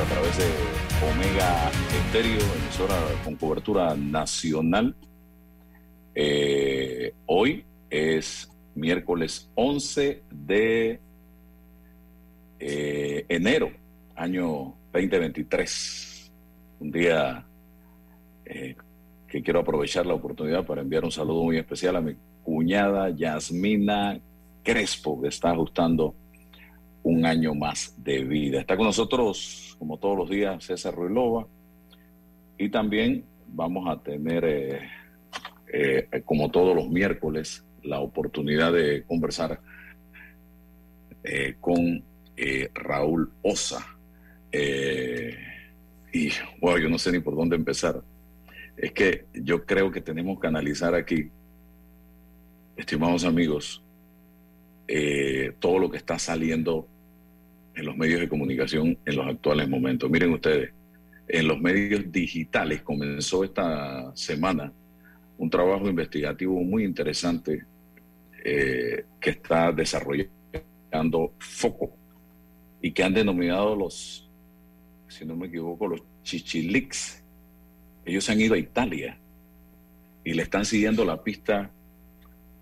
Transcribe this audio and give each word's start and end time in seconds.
A 0.00 0.04
través 0.04 0.38
de 0.38 0.44
Omega 1.10 1.70
Estéreo, 2.06 2.40
emisora 2.62 2.96
con 3.24 3.34
cobertura 3.34 3.96
nacional. 3.96 4.94
Eh, 6.14 7.14
hoy 7.26 7.64
es 7.90 8.48
miércoles 8.76 9.50
11 9.56 10.22
de 10.30 11.00
eh, 12.60 13.26
enero, 13.28 13.72
año 14.14 14.76
2023. 14.92 16.32
Un 16.78 16.92
día 16.92 17.44
eh, 18.44 18.76
que 19.26 19.42
quiero 19.42 19.60
aprovechar 19.60 20.06
la 20.06 20.14
oportunidad 20.14 20.64
para 20.64 20.82
enviar 20.82 21.04
un 21.04 21.10
saludo 21.10 21.42
muy 21.42 21.58
especial 21.58 21.96
a 21.96 22.00
mi 22.00 22.14
cuñada 22.44 23.10
Yasmina 23.10 24.20
Crespo, 24.62 25.20
que 25.20 25.28
está 25.28 25.50
ajustando 25.50 26.14
un 27.02 27.26
año 27.26 27.54
más 27.54 27.94
de 27.96 28.22
vida. 28.22 28.60
Está 28.60 28.76
con 28.76 28.86
nosotros, 28.86 29.67
como 29.78 29.98
todos 29.98 30.16
los 30.16 30.30
días, 30.30 30.64
César 30.64 30.94
Ruilova. 30.94 31.46
Y 32.56 32.68
también 32.70 33.24
vamos 33.46 33.88
a 33.88 34.02
tener, 34.02 34.44
eh, 34.44 34.88
eh, 35.72 36.22
como 36.24 36.50
todos 36.50 36.74
los 36.74 36.88
miércoles, 36.88 37.64
la 37.82 38.00
oportunidad 38.00 38.72
de 38.72 39.04
conversar 39.04 39.60
eh, 41.24 41.56
con 41.60 42.04
Raúl 42.74 43.32
Osa. 43.42 43.84
y, 44.52 46.28
wow, 46.60 46.78
yo 46.78 46.88
no 46.88 46.98
sé 46.98 47.12
ni 47.12 47.20
por 47.20 47.36
dónde 47.36 47.56
empezar. 47.56 48.02
Es 48.76 48.92
que 48.92 49.26
yo 49.34 49.64
creo 49.66 49.90
que 49.90 50.00
tenemos 50.00 50.38
que 50.40 50.46
analizar 50.46 50.94
aquí, 50.94 51.30
estimados 52.76 53.24
amigos, 53.24 53.82
eh, 54.90 55.52
todo 55.58 55.78
lo 55.78 55.90
que 55.90 55.98
está 55.98 56.18
saliendo 56.18 56.88
en 57.78 57.86
los 57.86 57.96
medios 57.96 58.20
de 58.20 58.28
comunicación 58.28 58.98
en 59.04 59.16
los 59.16 59.26
actuales 59.26 59.68
momentos. 59.68 60.10
Miren 60.10 60.32
ustedes, 60.32 60.72
en 61.28 61.46
los 61.46 61.60
medios 61.60 62.10
digitales 62.10 62.82
comenzó 62.82 63.44
esta 63.44 64.14
semana 64.16 64.72
un 65.36 65.48
trabajo 65.48 65.88
investigativo 65.88 66.60
muy 66.62 66.84
interesante 66.84 67.64
eh, 68.44 69.04
que 69.20 69.30
está 69.30 69.70
desarrollando 69.70 71.32
Foco 71.38 71.96
y 72.82 72.90
que 72.90 73.04
han 73.04 73.14
denominado 73.14 73.76
los, 73.76 74.28
si 75.06 75.24
no 75.24 75.36
me 75.36 75.46
equivoco, 75.46 75.86
los 75.86 76.02
Chichilix. 76.24 77.22
Ellos 78.04 78.28
han 78.28 78.40
ido 78.40 78.54
a 78.54 78.58
Italia 78.58 79.18
y 80.24 80.34
le 80.34 80.42
están 80.42 80.64
siguiendo 80.64 81.04
la 81.04 81.22
pista 81.22 81.70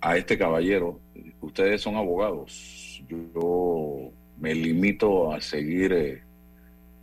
a 0.00 0.16
este 0.18 0.36
caballero 0.36 1.00
ustedes 1.40 1.80
son 1.80 1.96
abogados. 1.96 3.02
Yo 3.08 4.12
me 4.38 4.54
limito 4.54 5.32
a 5.32 5.40
seguir 5.40 5.92
eh, 5.92 6.22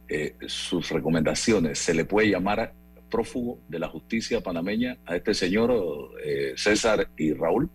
eh, 0.07 0.35
sus 0.47 0.89
recomendaciones. 0.89 1.79
¿Se 1.79 1.93
le 1.93 2.05
puede 2.05 2.29
llamar 2.29 2.73
prófugo 3.09 3.59
de 3.67 3.79
la 3.79 3.87
justicia 3.87 4.41
panameña 4.41 4.97
a 5.05 5.15
este 5.15 5.33
señor 5.33 5.71
eh, 6.23 6.53
César 6.55 7.09
y 7.17 7.33
Raúl? 7.33 7.69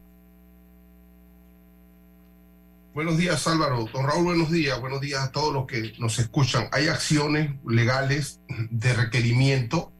Buenos 2.92 3.16
días, 3.16 3.46
Álvaro. 3.46 3.88
Don 3.92 4.06
Raúl, 4.06 4.24
buenos 4.24 4.50
días. 4.50 4.80
Buenos 4.80 5.00
días 5.00 5.22
a 5.22 5.30
todos 5.30 5.54
los 5.54 5.66
que 5.66 5.92
nos 5.98 6.18
escuchan. 6.18 6.68
Hay 6.72 6.88
acciones 6.88 7.52
legales 7.64 8.40
de 8.70 8.92
requerimiento 8.92 9.92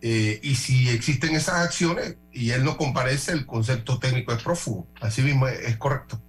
eh, 0.00 0.38
y 0.42 0.54
si 0.54 0.88
existen 0.88 1.34
esas 1.34 1.66
acciones 1.66 2.16
y 2.32 2.50
él 2.50 2.64
no 2.64 2.76
comparece, 2.76 3.32
el 3.32 3.46
concepto 3.46 3.98
técnico 3.98 4.32
es 4.32 4.42
prófugo. 4.42 4.86
Así 5.00 5.22
mismo 5.22 5.48
es, 5.48 5.76
correcto. 5.76 6.20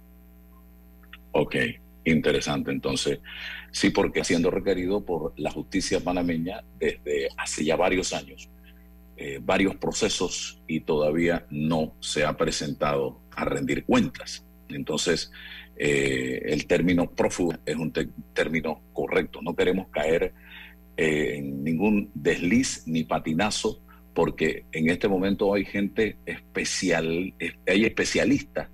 Ok, 1.32 1.54
interesante. 2.04 2.70
Entonces, 2.70 3.20
sí, 3.70 3.90
porque 3.90 4.24
siendo 4.24 4.50
requerido 4.50 5.04
por 5.04 5.32
la 5.36 5.50
justicia 5.50 6.00
panameña 6.00 6.62
desde 6.78 7.28
hace 7.36 7.64
ya 7.64 7.76
varios 7.76 8.12
años, 8.12 8.48
eh, 9.22 9.38
varios 9.42 9.76
procesos 9.76 10.62
y 10.66 10.80
todavía 10.80 11.46
no 11.50 11.94
se 12.00 12.24
ha 12.24 12.36
presentado 12.38 13.20
a 13.32 13.44
rendir 13.44 13.84
cuentas. 13.84 14.46
Entonces, 14.68 15.30
eh, 15.76 16.40
el 16.46 16.66
término 16.66 17.10
prófugo 17.10 17.52
es 17.66 17.76
un 17.76 17.92
término 18.32 18.80
correcto. 18.94 19.40
No 19.42 19.54
queremos 19.54 19.88
caer 19.88 20.32
eh, 20.96 21.34
en 21.36 21.62
ningún 21.62 22.10
desliz 22.14 22.86
ni 22.86 23.04
patinazo, 23.04 23.82
porque 24.14 24.64
en 24.72 24.88
este 24.88 25.06
momento 25.06 25.52
hay 25.52 25.66
gente 25.66 26.16
especial, 26.24 27.34
hay 27.66 27.84
especialistas 27.84 28.70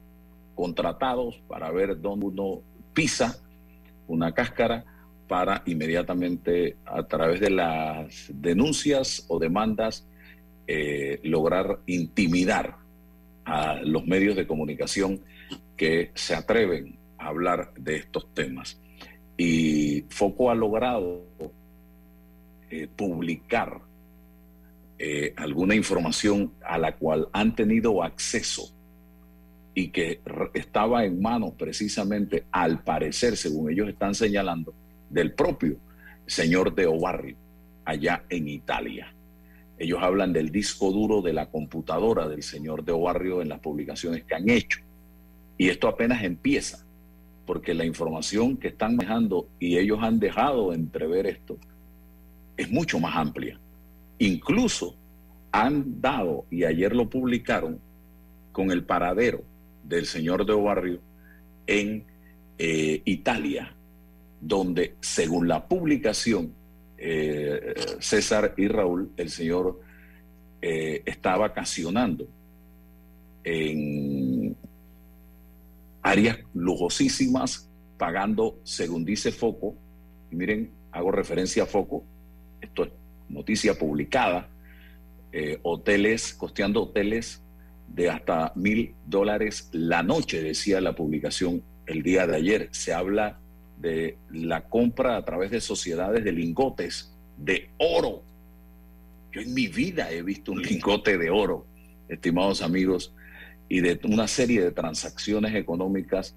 contratados 0.55 1.43
para 1.49 1.73
ver 1.73 2.01
dónde 2.01 2.27
uno 2.27 2.63
pisa 2.97 3.39
una 4.09 4.33
cáscara 4.33 4.84
para 5.29 5.62
inmediatamente 5.67 6.79
a 6.87 7.07
través 7.07 7.41
de 7.41 7.51
las 7.51 8.31
denuncias 8.33 9.27
o 9.29 9.39
demandas 9.39 10.09
eh, 10.67 11.21
lograr 11.23 11.81
intimidar 11.87 12.79
a 13.45 13.75
los 13.83 14.07
medios 14.07 14.34
de 14.34 14.47
comunicación 14.47 15.21
que 15.77 16.11
se 16.15 16.34
atreven 16.34 16.99
a 17.19 17.29
hablar 17.29 17.75
de 17.75 17.97
estos 17.97 18.33
temas. 18.33 18.81
Y 19.37 20.07
Foco 20.09 20.51
ha 20.51 20.55
logrado 20.55 21.23
eh, 22.71 22.89
publicar 22.97 23.81
eh, 24.99 25.34
alguna 25.37 25.75
información 25.75 26.55
a 26.65 26.78
la 26.78 26.97
cual 26.97 27.28
han 27.33 27.55
tenido 27.55 28.03
acceso 28.03 28.76
y 29.79 29.89
que 29.89 30.23
estaba 30.55 31.05
en 31.05 31.21
manos 31.21 31.53
precisamente, 31.53 32.45
al 32.51 32.83
parecer, 32.83 33.37
según 33.37 33.71
ellos 33.71 33.91
están 33.91 34.15
señalando, 34.15 34.73
del 35.11 35.35
propio 35.35 35.77
señor 36.27 36.75
de 36.75 36.87
Obarrio, 36.87 37.37
allá 37.85 38.25
en 38.31 38.49
Italia. 38.49 39.13
Ellos 39.79 39.99
hablan 40.01 40.33
del 40.33 40.51
disco 40.51 40.91
duro 40.91 41.21
de 41.21 41.35
la 41.35 41.51
computadora 41.51 42.27
del 42.27 42.43
señor 42.43 42.87
de 42.87 42.93
Obarrio 42.93 43.43
en 43.43 43.51
las 43.51 43.61
publicaciones 43.61 44.25
que 44.25 44.35
han 44.35 44.49
hecho. 44.49 44.81
Y 45.59 45.69
esto 45.69 45.89
apenas 45.89 46.25
empieza, 46.25 46.87
porque 47.45 47.75
la 47.75 47.85
información 47.85 48.57
que 48.57 48.69
están 48.69 48.97
dejando, 48.97 49.47
y 49.61 49.77
ellos 49.77 49.99
han 50.01 50.19
dejado 50.19 50.72
entrever 50.72 51.27
esto, 51.27 51.59
es 52.57 52.71
mucho 52.71 52.99
más 52.99 53.15
amplia. 53.15 53.61
Incluso 54.21 54.97
han 55.53 56.01
dado, 56.01 56.47
y 56.51 56.65
ayer 56.65 56.97
lo 56.97 57.11
publicaron, 57.11 57.79
con 58.53 58.71
el 58.71 58.83
paradero 58.83 59.45
del 59.88 60.06
señor 60.06 60.44
de 60.47 60.54
Barrio 60.54 61.00
en 61.66 62.04
eh, 62.59 63.03
Italia, 63.04 63.74
donde 64.41 64.94
según 65.00 65.48
la 65.48 65.66
publicación, 65.66 66.53
eh, 66.98 67.74
César 68.00 68.54
y 68.56 68.68
Raúl, 68.68 69.10
el 69.16 69.30
señor 69.30 69.80
eh, 70.62 71.03
está 71.04 71.36
vacacionando 71.36 72.27
en 73.44 74.56
áreas 76.03 76.38
lujosísimas, 76.54 77.68
pagando, 77.98 78.59
según 78.65 79.04
dice 79.04 79.33
Foco, 79.33 79.74
y 80.30 80.36
miren, 80.36 80.71
hago 80.92 81.10
referencia 81.12 81.65
a 81.65 81.66
Foco, 81.66 82.04
esto 82.60 82.84
es 82.84 82.91
noticia 83.28 83.74
publicada, 83.74 84.48
eh, 85.33 85.59
hoteles, 85.62 86.33
costeando 86.34 86.84
hoteles 86.84 87.42
de 87.88 88.10
hasta 88.10 88.53
mil 88.54 88.94
dólares 89.06 89.68
la 89.72 90.03
noche, 90.03 90.42
decía 90.42 90.80
la 90.80 90.94
publicación 90.94 91.62
el 91.86 92.03
día 92.03 92.27
de 92.27 92.36
ayer. 92.36 92.68
Se 92.72 92.92
habla 92.92 93.38
de 93.78 94.18
la 94.30 94.65
compra 94.65 95.16
a 95.16 95.24
través 95.24 95.50
de 95.50 95.60
sociedades 95.60 96.24
de 96.24 96.33
lingotes 96.33 97.15
de 97.36 97.71
oro. 97.78 98.22
Yo 99.33 99.41
en 99.41 99.54
mi 99.54 99.68
vida 99.68 100.10
he 100.10 100.22
visto 100.22 100.53
un 100.53 100.62
lingote 100.62 101.18
de 101.18 101.30
oro, 101.30 101.66
estimados 102.09 102.62
amigos, 102.62 103.15
y 103.68 103.80
de 103.80 103.98
una 104.04 104.28
serie 104.28 104.62
de 104.62 104.71
transacciones 104.71 105.54
económicas 105.54 106.36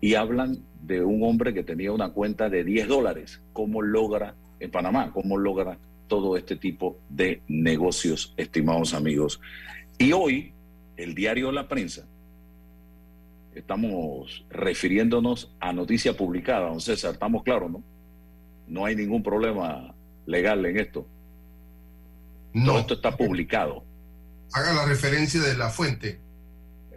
y 0.00 0.14
hablan 0.14 0.58
de 0.82 1.02
un 1.02 1.22
hombre 1.22 1.54
que 1.54 1.62
tenía 1.62 1.92
una 1.92 2.10
cuenta 2.10 2.50
de 2.50 2.64
10 2.64 2.88
dólares. 2.88 3.40
¿Cómo 3.52 3.80
logra 3.80 4.34
en 4.60 4.70
Panamá? 4.70 5.12
¿Cómo 5.12 5.38
logra 5.38 5.78
todo 6.08 6.36
este 6.36 6.56
tipo 6.56 6.98
de 7.08 7.40
negocios, 7.48 8.34
estimados 8.36 8.92
amigos? 8.92 9.40
Y 9.98 10.12
hoy, 10.12 10.52
el 10.96 11.14
diario 11.14 11.52
La 11.52 11.68
Prensa, 11.68 12.06
estamos 13.54 14.44
refiriéndonos 14.50 15.54
a 15.60 15.72
noticia 15.72 16.16
publicada, 16.16 16.68
don 16.68 16.80
César, 16.80 17.14
estamos 17.14 17.42
claros, 17.42 17.70
¿no? 17.70 17.84
No 18.66 18.84
hay 18.84 18.96
ningún 18.96 19.22
problema 19.22 19.94
legal 20.26 20.64
en 20.66 20.78
esto. 20.78 21.06
No. 22.52 22.66
Todo 22.66 22.78
esto 22.80 22.94
está 22.94 23.16
publicado. 23.16 23.84
Haga 24.52 24.72
la 24.72 24.86
referencia 24.86 25.40
de 25.40 25.56
la 25.56 25.70
fuente. 25.70 26.20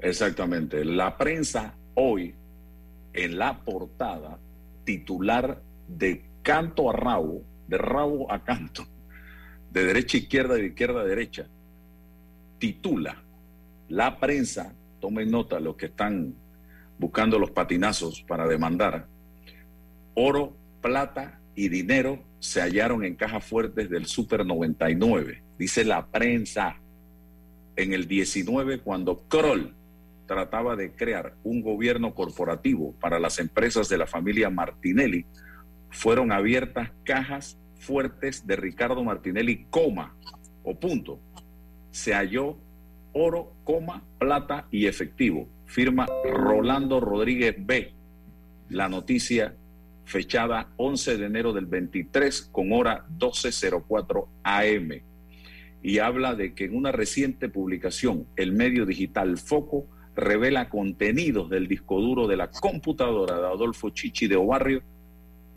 Exactamente. 0.01 0.85
La 0.85 1.17
prensa 1.17 1.75
hoy, 1.95 2.35
en 3.13 3.37
la 3.37 3.63
portada, 3.63 4.39
titular 4.85 5.61
de 5.87 6.23
canto 6.43 6.89
a 6.89 6.93
rabo, 6.93 7.43
de 7.67 7.77
rabo 7.77 8.31
a 8.31 8.43
canto, 8.43 8.85
de 9.71 9.85
derecha 9.85 10.17
a 10.17 10.21
izquierda, 10.21 10.55
de 10.55 10.67
izquierda 10.67 11.01
a 11.01 11.05
derecha, 11.05 11.47
titula 12.59 13.23
la 13.89 14.19
prensa, 14.19 14.73
tomen 14.99 15.31
nota 15.31 15.59
los 15.59 15.75
que 15.75 15.87
están 15.87 16.35
buscando 16.97 17.39
los 17.39 17.51
patinazos 17.51 18.23
para 18.27 18.47
demandar, 18.47 19.07
oro, 20.13 20.55
plata 20.81 21.39
y 21.55 21.69
dinero 21.69 22.23
se 22.39 22.61
hallaron 22.61 23.03
en 23.03 23.15
cajas 23.15 23.43
fuertes 23.43 23.89
del 23.89 24.05
Super 24.05 24.45
99, 24.45 25.43
dice 25.57 25.83
la 25.83 26.05
prensa. 26.07 26.77
En 27.75 27.93
el 27.93 28.07
19, 28.07 28.79
cuando 28.79 29.23
Kroll 29.27 29.75
trataba 30.25 30.75
de 30.75 30.91
crear 30.91 31.35
un 31.43 31.61
gobierno 31.61 32.13
corporativo 32.13 32.93
para 32.99 33.19
las 33.19 33.39
empresas 33.39 33.87
de 33.89 33.97
la 33.97 34.07
familia 34.07 34.49
Martinelli, 34.49 35.25
fueron 35.89 36.31
abiertas 36.31 36.91
cajas 37.03 37.57
fuertes 37.79 38.45
de 38.45 38.55
Ricardo 38.55 39.03
Martinelli, 39.03 39.65
coma 39.69 40.15
o 40.63 40.77
punto. 40.79 41.19
Se 41.91 42.13
halló 42.13 42.57
oro, 43.17 43.53
coma, 43.63 44.03
plata 44.19 44.67
y 44.71 44.87
efectivo. 44.87 45.47
Firma 45.65 46.07
Rolando 46.31 46.99
Rodríguez 46.99 47.55
B. 47.57 47.93
La 48.69 48.89
noticia 48.89 49.55
fechada 50.05 50.69
11 50.77 51.17
de 51.17 51.25
enero 51.25 51.53
del 51.53 51.65
23 51.65 52.49
con 52.51 52.71
hora 52.71 53.05
12.04 53.17 54.27
AM. 54.43 55.01
Y 55.83 55.99
habla 55.99 56.35
de 56.35 56.53
que 56.53 56.65
en 56.65 56.75
una 56.75 56.91
reciente 56.91 57.49
publicación, 57.49 58.27
el 58.35 58.51
medio 58.51 58.85
digital 58.85 59.37
Foco 59.37 59.85
revela 60.15 60.69
contenidos 60.69 61.49
del 61.49 61.67
disco 61.67 62.01
duro 62.01 62.27
de 62.27 62.37
la 62.37 62.49
computadora 62.49 63.39
de 63.39 63.45
Adolfo 63.45 63.89
Chichi 63.89 64.27
de 64.27 64.35
Obarrio, 64.35 64.81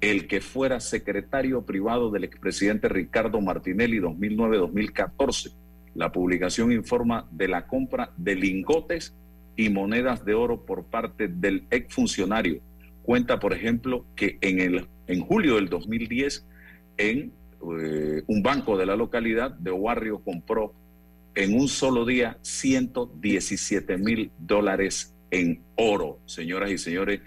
el 0.01 0.27
que 0.27 0.41
fuera 0.41 0.81
secretario 0.81 1.65
privado 1.65 2.11
del 2.11 2.25
expresidente 2.25 2.89
Ricardo 2.89 3.41
Martinelli 3.41 3.99
2009-2014. 4.01 5.55
La 5.94 6.12
publicación 6.12 6.72
informa 6.72 7.26
de 7.31 7.48
la 7.48 7.66
compra 7.66 8.12
de 8.16 8.34
lingotes 8.34 9.14
y 9.56 9.69
monedas 9.69 10.25
de 10.25 10.34
oro 10.34 10.64
por 10.64 10.84
parte 10.84 11.28
del 11.28 11.64
exfuncionario. 11.70 12.60
Cuenta, 13.02 13.40
por 13.40 13.52
ejemplo, 13.52 14.04
que 14.14 14.38
en, 14.40 14.60
el, 14.60 14.87
en 15.06 15.20
julio 15.20 15.56
del 15.56 15.69
2010, 15.69 16.46
en 16.96 17.32
eh, 17.81 18.22
un 18.26 18.42
banco 18.42 18.78
de 18.78 18.87
la 18.87 18.96
localidad 18.96 19.50
de 19.50 19.70
Obarrio 19.70 20.20
compró 20.20 20.72
en 21.34 21.58
un 21.58 21.69
solo 21.69 22.04
día 22.04 22.38
117 22.42 23.98
mil 23.98 24.31
dólares 24.38 25.14
en 25.31 25.62
oro, 25.76 26.19
señoras 26.26 26.70
y 26.70 26.78
señores, 26.78 27.20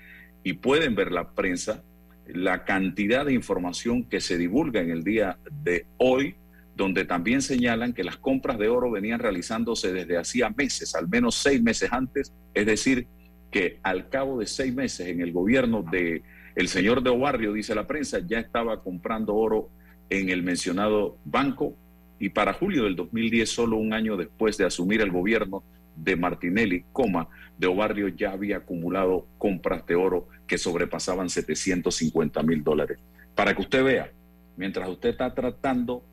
y 0.43 0.53
pueden 0.53 0.95
ver 0.95 1.11
la 1.11 1.31
prensa, 1.31 1.83
la 2.27 2.65
cantidad 2.65 3.25
de 3.25 3.33
información 3.33 4.03
que 4.03 4.21
se 4.21 4.37
divulga 4.37 4.81
en 4.81 4.91
el 4.91 5.03
día 5.03 5.37
de 5.51 5.85
hoy, 5.97 6.35
donde 6.75 7.05
también 7.05 7.41
señalan 7.41 7.93
que 7.93 8.03
las 8.03 8.17
compras 8.17 8.57
de 8.57 8.67
oro 8.67 8.89
venían 8.89 9.19
realizándose 9.19 9.93
desde 9.93 10.17
hacía 10.17 10.49
meses, 10.49 10.95
al 10.95 11.07
menos 11.07 11.35
seis 11.35 11.61
meses 11.61 11.91
antes, 11.91 12.33
es 12.53 12.65
decir, 12.65 13.07
que 13.51 13.79
al 13.83 14.09
cabo 14.09 14.39
de 14.39 14.47
seis 14.47 14.73
meses 14.73 15.07
en 15.07 15.21
el 15.21 15.31
gobierno 15.31 15.83
de 15.83 16.23
el 16.55 16.67
señor 16.67 17.01
de 17.01 17.09
Obarrio, 17.09 17.53
dice 17.53 17.73
la 17.73 17.87
prensa, 17.87 18.19
ya 18.19 18.39
estaba 18.39 18.83
comprando 18.83 19.35
oro 19.35 19.69
en 20.09 20.29
el 20.29 20.43
mencionado 20.43 21.17
banco 21.25 21.75
y 22.19 22.29
para 22.29 22.53
julio 22.53 22.83
del 22.83 22.95
2010, 22.95 23.49
solo 23.49 23.77
un 23.77 23.93
año 23.93 24.17
después 24.17 24.57
de 24.57 24.65
asumir 24.65 25.01
el 25.01 25.11
gobierno 25.11 25.63
de 25.95 26.15
Martinelli, 26.15 26.85
coma, 26.91 27.27
de 27.57 27.67
Obarrio 27.67 28.07
ya 28.07 28.31
había 28.31 28.57
acumulado 28.57 29.27
compras 29.37 29.85
de 29.85 29.95
oro 29.95 30.27
que 30.47 30.57
sobrepasaban 30.57 31.29
750 31.29 32.41
mil 32.43 32.63
dólares. 32.63 32.99
Para 33.35 33.55
que 33.55 33.61
usted 33.61 33.83
vea, 33.83 34.11
mientras 34.57 34.87
usted 34.89 35.09
está 35.09 35.33
tratando 35.33 36.03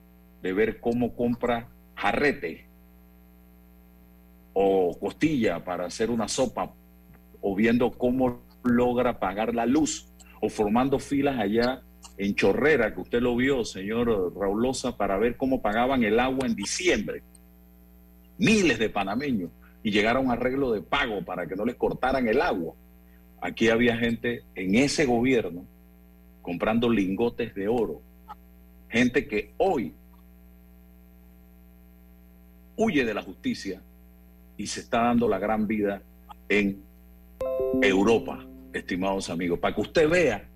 de 0.42 0.52
ver 0.52 0.80
cómo 0.80 1.14
compra 1.14 1.68
jarrete 1.94 2.66
o 4.52 4.96
costilla 4.98 5.64
para 5.64 5.86
hacer 5.86 6.10
una 6.10 6.28
sopa, 6.28 6.74
o 7.40 7.54
viendo 7.54 7.90
cómo 7.92 8.42
logra 8.64 9.18
pagar 9.18 9.54
la 9.54 9.66
luz, 9.66 10.12
o 10.40 10.48
formando 10.48 10.98
filas 10.98 11.38
allá 11.38 11.82
en 12.18 12.34
Chorrera, 12.34 12.92
que 12.92 13.00
usted 13.00 13.20
lo 13.20 13.36
vio, 13.36 13.64
señor 13.64 14.34
Raulosa, 14.36 14.96
para 14.96 15.18
ver 15.18 15.36
cómo 15.36 15.62
pagaban 15.62 16.02
el 16.02 16.18
agua 16.18 16.46
en 16.46 16.54
diciembre. 16.54 17.22
Miles 18.38 18.78
de 18.78 18.90
panameños 18.90 19.50
y 19.82 19.90
llegaron 19.90 20.30
a 20.30 20.32
arreglo 20.32 20.72
de 20.72 20.82
pago 20.82 21.24
para 21.24 21.46
que 21.46 21.56
no 21.56 21.64
les 21.64 21.76
cortaran 21.76 22.28
el 22.28 22.40
agua. 22.40 22.74
Aquí 23.40 23.68
había 23.68 23.96
gente 23.96 24.44
en 24.54 24.74
ese 24.74 25.06
gobierno 25.06 25.64
comprando 26.42 26.90
lingotes 26.90 27.54
de 27.54 27.68
oro. 27.68 28.02
Gente 28.88 29.26
que 29.26 29.54
hoy 29.56 29.94
huye 32.80 33.04
de 33.04 33.12
la 33.12 33.22
justicia 33.22 33.82
y 34.56 34.66
se 34.66 34.80
está 34.80 35.02
dando 35.02 35.28
la 35.28 35.38
gran 35.38 35.66
vida 35.66 36.02
en 36.48 36.82
Europa, 37.82 38.44
estimados 38.72 39.28
amigos, 39.28 39.58
para 39.58 39.74
que 39.74 39.80
usted 39.82 40.08
vea 40.08 40.50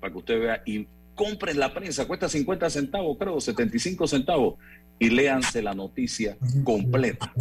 para 0.00 0.12
que 0.12 0.18
usted 0.18 0.40
vea 0.40 0.62
y 0.64 0.86
compren 1.14 1.58
la 1.58 1.72
prensa, 1.72 2.06
cuesta 2.06 2.28
50 2.28 2.70
centavos, 2.70 3.18
creo, 3.18 3.40
75 3.40 4.06
centavos, 4.06 4.54
y 4.98 5.10
léanse 5.10 5.62
la 5.62 5.74
noticia 5.74 6.36
completa, 6.64 7.32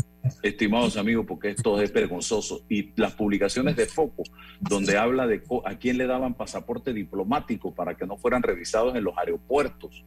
estimados 0.43 0.97
amigos, 0.97 1.25
porque 1.27 1.49
esto 1.49 1.81
es 1.81 1.91
vergonzoso. 1.91 2.61
Y 2.69 2.91
las 2.95 3.13
publicaciones 3.13 3.75
de 3.75 3.85
Foco, 3.85 4.23
donde 4.59 4.97
habla 4.97 5.27
de 5.27 5.41
a 5.65 5.75
quién 5.75 5.97
le 5.97 6.07
daban 6.07 6.33
pasaporte 6.33 6.93
diplomático 6.93 7.73
para 7.73 7.95
que 7.95 8.05
no 8.05 8.17
fueran 8.17 8.43
revisados 8.43 8.95
en 8.95 9.03
los 9.03 9.17
aeropuertos. 9.17 10.03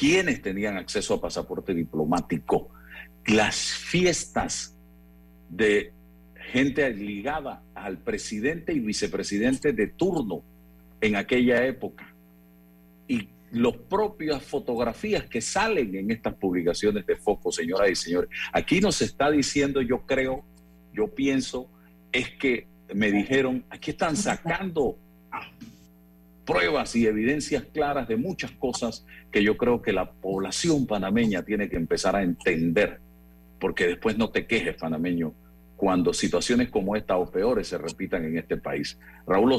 ¿Quiénes 0.00 0.40
tenían 0.40 0.78
acceso 0.78 1.12
a 1.12 1.20
pasaporte 1.20 1.74
diplomático? 1.74 2.70
Las 3.26 3.56
fiestas 3.56 4.74
de 5.50 5.92
gente 6.52 6.88
ligada 6.94 7.62
al 7.74 7.98
presidente 7.98 8.72
y 8.72 8.80
vicepresidente 8.80 9.74
de 9.74 9.88
turno 9.88 10.42
en 11.02 11.16
aquella 11.16 11.66
época. 11.66 12.14
Y 13.08 13.28
las 13.52 13.76
propias 13.76 14.42
fotografías 14.42 15.26
que 15.26 15.42
salen 15.42 15.94
en 15.94 16.10
estas 16.10 16.32
publicaciones 16.32 17.04
de 17.04 17.16
Foco, 17.16 17.52
señoras 17.52 17.90
y 17.90 17.94
señores. 17.94 18.30
Aquí 18.54 18.80
nos 18.80 19.02
está 19.02 19.30
diciendo, 19.30 19.82
yo 19.82 20.06
creo, 20.06 20.46
yo 20.94 21.08
pienso, 21.08 21.68
es 22.10 22.30
que 22.30 22.68
me 22.94 23.12
dijeron, 23.12 23.66
aquí 23.68 23.90
están 23.90 24.16
sacando 24.16 24.96
pruebas 26.50 26.96
y 26.96 27.06
evidencias 27.06 27.62
claras 27.72 28.08
de 28.08 28.16
muchas 28.16 28.50
cosas 28.50 29.04
que 29.30 29.44
yo 29.44 29.56
creo 29.56 29.80
que 29.80 29.92
la 29.92 30.10
población 30.10 30.84
panameña 30.84 31.44
tiene 31.44 31.68
que 31.68 31.76
empezar 31.76 32.16
a 32.16 32.24
entender, 32.24 33.00
porque 33.60 33.86
después 33.86 34.18
no 34.18 34.30
te 34.30 34.48
quejes, 34.48 34.74
panameño, 34.74 35.32
cuando 35.76 36.12
situaciones 36.12 36.68
como 36.68 36.96
esta 36.96 37.16
o 37.16 37.30
peores 37.30 37.68
se 37.68 37.78
repitan 37.78 38.24
en 38.24 38.36
este 38.36 38.56
país. 38.56 38.98
Raúl 39.28 39.56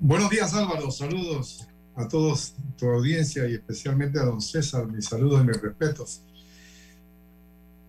Buenos 0.00 0.30
días 0.30 0.52
Álvaro, 0.52 0.90
saludos 0.90 1.68
a 1.94 2.08
todos 2.08 2.54
tu 2.76 2.86
audiencia 2.86 3.48
y 3.48 3.54
especialmente 3.54 4.18
a 4.18 4.24
don 4.24 4.40
César, 4.40 4.88
mis 4.88 5.04
saludos 5.04 5.44
y 5.44 5.46
mis 5.46 5.62
respetos. 5.62 6.22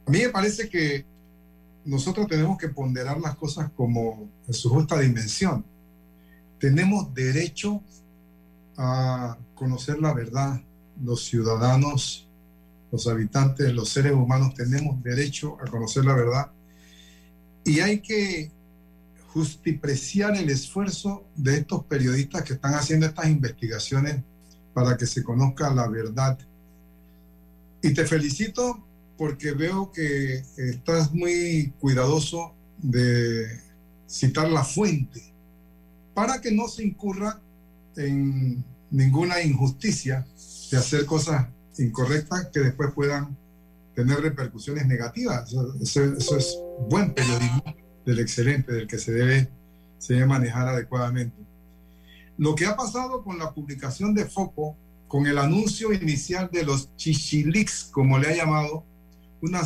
A 0.06 0.12
mí 0.12 0.20
me 0.20 0.30
parece 0.30 0.70
que 0.70 1.04
nosotros 1.86 2.28
tenemos 2.28 2.56
que 2.56 2.70
ponderar 2.70 3.20
las 3.20 3.36
cosas 3.36 3.72
como 3.72 4.30
en 4.48 4.54
su 4.54 4.70
justa 4.70 5.00
dimensión. 5.00 5.66
Tenemos 6.60 7.14
derecho 7.14 7.82
a 8.78 9.38
conocer 9.56 10.00
la 10.00 10.14
verdad, 10.14 10.62
los 11.04 11.26
ciudadanos, 11.26 12.28
los 12.92 13.08
habitantes, 13.08 13.74
los 13.74 13.90
seres 13.90 14.14
humanos 14.14 14.54
tenemos 14.54 15.02
derecho 15.04 15.58
a 15.62 15.70
conocer 15.70 16.06
la 16.06 16.16
verdad. 16.16 16.52
Y 17.66 17.80
hay 17.82 18.00
que 18.00 18.52
justipreciar 19.34 20.36
el 20.36 20.50
esfuerzo 20.50 21.26
de 21.36 21.58
estos 21.58 21.84
periodistas 21.86 22.44
que 22.44 22.54
están 22.54 22.74
haciendo 22.74 23.06
estas 23.06 23.28
investigaciones 23.28 24.24
para 24.74 24.96
que 24.96 25.06
se 25.06 25.24
conozca 25.24 25.74
la 25.74 25.88
verdad. 25.88 26.38
Y 27.82 27.94
te 27.94 28.06
felicito 28.06 28.84
porque 29.18 29.52
veo 29.52 29.92
que 29.92 30.44
estás 30.58 31.14
muy 31.14 31.74
cuidadoso 31.80 32.54
de 32.78 33.60
citar 34.08 34.50
la 34.50 34.64
fuente 34.64 35.37
para 36.18 36.42
que 36.42 36.52
no 36.52 36.68
se 36.68 36.84
incurra 36.84 37.40
en 37.96 38.66
ninguna 38.90 39.40
injusticia 39.44 40.26
de 40.72 40.78
hacer 40.78 41.06
cosas 41.06 41.46
incorrectas 41.78 42.50
que 42.52 42.60
después 42.60 42.92
puedan 42.96 43.38
tener 43.94 44.22
repercusiones 44.22 44.88
negativas. 44.88 45.54
Eso, 45.80 46.04
es 46.36 46.58
buen 46.90 47.14
periodismo 47.14 47.64
del 48.04 48.18
excelente, 48.18 48.74
del 48.74 48.88
que 48.88 48.98
se 48.98 49.12
debe, 49.12 49.52
se 50.00 50.16
debe 50.16 50.26
manejar 50.26 50.68
adecuadamente. 50.68 51.38
Lo 52.40 52.56
que 52.56 52.66
ha 52.66 52.76
pasado 52.76 53.24
con 53.24 53.38
la 53.38 53.54
publicación 53.54 54.16
de 54.16 54.26
Foco, 54.26 54.76
con 55.08 55.28
el 55.28 55.38
anuncio 55.38 55.94
inicial 55.94 56.50
de 56.52 56.64
los 56.64 56.96
Chichilix, 56.96 57.84
como 57.92 58.18
le 58.18 58.30
ha 58.30 58.36
llamado, 58.36 58.84
una 59.44 59.62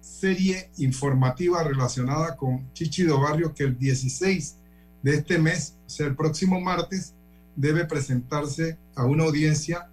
serie 0.00 0.70
informativa 0.76 1.64
relacionada 1.64 2.36
con 2.36 2.72
Chichido 2.74 3.20
Barrio 3.20 3.52
que 3.52 3.64
el 3.64 3.76
16 3.76 4.57
de 5.02 5.14
este 5.14 5.38
mes, 5.38 5.76
o 5.86 5.90
sea, 5.90 6.06
el 6.06 6.16
próximo 6.16 6.60
martes, 6.60 7.14
debe 7.56 7.84
presentarse 7.84 8.78
a 8.94 9.04
una 9.04 9.24
audiencia 9.24 9.88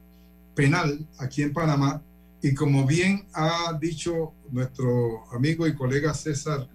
penal 0.54 1.08
aquí 1.18 1.42
en 1.42 1.54
Panamá. 1.54 2.02
Y 2.42 2.54
como 2.54 2.86
bien 2.86 3.26
ha 3.34 3.78
dicho 3.80 4.34
nuestro 4.52 5.26
amigo 5.34 5.68
y 5.68 5.76
colega 5.76 6.14
César, 6.14 6.68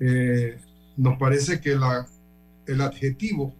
eh, 0.00 0.58
nos 0.96 1.18
parece 1.18 1.60
que 1.60 1.76
la, 1.76 2.06
el 2.66 2.80
adjetivo, 2.80 3.54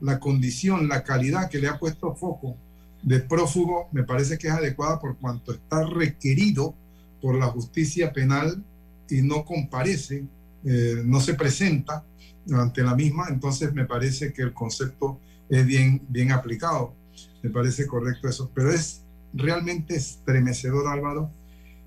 la 0.00 0.18
condición, 0.18 0.88
la 0.88 1.02
calidad 1.02 1.48
que 1.48 1.58
le 1.58 1.68
ha 1.68 1.78
puesto 1.78 2.14
foco 2.14 2.56
de 3.02 3.20
prófugo, 3.20 3.88
me 3.92 4.04
parece 4.04 4.38
que 4.38 4.48
es 4.48 4.52
adecuada 4.52 5.00
por 5.00 5.16
cuanto 5.16 5.52
está 5.52 5.84
requerido 5.84 6.74
por 7.20 7.36
la 7.36 7.46
justicia 7.46 8.12
penal 8.12 8.62
y 9.08 9.22
no 9.22 9.44
comparece, 9.44 10.24
eh, 10.64 11.02
no 11.04 11.20
se 11.20 11.34
presenta 11.34 12.04
ante 12.50 12.82
la 12.82 12.94
misma, 12.94 13.26
entonces 13.28 13.72
me 13.72 13.84
parece 13.84 14.32
que 14.32 14.42
el 14.42 14.52
concepto 14.52 15.20
es 15.48 15.66
bien, 15.66 16.02
bien 16.08 16.32
aplicado. 16.32 16.94
Me 17.42 17.50
parece 17.50 17.86
correcto 17.86 18.28
eso. 18.28 18.50
Pero 18.54 18.70
es 18.70 19.02
realmente 19.32 19.96
estremecedor, 19.96 20.88
Álvaro, 20.88 21.30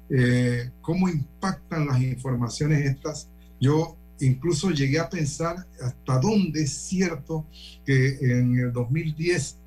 eh, 0.10 0.70
cómo 0.82 1.10
impactan 1.10 1.88
las 1.88 2.02
informaciones 2.02 2.86
estas. 2.86 3.30
Yo 3.60 3.96
incluso 4.20 4.72
llegué 4.72 5.00
a 5.00 5.10
pensar 5.10 5.66
hasta 5.82 6.20
dónde 6.20 6.64
es 6.64 6.72
cierto 6.72 7.46
que 7.86 8.18
en 8.22 8.58
el 8.60 8.72
2010, 8.72 9.58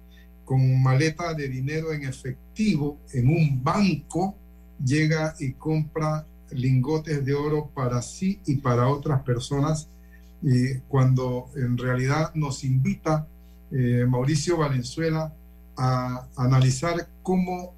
con 0.44 0.82
maleta 0.82 1.34
de 1.34 1.48
dinero 1.48 1.92
en 1.92 2.04
efectivo 2.04 2.98
en 3.12 3.28
un 3.28 3.62
banco, 3.62 4.36
llega 4.82 5.34
y 5.38 5.52
compra 5.52 6.26
lingotes 6.50 7.24
de 7.24 7.34
oro 7.34 7.70
para 7.74 8.00
sí 8.00 8.40
y 8.46 8.56
para 8.56 8.88
otras 8.88 9.22
personas, 9.22 9.88
y 10.42 10.78
cuando 10.88 11.50
en 11.56 11.76
realidad 11.76 12.32
nos 12.34 12.64
invita 12.64 13.26
eh, 13.70 14.06
Mauricio 14.08 14.56
Valenzuela 14.56 15.32
a, 15.76 16.26
analizar 16.36 17.08
cómo 17.22 17.74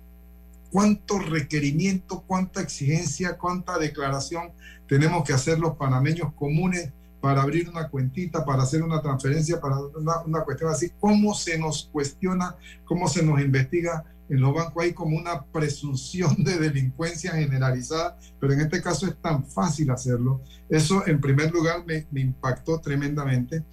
cuánto 0.70 1.18
requerimiento, 1.18 2.22
cuánta 2.26 2.60
exigencia, 2.60 3.36
cuánta 3.36 3.78
declaración 3.78 4.52
tenemos 4.86 5.24
que 5.24 5.32
hacer 5.32 5.58
los 5.58 5.76
panameños 5.76 6.32
comunes 6.34 6.92
para 7.20 7.42
abrir 7.42 7.68
una 7.68 7.88
cuentita, 7.88 8.44
para 8.44 8.62
hacer 8.62 8.82
una 8.82 9.02
transferencia, 9.02 9.60
para 9.60 9.78
una, 9.78 10.22
una, 10.22 10.44
cuestión 10.44 10.70
así, 10.70 10.92
cómo 11.00 11.34
se 11.34 11.58
nos 11.58 11.88
cuestiona, 11.92 12.56
cómo 12.84 13.08
se 13.08 13.22
nos 13.22 13.40
investiga 13.40 14.04
en 14.30 14.40
los 14.40 14.54
bancos 14.54 14.84
hay 14.84 14.92
como 14.92 15.16
una 15.16 15.44
presunción 15.44 16.42
de 16.44 16.56
delincuencia 16.56 17.32
generalizada, 17.32 18.16
pero 18.38 18.52
en 18.52 18.60
este 18.60 18.80
caso 18.80 19.06
es 19.06 19.16
tan 19.20 19.44
fácil 19.44 19.90
hacerlo. 19.90 20.40
Eso 20.68 21.06
en 21.06 21.20
primer 21.20 21.50
lugar 21.50 21.84
me, 21.84 22.06
me 22.12 22.20
impactó 22.20 22.80
tremendamente 22.80 23.64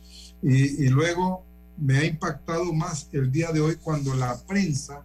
y, 0.42 0.86
y, 0.86 0.90
luego 0.90 1.44
me 1.78 1.98
ha 1.98 2.06
impactado 2.06 2.74
más 2.74 3.08
el 3.12 3.32
día 3.32 3.52
de 3.52 3.62
hoy 3.62 3.76
cuando 3.76 4.16
la 4.16 4.36
prensa 4.46 5.04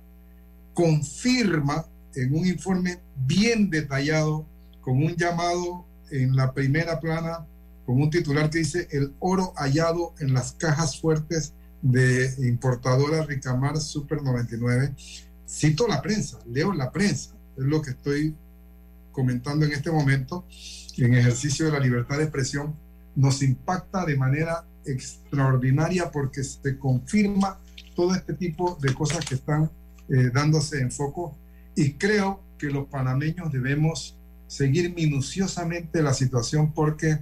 confirma 0.73 1.85
en 2.14 2.35
un 2.35 2.47
informe 2.47 3.00
bien 3.26 3.68
detallado, 3.71 4.47
con 4.80 5.02
un 5.02 5.14
llamado 5.16 5.85
en 6.11 6.35
la 6.35 6.52
primera 6.52 6.99
plana, 6.99 7.47
con 7.87 8.00
un 8.00 8.11
titular 8.11 8.49
que 8.50 8.59
dice 8.59 8.88
el 8.90 9.14
oro 9.18 9.52
hallado 9.56 10.14
en 10.18 10.32
las 10.32 10.52
cajas 10.52 11.00
fuertes 11.00 11.52
de 11.82 12.32
importadora 12.47 13.25
Ricamar 13.25 13.78
Super 13.78 14.23
99 14.23 14.94
cito 15.52 15.87
la 15.87 16.00
prensa, 16.00 16.38
leo 16.47 16.73
la 16.73 16.90
prensa, 16.90 17.35
es 17.56 17.64
lo 17.64 17.82
que 17.82 17.90
estoy 17.90 18.35
comentando 19.12 19.66
en 19.66 19.73
este 19.73 19.90
momento, 19.90 20.47
en 20.97 21.14
ejercicio 21.14 21.66
de 21.66 21.73
la 21.73 21.80
libertad 21.80 22.16
de 22.16 22.25
expresión, 22.25 22.75
nos 23.14 23.42
impacta 23.42 24.06
de 24.06 24.16
manera 24.16 24.64
extraordinaria 24.87 26.11
porque 26.11 26.42
se 26.42 26.78
confirma 26.78 27.61
todo 27.94 28.14
este 28.14 28.32
tipo 28.32 28.78
de 28.80 28.94
cosas 28.94 29.25
que 29.25 29.35
están 29.35 29.71
eh, 30.09 30.30
dándose 30.32 30.80
en 30.80 30.90
foco 30.90 31.37
y 31.76 31.92
creo 31.92 32.40
que 32.59 32.68
los 32.68 32.87
panameños 32.88 33.52
debemos 33.52 34.16
seguir 34.47 34.94
minuciosamente 34.94 36.02
la 36.02 36.14
situación 36.14 36.73
porque 36.73 37.18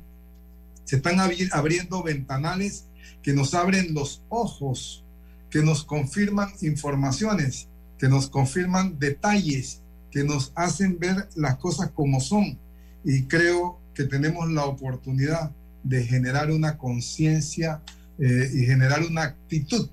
se 0.85 0.97
están 0.97 1.19
abriendo 1.21 2.03
ventanales 2.03 2.87
que 3.23 3.33
nos 3.33 3.55
abren 3.55 3.93
los 3.95 4.23
ojos, 4.29 5.05
que 5.51 5.63
nos 5.63 5.85
confirman 5.85 6.51
informaciones 6.63 7.69
que 8.01 8.09
nos 8.09 8.31
confirman 8.31 8.99
detalles, 8.99 9.83
que 10.11 10.25
nos 10.25 10.53
hacen 10.55 10.99
ver 10.99 11.29
las 11.37 11.59
cosas 11.59 11.91
como 11.91 12.19
son. 12.19 12.59
Y 13.05 13.25
creo 13.25 13.79
que 13.93 14.05
tenemos 14.05 14.51
la 14.51 14.65
oportunidad 14.65 15.53
de 15.85 16.03
generar 16.05 16.51
una 16.51 16.79
conciencia 16.79 17.83
eh, 18.19 18.51
y 18.55 18.65
generar 18.65 19.03
una 19.03 19.25
actitud 19.25 19.91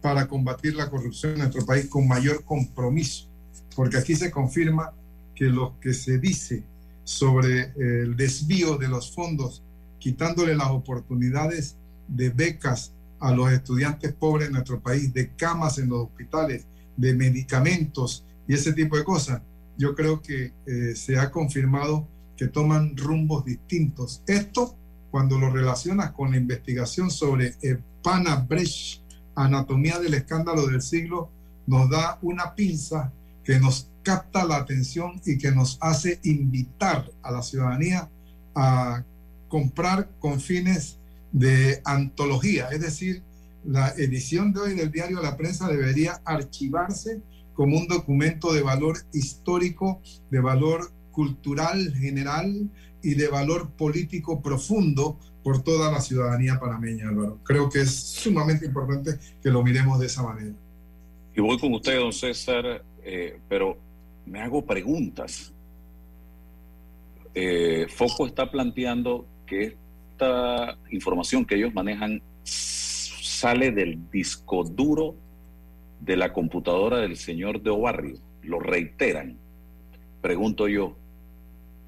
para 0.00 0.26
combatir 0.26 0.74
la 0.74 0.88
corrupción 0.88 1.32
en 1.32 1.38
nuestro 1.40 1.66
país 1.66 1.84
con 1.86 2.08
mayor 2.08 2.44
compromiso, 2.44 3.28
porque 3.76 3.98
aquí 3.98 4.16
se 4.16 4.30
confirma 4.30 4.94
que 5.34 5.44
lo 5.44 5.78
que 5.80 5.92
se 5.92 6.18
dice 6.18 6.64
sobre 7.04 7.74
el 7.76 8.16
desvío 8.16 8.78
de 8.78 8.88
los 8.88 9.14
fondos, 9.14 9.62
quitándole 9.98 10.56
las 10.56 10.70
oportunidades 10.70 11.76
de 12.08 12.30
becas 12.30 12.92
a 13.18 13.32
los 13.32 13.52
estudiantes 13.52 14.14
pobres 14.14 14.46
en 14.46 14.54
nuestro 14.54 14.80
país, 14.80 15.12
de 15.12 15.34
camas 15.34 15.76
en 15.76 15.90
los 15.90 16.04
hospitales, 16.04 16.64
de 17.00 17.14
medicamentos 17.14 18.24
y 18.46 18.54
ese 18.54 18.72
tipo 18.72 18.96
de 18.96 19.04
cosas, 19.04 19.40
yo 19.78 19.94
creo 19.94 20.20
que 20.20 20.52
eh, 20.66 20.94
se 20.94 21.18
ha 21.18 21.30
confirmado 21.30 22.06
que 22.36 22.48
toman 22.48 22.96
rumbos 22.96 23.44
distintos. 23.44 24.22
Esto, 24.26 24.76
cuando 25.10 25.38
lo 25.38 25.50
relacionas 25.50 26.12
con 26.12 26.30
la 26.30 26.36
investigación 26.36 27.10
sobre 27.10 27.54
Pana 28.02 28.46
anatomía 29.34 29.98
del 29.98 30.14
escándalo 30.14 30.66
del 30.66 30.82
siglo, 30.82 31.30
nos 31.66 31.88
da 31.88 32.18
una 32.22 32.54
pinza 32.54 33.12
que 33.44 33.58
nos 33.58 33.88
capta 34.02 34.44
la 34.44 34.56
atención 34.56 35.20
y 35.24 35.38
que 35.38 35.50
nos 35.50 35.78
hace 35.80 36.20
invitar 36.24 37.10
a 37.22 37.30
la 37.30 37.42
ciudadanía 37.42 38.08
a 38.54 39.04
comprar 39.48 40.10
con 40.18 40.40
fines 40.40 40.98
de 41.32 41.80
antología, 41.84 42.68
es 42.70 42.80
decir, 42.80 43.22
la 43.64 43.90
edición 43.96 44.52
de 44.52 44.60
hoy 44.60 44.74
del 44.74 44.90
diario 44.90 45.22
La 45.22 45.36
Prensa 45.36 45.68
debería 45.68 46.20
archivarse 46.24 47.22
como 47.54 47.76
un 47.76 47.86
documento 47.88 48.52
de 48.52 48.62
valor 48.62 48.96
histórico, 49.12 50.00
de 50.30 50.40
valor 50.40 50.92
cultural 51.10 51.92
general 51.94 52.70
y 53.02 53.14
de 53.14 53.28
valor 53.28 53.70
político 53.72 54.40
profundo 54.40 55.18
por 55.42 55.62
toda 55.62 55.90
la 55.90 56.00
ciudadanía 56.00 56.58
panameña, 56.58 57.08
Álvaro. 57.08 57.38
Creo 57.44 57.68
que 57.68 57.80
es 57.80 57.94
sumamente 57.94 58.66
importante 58.66 59.18
que 59.42 59.50
lo 59.50 59.62
miremos 59.62 59.98
de 59.98 60.06
esa 60.06 60.22
manera. 60.22 60.54
Y 61.34 61.40
voy 61.40 61.58
con 61.58 61.72
usted, 61.74 61.98
don 61.98 62.12
César, 62.12 62.84
eh, 63.02 63.38
pero 63.48 63.78
me 64.26 64.40
hago 64.40 64.64
preguntas. 64.64 65.52
Eh, 67.34 67.86
Foco 67.88 68.26
está 68.26 68.50
planteando 68.50 69.26
que 69.46 69.76
esta 70.10 70.76
información 70.90 71.44
que 71.44 71.54
ellos 71.54 71.72
manejan 71.72 72.22
sale 73.40 73.70
del 73.70 74.10
disco 74.10 74.64
duro 74.64 75.14
de 75.98 76.14
la 76.14 76.30
computadora 76.30 76.98
del 76.98 77.16
señor 77.16 77.62
de 77.62 77.70
Obarrio. 77.70 78.18
Lo 78.42 78.60
reiteran. 78.60 79.38
Pregunto 80.20 80.68
yo, 80.68 80.94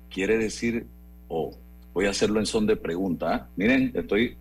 ¿quiere 0.09 0.39
decir, 0.39 0.87
o 1.29 1.51
voy 1.93 2.07
a 2.07 2.11
hacerlo 2.11 2.41
en 2.41 2.47
son 2.47 2.67
de 2.67 2.77
pregunta, 2.77 3.35
¿ah? 3.35 3.49
miren, 3.57 3.93
estoy 3.95 4.39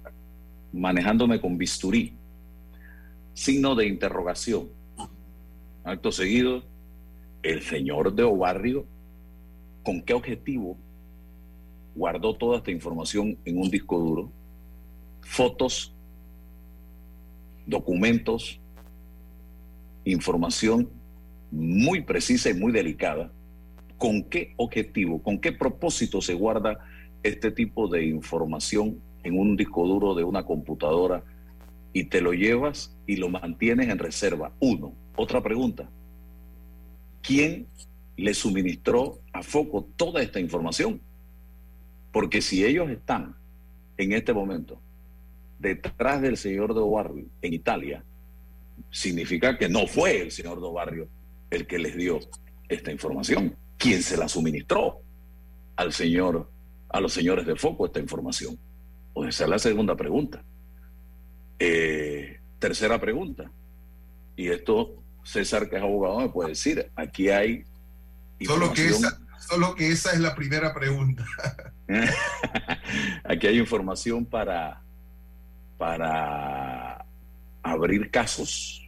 manejándome 0.72 1.42
con 1.42 1.58
bisturí, 1.58 2.14
signo 3.34 3.76
de 3.76 3.88
interrogación. 3.88 4.70
Acto 5.84 6.14
seguido, 6.14 6.64
el 7.44 7.62
señor 7.62 8.14
de 8.14 8.24
Obarrio, 8.24 8.86
¿con 9.84 10.02
qué 10.02 10.14
objetivo 10.14 10.78
guardó 11.94 12.34
toda 12.36 12.60
esta 12.60 12.72
información 12.72 13.38
en 13.44 13.58
un 13.58 13.70
disco 13.70 14.00
duro? 14.00 14.32
fotos, 15.22 15.94
documentos, 17.66 18.60
información 20.06 20.90
muy 21.52 22.02
precisa 22.02 22.50
y 22.50 22.54
muy 22.54 22.72
delicada. 22.72 23.32
¿Con 23.98 24.24
qué 24.24 24.54
objetivo, 24.58 25.22
con 25.22 25.40
qué 25.40 25.52
propósito 25.52 26.22
se 26.22 26.34
guarda 26.34 26.80
este 27.24 27.52
tipo 27.52 27.88
de 27.88 28.06
información 28.06 29.00
en 29.24 29.38
un 29.38 29.56
disco 29.56 29.86
duro 29.86 30.16
de 30.16 30.24
una 30.24 30.44
computadora 30.44 31.24
y 31.94 32.06
te 32.06 32.22
lo 32.22 32.34
llevas 32.34 32.96
y 33.06 33.18
lo 33.18 33.30
mantienes 33.30 33.90
en 33.90 34.00
reserva? 34.00 34.54
Uno. 34.60 34.94
Otra 35.16 35.44
pregunta. 35.44 35.90
¿Quién 37.22 37.68
le 38.18 38.34
suministró 38.34 39.20
a 39.34 39.44
Foco 39.44 39.88
toda 39.96 40.24
esta 40.24 40.40
información? 40.40 41.02
Porque 42.12 42.42
si 42.42 42.66
ellos 42.66 42.90
están 42.90 43.36
en 43.98 44.14
este 44.14 44.34
momento 44.34 44.82
detrás 45.62 46.22
del 46.22 46.38
señor 46.38 46.74
de 46.74 46.82
Barrio 46.82 47.26
en 47.42 47.54
Italia, 47.54 48.04
significa 48.90 49.58
que 49.58 49.70
no 49.70 49.88
fue 49.88 50.22
el 50.22 50.32
señor 50.32 50.62
de 50.62 50.72
Barrio 50.72 51.08
el 51.50 51.68
que 51.68 51.78
les 51.78 51.96
dio 51.96 52.20
esta 52.68 52.92
información. 52.92 53.56
¿Quién 53.78 54.02
se 54.02 54.18
la 54.18 54.28
suministró 54.28 55.02
al 55.76 55.94
señor, 55.94 56.50
a 56.90 57.00
los 57.00 57.14
señores 57.14 57.46
de 57.46 57.56
Foco 57.56 57.86
esta 57.86 58.00
información? 58.00 58.58
Pues 59.14 59.36
esa 59.36 59.44
es 59.44 59.50
la 59.50 59.60
segunda 59.60 59.96
pregunta. 59.96 60.44
Eh, 61.60 62.40
tercera 62.60 63.00
pregunta. 63.00 63.52
Y 64.36 64.50
esto 64.50 65.02
César, 65.24 65.70
que 65.70 65.78
es 65.78 65.82
abogado, 65.84 66.20
me 66.20 66.30
puede 66.30 66.50
decir, 66.50 66.92
aquí 66.96 67.30
hay... 67.30 67.64
Solo 68.44 68.74
que, 68.74 68.88
esa, 68.88 69.20
solo 69.40 69.76
que 69.76 69.90
esa 69.92 70.14
es 70.14 70.20
la 70.20 70.34
primera 70.34 70.74
pregunta. 70.74 71.24
aquí 73.24 73.46
hay 73.46 73.60
información 73.60 74.26
para, 74.26 74.81
para 75.82 77.04
abrir 77.64 78.12
casos, 78.12 78.88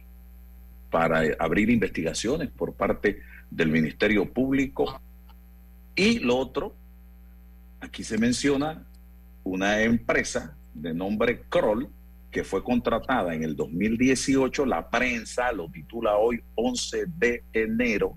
para 0.92 1.24
abrir 1.40 1.68
investigaciones 1.68 2.50
por 2.50 2.72
parte 2.74 3.20
del 3.50 3.68
Ministerio 3.68 4.32
Público. 4.32 5.00
Y 5.96 6.20
lo 6.20 6.36
otro, 6.36 6.72
aquí 7.80 8.04
se 8.04 8.16
menciona 8.16 8.86
una 9.42 9.82
empresa 9.82 10.56
de 10.72 10.94
nombre 10.94 11.42
Kroll, 11.48 11.88
que 12.30 12.44
fue 12.44 12.62
contratada 12.62 13.34
en 13.34 13.42
el 13.42 13.56
2018, 13.56 14.64
la 14.64 14.88
prensa 14.88 15.50
lo 15.50 15.68
titula 15.68 16.16
hoy 16.16 16.44
11 16.54 17.06
de 17.08 17.42
enero, 17.52 18.16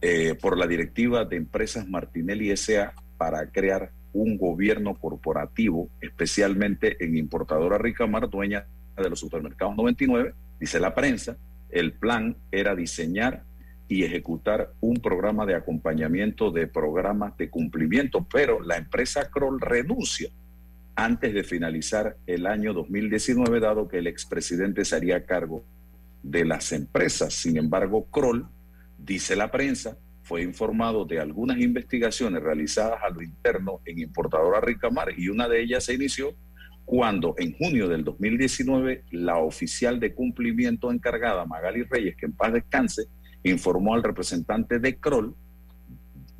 eh, 0.00 0.34
por 0.40 0.56
la 0.56 0.66
directiva 0.66 1.26
de 1.26 1.36
empresas 1.36 1.86
Martinelli 1.86 2.52
S.A. 2.52 2.94
para 3.18 3.50
crear 3.50 3.92
un 4.18 4.36
gobierno 4.36 4.94
corporativo, 4.94 5.88
especialmente 6.00 7.02
en 7.04 7.16
importadora 7.16 7.78
Ricamar, 7.78 8.28
dueña 8.28 8.66
de 8.96 9.08
los 9.08 9.20
supermercados 9.20 9.76
99, 9.76 10.34
dice 10.58 10.80
la 10.80 10.94
prensa, 10.94 11.36
el 11.70 11.92
plan 11.92 12.36
era 12.50 12.74
diseñar 12.74 13.44
y 13.86 14.02
ejecutar 14.02 14.72
un 14.80 14.96
programa 14.96 15.46
de 15.46 15.54
acompañamiento 15.54 16.50
de 16.50 16.66
programas 16.66 17.36
de 17.36 17.48
cumplimiento, 17.48 18.26
pero 18.30 18.60
la 18.60 18.76
empresa 18.76 19.30
Kroll 19.30 19.60
renuncia 19.60 20.30
antes 20.96 21.32
de 21.32 21.44
finalizar 21.44 22.16
el 22.26 22.46
año 22.46 22.74
2019, 22.74 23.60
dado 23.60 23.86
que 23.86 23.98
el 23.98 24.08
expresidente 24.08 24.84
se 24.84 24.96
haría 24.96 25.24
cargo 25.24 25.64
de 26.24 26.44
las 26.44 26.72
empresas. 26.72 27.34
Sin 27.34 27.56
embargo, 27.56 28.06
Kroll, 28.10 28.48
dice 28.98 29.36
la 29.36 29.52
prensa, 29.52 29.96
fue 30.28 30.42
informado 30.42 31.06
de 31.06 31.18
algunas 31.18 31.58
investigaciones 31.58 32.42
realizadas 32.42 33.00
a 33.02 33.08
lo 33.08 33.22
interno 33.22 33.80
en 33.86 33.98
importadora 33.98 34.60
Ricamar 34.60 35.08
y 35.16 35.30
una 35.30 35.48
de 35.48 35.62
ellas 35.62 35.84
se 35.84 35.94
inició 35.94 36.34
cuando 36.84 37.34
en 37.38 37.56
junio 37.56 37.88
del 37.88 38.04
2019 38.04 39.04
la 39.10 39.38
oficial 39.38 39.98
de 39.98 40.12
cumplimiento 40.12 40.92
encargada, 40.92 41.46
Magali 41.46 41.82
Reyes, 41.84 42.14
que 42.14 42.26
en 42.26 42.32
paz 42.32 42.52
descanse, 42.52 43.04
informó 43.42 43.94
al 43.94 44.02
representante 44.02 44.78
de 44.78 44.96
Kroll, 44.96 45.34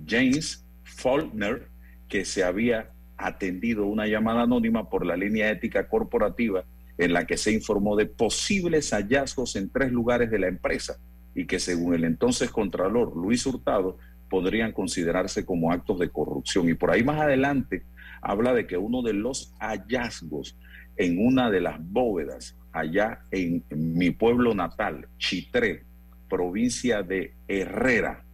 James 0.06 0.66
Faulkner, 0.84 1.68
que 2.08 2.26
se 2.26 2.44
había 2.44 2.90
atendido 3.16 3.86
una 3.86 4.06
llamada 4.06 4.42
anónima 4.42 4.90
por 4.90 5.06
la 5.06 5.16
línea 5.16 5.50
ética 5.50 5.88
corporativa 5.88 6.62
en 6.98 7.14
la 7.14 7.26
que 7.26 7.38
se 7.38 7.52
informó 7.52 7.96
de 7.96 8.04
posibles 8.04 8.90
hallazgos 8.90 9.56
en 9.56 9.70
tres 9.70 9.90
lugares 9.92 10.30
de 10.30 10.40
la 10.40 10.48
empresa 10.48 10.98
y 11.38 11.46
que 11.46 11.60
según 11.60 11.94
el 11.94 12.02
entonces 12.02 12.50
Contralor 12.50 13.16
Luis 13.16 13.46
Hurtado 13.46 13.96
podrían 14.28 14.72
considerarse 14.72 15.46
como 15.46 15.70
actos 15.70 16.00
de 16.00 16.08
corrupción. 16.08 16.68
Y 16.68 16.74
por 16.74 16.90
ahí 16.90 17.04
más 17.04 17.20
adelante 17.20 17.84
habla 18.20 18.52
de 18.52 18.66
que 18.66 18.76
uno 18.76 19.02
de 19.02 19.12
los 19.12 19.54
hallazgos 19.60 20.56
en 20.96 21.24
una 21.24 21.48
de 21.48 21.60
las 21.60 21.76
bóvedas 21.78 22.56
allá 22.72 23.20
en 23.30 23.62
mi 23.70 24.10
pueblo 24.10 24.52
natal, 24.52 25.06
Chitré, 25.18 25.84
provincia 26.28 27.04
de 27.04 27.34
Herrera, 27.46 28.24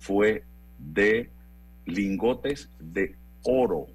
fue 0.00 0.42
de 0.80 1.30
lingotes 1.84 2.70
de 2.80 3.14
oro 3.44 3.86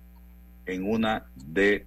en 0.66 0.90
una 0.90 1.26
de, 1.36 1.86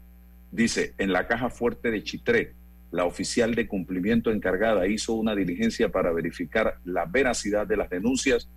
dice, 0.52 0.92
en 0.98 1.10
la 1.10 1.26
caja 1.26 1.48
fuerte 1.48 1.90
de 1.90 2.02
Chitré, 2.02 2.52
la 2.94 3.06
oficial 3.06 3.56
de 3.56 3.66
cumplimiento 3.66 4.30
encargada 4.30 4.86
hizo 4.86 5.14
una 5.14 5.34
diligencia 5.34 5.88
para 5.88 6.12
verificar 6.12 6.78
la 6.84 7.06
veracidad 7.06 7.66
de 7.66 7.76
las 7.76 7.90
denuncias 7.90 8.48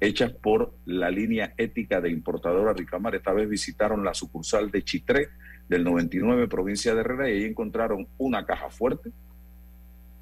hechas 0.00 0.32
por 0.32 0.74
la 0.84 1.12
línea 1.12 1.54
ética 1.58 2.00
de 2.00 2.10
importadora 2.10 2.72
Ricamar. 2.72 3.14
Esta 3.14 3.32
vez 3.32 3.48
visitaron 3.48 4.04
la 4.04 4.12
sucursal 4.12 4.72
de 4.72 4.82
Chitré 4.82 5.28
del 5.68 5.84
99, 5.84 6.48
provincia 6.48 6.92
de 6.92 7.02
Herrera, 7.02 7.30
y 7.30 7.34
ahí 7.34 7.44
encontraron 7.44 8.08
una 8.18 8.44
caja 8.44 8.68
fuerte 8.68 9.12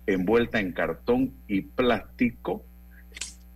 envuelta 0.06 0.60
en 0.60 0.72
cartón 0.72 1.32
y 1.48 1.62
plástico. 1.62 2.66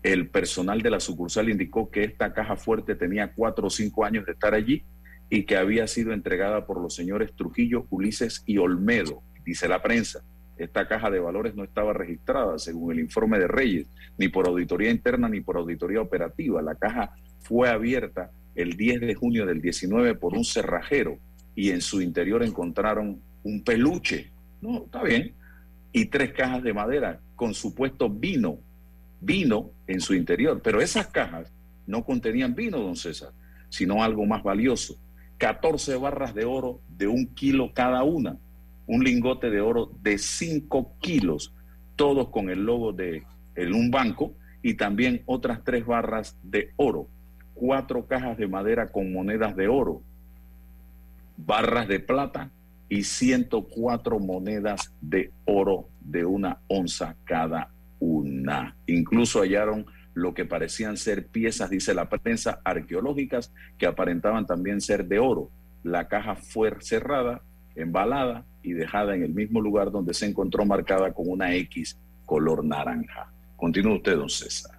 El 0.02 0.30
personal 0.30 0.80
de 0.80 0.92
la 0.92 1.00
sucursal 1.00 1.50
indicó 1.50 1.90
que 1.90 2.04
esta 2.04 2.32
caja 2.32 2.56
fuerte 2.56 2.94
tenía 2.94 3.34
cuatro 3.34 3.66
o 3.66 3.70
cinco 3.70 4.06
años 4.06 4.24
de 4.24 4.32
estar 4.32 4.54
allí 4.54 4.82
y 5.28 5.44
que 5.44 5.58
había 5.58 5.86
sido 5.88 6.14
entregada 6.14 6.64
por 6.64 6.80
los 6.80 6.94
señores 6.94 7.34
Trujillo, 7.36 7.86
Ulises 7.90 8.42
y 8.46 8.56
Olmedo, 8.56 9.22
dice 9.46 9.68
la 9.68 9.80
prensa. 9.80 10.22
Esta 10.58 10.88
caja 10.88 11.10
de 11.10 11.20
valores 11.20 11.54
no 11.54 11.64
estaba 11.64 11.92
registrada, 11.92 12.58
según 12.58 12.92
el 12.92 13.00
informe 13.00 13.38
de 13.38 13.46
Reyes, 13.46 13.88
ni 14.18 14.28
por 14.28 14.46
auditoría 14.46 14.90
interna 14.90 15.28
ni 15.28 15.40
por 15.40 15.56
auditoría 15.56 16.00
operativa. 16.00 16.60
La 16.62 16.74
caja 16.74 17.14
fue 17.40 17.68
abierta 17.68 18.30
el 18.54 18.76
10 18.76 19.00
de 19.02 19.14
junio 19.14 19.46
del 19.46 19.60
19 19.60 20.14
por 20.14 20.34
un 20.34 20.44
cerrajero 20.44 21.18
y 21.54 21.70
en 21.70 21.80
su 21.80 22.00
interior 22.00 22.42
encontraron 22.42 23.20
un 23.42 23.62
peluche, 23.62 24.30
no, 24.60 24.84
está 24.84 25.02
bien, 25.02 25.34
y 25.92 26.06
tres 26.06 26.32
cajas 26.32 26.62
de 26.62 26.74
madera 26.74 27.20
con 27.36 27.54
supuesto 27.54 28.10
vino, 28.10 28.58
vino 29.20 29.70
en 29.86 30.00
su 30.00 30.14
interior. 30.14 30.60
Pero 30.62 30.80
esas 30.80 31.06
cajas 31.06 31.52
no 31.86 32.04
contenían 32.04 32.54
vino, 32.54 32.78
don 32.78 32.96
César, 32.96 33.30
sino 33.68 34.02
algo 34.02 34.24
más 34.24 34.42
valioso. 34.42 34.98
14 35.38 35.96
barras 35.96 36.34
de 36.34 36.44
oro 36.46 36.80
de 36.88 37.06
un 37.06 37.26
kilo 37.34 37.72
cada 37.74 38.02
una, 38.02 38.38
un 38.86 39.04
lingote 39.04 39.50
de 39.50 39.60
oro 39.60 39.90
de 40.02 40.18
5 40.18 40.96
kilos, 41.00 41.54
todos 41.96 42.28
con 42.28 42.50
el 42.50 42.64
logo 42.64 42.92
de 42.92 43.24
un 43.56 43.90
banco, 43.90 44.34
y 44.66 44.74
también 44.74 45.22
otras 45.26 45.62
tres 45.62 45.86
barras 45.86 46.36
de 46.42 46.72
oro, 46.74 47.06
cuatro 47.54 48.06
cajas 48.06 48.36
de 48.36 48.48
madera 48.48 48.88
con 48.88 49.12
monedas 49.12 49.54
de 49.54 49.68
oro, 49.68 50.02
barras 51.36 51.86
de 51.86 52.00
plata 52.00 52.50
y 52.88 53.04
104 53.04 54.18
monedas 54.18 54.92
de 55.00 55.30
oro 55.44 55.88
de 56.00 56.24
una 56.24 56.58
onza 56.66 57.14
cada 57.22 57.70
una. 58.00 58.76
Incluso 58.86 59.40
hallaron 59.40 59.86
lo 60.14 60.34
que 60.34 60.44
parecían 60.46 60.96
ser 60.96 61.28
piezas, 61.28 61.70
dice 61.70 61.94
la 61.94 62.08
prensa, 62.08 62.60
arqueológicas 62.64 63.52
que 63.78 63.86
aparentaban 63.86 64.46
también 64.46 64.80
ser 64.80 65.06
de 65.06 65.20
oro. 65.20 65.48
La 65.84 66.08
caja 66.08 66.34
fue 66.34 66.74
cerrada, 66.80 67.40
embalada 67.76 68.44
y 68.66 68.72
dejada 68.72 69.14
en 69.14 69.22
el 69.22 69.32
mismo 69.32 69.60
lugar 69.60 69.90
donde 69.90 70.12
se 70.12 70.26
encontró 70.26 70.64
marcada 70.64 71.12
con 71.12 71.28
una 71.28 71.54
X 71.54 71.96
color 72.24 72.64
naranja. 72.64 73.30
Continúe 73.56 73.96
usted, 73.96 74.16
don 74.16 74.28
César. 74.28 74.78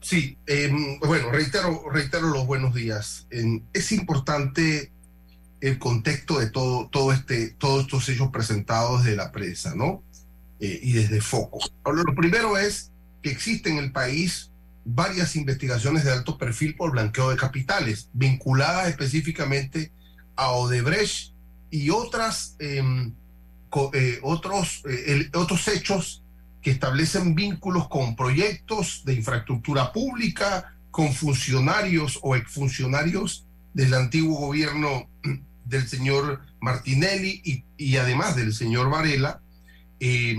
Sí, 0.00 0.36
em, 0.46 0.98
bueno, 1.00 1.30
reitero, 1.30 1.88
reitero 1.90 2.28
los 2.28 2.46
buenos 2.46 2.74
días. 2.74 3.26
Em, 3.30 3.62
es 3.72 3.92
importante 3.92 4.92
el 5.60 5.78
contexto 5.78 6.38
de 6.38 6.50
todo, 6.50 6.88
todo 6.88 7.12
este, 7.12 7.50
todos 7.50 7.82
estos 7.82 8.08
hechos 8.08 8.30
presentados 8.30 9.04
de 9.04 9.16
la 9.16 9.32
prensa, 9.32 9.74
¿no? 9.74 10.02
Eh, 10.60 10.80
y 10.82 10.92
desde 10.92 11.20
Foco. 11.20 11.60
Lo 11.84 12.14
primero 12.14 12.58
es 12.58 12.92
existe 13.22 13.70
en 13.70 13.78
el 13.78 13.92
país 13.92 14.50
varias 14.84 15.36
investigaciones 15.36 16.04
de 16.04 16.12
alto 16.12 16.38
perfil 16.38 16.76
por 16.76 16.92
blanqueo 16.92 17.30
de 17.30 17.36
capitales, 17.36 18.08
vinculadas 18.12 18.88
específicamente 18.88 19.90
a 20.36 20.52
Odebrecht 20.52 21.32
y 21.76 21.90
otras, 21.90 22.56
em, 22.58 23.12
eh, 23.92 24.18
otros, 24.22 24.82
eh, 24.88 25.28
otros 25.34 25.68
hechos 25.68 26.22
que 26.62 26.70
establecen 26.70 27.34
vínculos 27.34 27.86
con 27.88 28.16
proyectos 28.16 29.02
de 29.04 29.12
infraestructura 29.12 29.92
pública, 29.92 30.74
con 30.90 31.12
funcionarios 31.12 32.18
o 32.22 32.34
exfuncionarios 32.34 33.44
del 33.74 33.92
antiguo 33.92 34.38
gobierno 34.38 35.06
del 35.66 35.86
señor 35.86 36.40
Martinelli 36.60 37.42
y, 37.44 37.64
y 37.76 37.98
además 37.98 38.36
del 38.36 38.54
señor 38.54 38.88
Varela, 38.88 39.42
eh, 40.00 40.34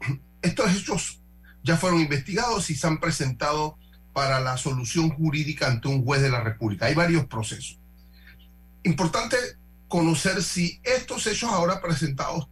estos 0.42 0.76
hechos 0.76 1.20
ya 1.64 1.78
fueron 1.78 2.00
investigados 2.00 2.68
y 2.68 2.74
se 2.74 2.86
han 2.86 3.00
presentado 3.00 3.78
para 4.12 4.40
la 4.40 4.58
solución 4.58 5.08
jurídica 5.08 5.68
ante 5.68 5.88
un 5.88 6.04
juez 6.04 6.20
de 6.20 6.28
la 6.28 6.42
República. 6.42 6.84
Hay 6.84 6.94
varios 6.94 7.24
procesos. 7.24 7.78
Importante 8.82 9.36
conocer 9.92 10.42
si 10.42 10.80
estos 10.84 11.26
hechos 11.26 11.50
ahora 11.50 11.82
presentados 11.82 12.48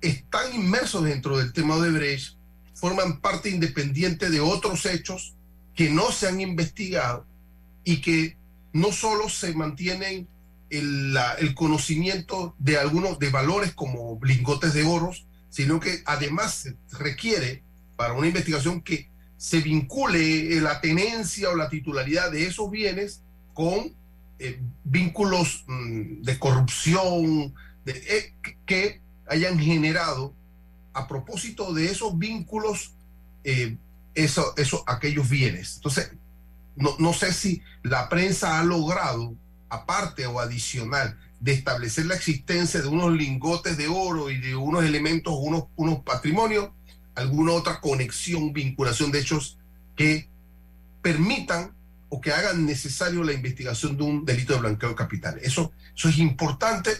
están 0.00 0.52
inmersos 0.52 1.04
dentro 1.04 1.38
del 1.38 1.52
tema 1.52 1.76
de 1.76 1.92
Brecht, 1.92 2.34
forman 2.74 3.20
parte 3.20 3.50
independiente 3.50 4.30
de 4.30 4.40
otros 4.40 4.84
hechos 4.86 5.36
que 5.76 5.90
no 5.90 6.10
se 6.10 6.26
han 6.26 6.40
investigado 6.40 7.24
y 7.84 8.00
que 8.00 8.36
no 8.72 8.90
solo 8.90 9.28
se 9.28 9.54
mantienen 9.54 10.26
el, 10.70 11.16
el 11.38 11.54
conocimiento 11.54 12.56
de 12.58 12.78
algunos 12.78 13.20
de 13.20 13.30
valores 13.30 13.74
como 13.74 14.18
lingotes 14.20 14.74
de 14.74 14.82
oros, 14.82 15.24
sino 15.50 15.78
que 15.78 16.02
además 16.04 16.52
se 16.52 16.76
requiere 16.98 17.62
para 17.94 18.14
una 18.14 18.26
investigación 18.26 18.80
que 18.80 19.08
se 19.36 19.60
vincule 19.60 20.60
la 20.60 20.80
tenencia 20.80 21.48
o 21.50 21.54
la 21.54 21.68
titularidad 21.68 22.32
de 22.32 22.44
esos 22.48 22.68
bienes 22.72 23.22
con 23.54 23.94
eh, 24.44 24.60
vínculos 24.82 25.62
mm, 25.68 26.22
de 26.22 26.38
corrupción 26.40 27.54
eh, 27.86 28.34
que 28.66 29.00
hayan 29.28 29.56
generado 29.56 30.34
a 30.94 31.06
propósito 31.06 31.72
de 31.72 31.86
esos 31.86 32.18
vínculos 32.18 32.92
eh, 33.44 33.76
aquellos 34.86 35.28
bienes. 35.28 35.76
Entonces, 35.76 36.10
no, 36.74 36.96
no 36.98 37.12
sé 37.12 37.32
si 37.32 37.62
la 37.84 38.08
prensa 38.08 38.58
ha 38.58 38.64
logrado, 38.64 39.36
aparte 39.68 40.26
o 40.26 40.40
adicional, 40.40 41.16
de 41.38 41.52
establecer 41.52 42.06
la 42.06 42.16
existencia 42.16 42.82
de 42.82 42.88
unos 42.88 43.12
lingotes 43.12 43.76
de 43.76 43.86
oro 43.86 44.28
y 44.28 44.38
de 44.38 44.56
unos 44.56 44.82
elementos, 44.82 45.34
unos, 45.38 45.66
unos 45.76 46.00
patrimonios, 46.00 46.70
alguna 47.14 47.52
otra 47.52 47.80
conexión, 47.80 48.52
vinculación 48.52 49.12
de 49.12 49.20
hechos 49.20 49.56
que 49.94 50.28
permitan 51.00 51.76
o 52.14 52.20
que 52.20 52.30
hagan 52.30 52.66
necesario 52.66 53.24
la 53.24 53.32
investigación 53.32 53.96
de 53.96 54.02
un 54.02 54.26
delito 54.26 54.52
de 54.52 54.60
blanqueo 54.60 54.90
de 54.90 54.94
capitales. 54.94 55.44
Eso, 55.44 55.72
eso 55.96 56.10
es 56.10 56.18
importante, 56.18 56.90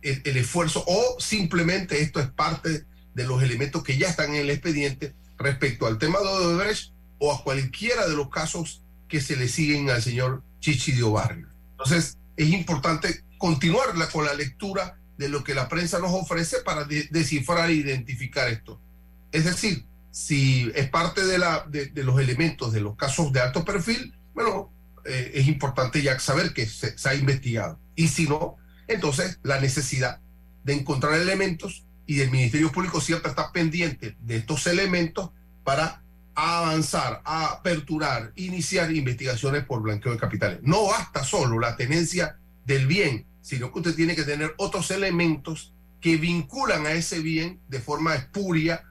el, 0.00 0.22
el, 0.24 0.38
esfuerzo, 0.38 0.82
o 0.86 1.20
simplemente 1.20 2.00
esto 2.00 2.18
es 2.18 2.28
parte 2.28 2.86
de 3.14 3.24
los 3.26 3.42
elementos 3.42 3.82
que 3.82 3.98
ya 3.98 4.08
están 4.08 4.30
en 4.30 4.40
el 4.40 4.48
expediente 4.48 5.14
respecto 5.36 5.86
al 5.86 5.98
tema 5.98 6.18
de 6.20 6.28
Odebrecht 6.28 6.92
o 7.18 7.30
a 7.30 7.44
cualquiera 7.44 8.08
de 8.08 8.16
los 8.16 8.30
casos 8.30 8.80
que 9.06 9.20
se 9.20 9.36
le 9.36 9.48
siguen 9.48 9.90
al 9.90 10.00
señor 10.00 10.42
Chichidio 10.60 11.12
Barrio. 11.12 11.46
Entonces, 11.72 12.16
es 12.34 12.48
importante 12.48 13.22
continuar 13.36 13.88
con 14.10 14.24
la 14.24 14.32
lectura 14.32 14.98
de 15.18 15.28
lo 15.28 15.44
que 15.44 15.54
la 15.54 15.68
prensa 15.68 15.98
nos 15.98 16.12
ofrece 16.12 16.60
para 16.64 16.84
de, 16.84 17.06
descifrar 17.10 17.68
e 17.68 17.74
identificar 17.74 18.48
esto. 18.48 18.80
Es 19.30 19.44
decir, 19.44 19.84
si 20.10 20.72
es 20.74 20.88
parte 20.88 21.22
de, 21.26 21.36
la, 21.36 21.66
de, 21.68 21.84
de, 21.84 22.02
los 22.02 22.18
elementos 22.18 22.72
de 22.72 22.80
los 22.80 22.96
casos 22.96 23.30
de 23.30 23.40
alto 23.40 23.62
perfil, 23.62 24.14
bueno, 24.34 24.72
eh, 25.04 25.32
es 25.34 25.46
importante 25.46 26.02
ya 26.02 26.18
saber 26.18 26.52
que 26.52 26.66
se, 26.66 26.94
ha 27.08 27.14
investigado. 27.14 27.78
Y 27.94 28.08
si 28.08 28.28
no, 28.28 28.56
entonces 28.88 29.38
la 29.42 29.60
necesidad 29.60 30.20
de 30.64 30.74
encontrar 30.74 31.14
elementos 31.14 31.84
y 32.06 32.20
el 32.20 32.30
Ministerio 32.30 32.72
Público 32.72 33.00
siempre 33.00 33.30
está 33.30 33.52
pendiente 33.52 34.16
de 34.20 34.36
estos 34.36 34.66
elementos 34.66 35.30
para 35.62 36.02
avanzar, 36.34 37.22
aperturar, 37.24 38.32
iniciar 38.34 38.92
investigaciones 38.92 39.64
por 39.64 39.82
blanqueo 39.82 40.12
de 40.12 40.18
capitales. 40.18 40.58
No 40.62 40.86
basta 40.88 41.22
solo 41.22 41.58
la 41.60 41.76
tenencia 41.76 42.38
del 42.66 42.86
bien, 42.86 43.26
sino 43.40 43.72
que 43.72 43.78
usted 43.78 43.94
tiene 43.94 44.16
que 44.16 44.24
tener 44.24 44.54
otros 44.58 44.90
elementos 44.90 45.72
que 46.00 46.16
vinculan 46.16 46.86
a 46.86 46.92
ese 46.92 47.20
bien 47.20 47.60
de 47.68 47.80
forma 47.80 48.14
espuria 48.14 48.84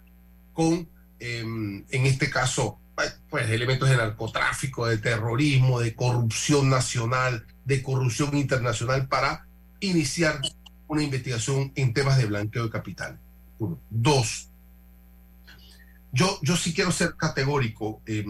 con, 0.53 0.89
eh, 1.19 1.39
en 1.41 2.05
este 2.05 2.29
caso, 2.29 2.79
pues 3.29 3.49
elementos 3.49 3.89
de 3.89 3.97
narcotráfico, 3.97 4.85
de 4.85 4.97
terrorismo, 4.97 5.79
de 5.79 5.95
corrupción 5.95 6.69
nacional, 6.69 7.45
de 7.65 7.81
corrupción 7.81 8.37
internacional 8.37 9.07
para 9.07 9.47
iniciar 9.79 10.39
una 10.87 11.03
investigación 11.03 11.71
en 11.75 11.93
temas 11.93 12.17
de 12.17 12.25
blanqueo 12.25 12.65
de 12.65 12.69
capital. 12.69 13.19
Uno. 13.57 13.79
Dos, 13.89 14.49
yo, 16.13 16.39
yo 16.43 16.55
sí 16.55 16.73
quiero 16.73 16.91
ser 16.91 17.15
categórico. 17.15 18.01
Eh, 18.05 18.23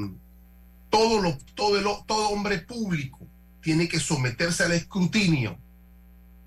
todo, 0.90 1.22
lo, 1.22 1.38
todo, 1.54 1.82
lo, 1.82 2.04
todo 2.08 2.30
hombre 2.30 2.60
público 2.60 3.20
tiene 3.62 3.88
que 3.88 4.00
someterse 4.00 4.64
al 4.64 4.72
escrutinio, 4.72 5.58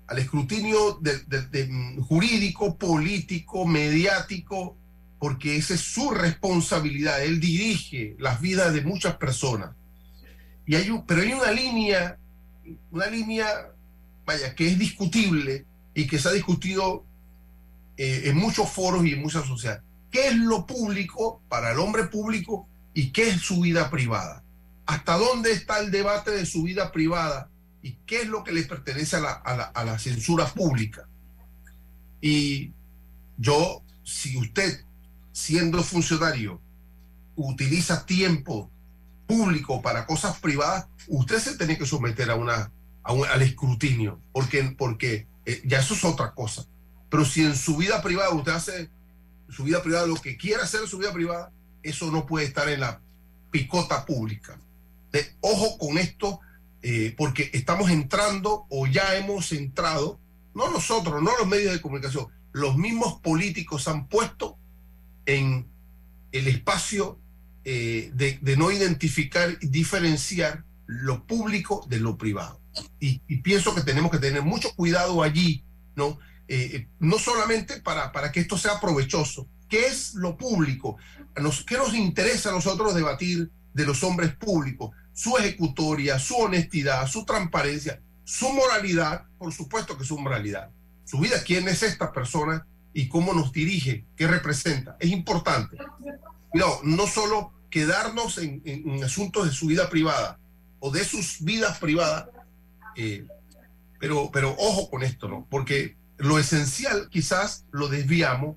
al 0.07 0.17
escrutinio 0.17 0.99
de, 0.99 1.19
de, 1.19 1.97
jurídico, 2.07 2.75
político, 2.75 3.65
mediático, 3.67 4.75
porque 5.19 5.57
esa 5.57 5.73
es 5.73 5.81
su 5.81 6.11
responsabilidad. 6.11 7.23
Él 7.23 7.39
dirige 7.39 8.15
las 8.19 8.41
vidas 8.41 8.73
de 8.73 8.81
muchas 8.81 9.17
personas. 9.17 9.71
Y 10.65 10.75
hay 10.75 10.91
pero 11.07 11.21
hay 11.21 11.33
una 11.33 11.51
línea, 11.51 12.17
una 12.91 13.07
línea, 13.07 13.47
vaya, 14.25 14.53
que 14.53 14.67
es 14.67 14.77
discutible 14.77 15.65
y 15.93 16.07
que 16.07 16.19
se 16.19 16.29
ha 16.29 16.33
discutido 16.33 17.05
eh, 17.95 18.23
en 18.25 18.37
muchos 18.37 18.69
foros 18.69 19.05
y 19.05 19.13
en 19.13 19.21
muchas 19.21 19.45
sociedades. 19.45 19.83
¿Qué 20.11 20.27
es 20.27 20.35
lo 20.35 20.65
público 20.65 21.41
para 21.49 21.71
el 21.71 21.79
hombre 21.79 22.05
público 22.05 22.67
y 22.93 23.11
qué 23.11 23.29
es 23.29 23.41
su 23.41 23.61
vida 23.61 23.89
privada? 23.89 24.43
¿Hasta 24.85 25.17
dónde 25.17 25.51
está 25.51 25.79
el 25.79 25.91
debate 25.91 26.31
de 26.31 26.45
su 26.45 26.63
vida 26.63 26.91
privada 26.91 27.49
y 27.81 27.93
qué 28.05 28.21
es 28.21 28.27
lo 28.27 28.43
que 28.43 28.51
le 28.51 28.63
pertenece 28.63 29.15
a 29.15 29.19
la, 29.19 29.31
a 29.31 29.55
la, 29.55 29.63
a 29.63 29.83
la 29.83 29.99
censura 29.99 30.45
pública? 30.47 31.07
Y 32.21 32.71
yo, 33.37 33.83
si 34.03 34.37
usted 34.37 34.86
siendo 35.37 35.83
funcionario, 35.83 36.59
utiliza 37.35 38.07
tiempo 38.07 38.71
público 39.27 39.83
para 39.83 40.07
cosas 40.07 40.39
privadas, 40.39 40.87
usted 41.07 41.37
se 41.37 41.55
tiene 41.55 41.77
que 41.77 41.85
someter 41.85 42.31
a 42.31 42.35
una, 42.35 42.71
a 43.03 43.13
un, 43.13 43.23
al 43.27 43.43
escrutinio, 43.43 44.19
porque, 44.31 44.63
porque 44.75 45.27
eh, 45.45 45.61
ya 45.63 45.79
eso 45.79 45.93
es 45.93 46.03
otra 46.03 46.33
cosa. 46.33 46.65
Pero 47.11 47.23
si 47.23 47.43
en 47.43 47.55
su 47.55 47.77
vida 47.77 48.01
privada 48.01 48.31
usted 48.31 48.51
hace 48.51 48.89
su 49.49 49.63
vida 49.63 49.83
privada 49.83 50.07
lo 50.07 50.15
que 50.15 50.37
quiera 50.37 50.63
hacer 50.63 50.81
en 50.81 50.87
su 50.87 50.97
vida 50.97 51.13
privada, 51.13 51.51
eso 51.83 52.09
no 52.09 52.25
puede 52.25 52.47
estar 52.47 52.67
en 52.67 52.79
la 52.79 52.99
picota 53.51 54.07
pública. 54.07 54.59
De, 55.11 55.35
ojo 55.41 55.77
con 55.77 55.99
esto, 55.99 56.39
eh, 56.81 57.13
porque 57.15 57.51
estamos 57.53 57.91
entrando 57.91 58.65
o 58.69 58.87
ya 58.87 59.15
hemos 59.15 59.51
entrado, 59.51 60.19
no 60.55 60.71
nosotros, 60.71 61.21
no 61.21 61.29
los 61.37 61.47
medios 61.47 61.73
de 61.73 61.81
comunicación, 61.81 62.25
los 62.53 62.75
mismos 62.75 63.21
políticos 63.21 63.87
han 63.87 64.07
puesto 64.07 64.57
en 65.27 65.67
el 66.31 66.47
espacio 66.47 67.19
eh, 67.63 68.11
de, 68.13 68.57
no 68.57 68.71
identificar 68.71 69.57
y 69.61 69.67
diferenciar 69.67 70.63
lo 70.87 71.27
público 71.27 71.85
de 71.89 71.99
lo 71.99 72.17
privado. 72.17 72.59
Y, 72.99 73.19
pienso 73.41 73.75
que 73.75 73.81
tenemos 73.81 74.09
que 74.09 74.19
tener 74.19 74.41
mucho 74.41 74.73
cuidado 74.75 75.21
allí, 75.21 75.63
¿no? 75.95 76.17
Eh, 76.47 76.87
no 76.99 77.19
solamente 77.19 77.81
para, 77.81 78.11
para 78.11 78.31
que 78.31 78.39
esto 78.39 78.57
sea 78.57 78.79
provechoso. 78.79 79.47
¿Qué 79.67 79.87
es 79.87 80.13
lo 80.13 80.37
público? 80.37 80.97
Nos, 81.35 81.65
¿Qué 81.65 81.75
nos 81.77 81.93
interesa 81.93 82.49
a 82.49 82.53
nosotros 82.53 82.95
debatir 82.95 83.51
de 83.73 83.85
los 83.85 84.01
hombres 84.03 84.33
públicos? 84.35 84.91
Su 85.13 85.37
ejecutoria, 85.37 86.19
su 86.19 86.35
honestidad, 86.37 87.05
su 87.07 87.25
transparencia, 87.25 88.01
su 88.23 88.49
moralidad, 88.53 89.25
por 89.37 89.53
supuesto 89.53 89.97
que 89.97 90.05
su 90.05 90.17
moralidad. 90.17 90.69
Su 91.03 91.19
vida, 91.19 91.43
¿quién 91.43 91.67
es 91.67 91.83
esta 91.83 92.13
persona? 92.13 92.65
Y 92.97 93.09
cómo 93.09 93.31
nos 93.35 93.51
dirige, 93.51 94.05
qué 94.15 94.25
representa. 94.25 94.97
Es 94.99 95.11
importante. 95.11 95.77
No, 96.51 96.79
no 96.81 97.05
solo 97.05 97.53
quedarnos 97.69 98.39
en, 98.39 98.59
en, 98.65 98.89
en, 98.89 99.03
asuntos 99.03 99.45
de 99.45 99.51
su 99.51 99.67
vida 99.67 99.87
privada 99.87 100.39
o 100.79 100.89
de 100.89 101.05
sus 101.05 101.43
vidas 101.43 101.77
privadas, 101.77 102.25
eh, 102.95 103.27
pero, 103.99 104.31
pero 104.33 104.55
ojo 104.57 104.89
con 104.89 105.03
esto, 105.03 105.27
¿no? 105.27 105.45
Porque 105.47 105.95
lo 106.17 106.39
esencial 106.39 107.07
quizás 107.11 107.65
lo 107.71 107.87
desviamos 107.87 108.55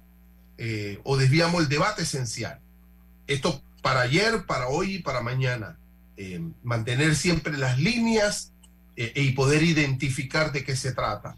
eh, 0.56 1.00
o 1.04 1.18
desviamos 1.18 1.60
el 1.60 1.68
debate 1.68 2.04
esencial. 2.04 2.60
Esto 3.26 3.62
para 3.82 4.00
ayer, 4.00 4.46
para 4.46 4.68
hoy 4.68 4.94
y 4.94 4.98
para 5.00 5.20
mañana. 5.20 5.78
Eh, 6.16 6.40
mantener 6.62 7.14
siempre 7.14 7.58
las 7.58 7.78
líneas 7.78 8.54
y 8.96 9.32
poder 9.32 9.62
identificar 9.62 10.50
de 10.50 10.64
qué 10.64 10.76
se 10.76 10.92
trata 10.92 11.36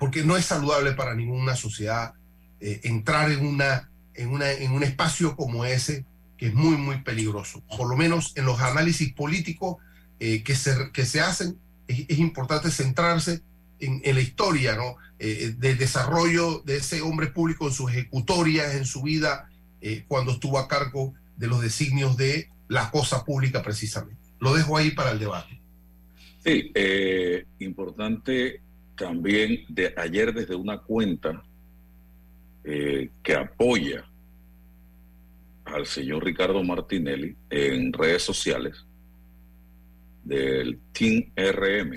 porque 0.00 0.24
no 0.24 0.36
es 0.38 0.46
saludable 0.46 0.92
para 0.92 1.14
ninguna 1.14 1.54
sociedad 1.54 2.14
eh, 2.58 2.80
entrar 2.84 3.30
en, 3.30 3.46
una, 3.46 3.90
en, 4.14 4.30
una, 4.30 4.50
en 4.50 4.72
un 4.72 4.82
espacio 4.82 5.36
como 5.36 5.66
ese, 5.66 6.06
que 6.38 6.46
es 6.46 6.54
muy, 6.54 6.78
muy 6.78 7.02
peligroso. 7.02 7.62
Por 7.76 7.86
lo 7.86 7.96
menos 7.96 8.32
en 8.34 8.46
los 8.46 8.60
análisis 8.60 9.12
políticos 9.12 9.76
eh, 10.18 10.42
que, 10.42 10.56
se, 10.56 10.90
que 10.92 11.04
se 11.04 11.20
hacen, 11.20 11.58
es, 11.86 12.18
importante 12.18 12.70
centrarse 12.70 13.42
en, 13.78 14.00
en, 14.02 14.14
la 14.14 14.22
historia 14.22 14.74
¿no? 14.74 14.96
Eh, 15.18 15.54
del 15.58 15.76
desarrollo 15.76 16.60
de 16.60 16.78
ese 16.78 17.02
hombre 17.02 17.26
público 17.26 17.68
en 17.68 17.74
sus 17.74 17.90
ejecutorias, 17.90 18.74
en 18.76 18.86
su 18.86 19.02
vida, 19.02 19.50
eh, 19.82 20.06
cuando 20.08 20.32
estuvo 20.32 20.58
a 20.58 20.66
cargo 20.66 21.12
de 21.36 21.46
los 21.46 21.60
designios 21.60 22.16
de 22.16 22.48
la 22.68 22.90
cosa 22.90 23.22
pública 23.26 23.62
precisamente. 23.62 24.22
Lo 24.38 24.54
dejo 24.54 24.78
ahí 24.78 24.92
para 24.92 25.10
el 25.10 25.18
debate. 25.18 25.60
Sí, 26.42 26.72
importante 27.58 28.62
también 29.00 29.64
de 29.66 29.94
ayer 29.96 30.34
desde 30.34 30.54
una 30.54 30.76
cuenta 30.76 31.42
eh, 32.62 33.08
que 33.22 33.34
apoya 33.34 34.04
al 35.64 35.86
señor 35.86 36.22
Ricardo 36.22 36.62
Martinelli 36.62 37.34
en 37.48 37.94
redes 37.94 38.22
sociales 38.22 38.84
del 40.22 40.78
Team 40.92 41.32
RM 41.34 41.94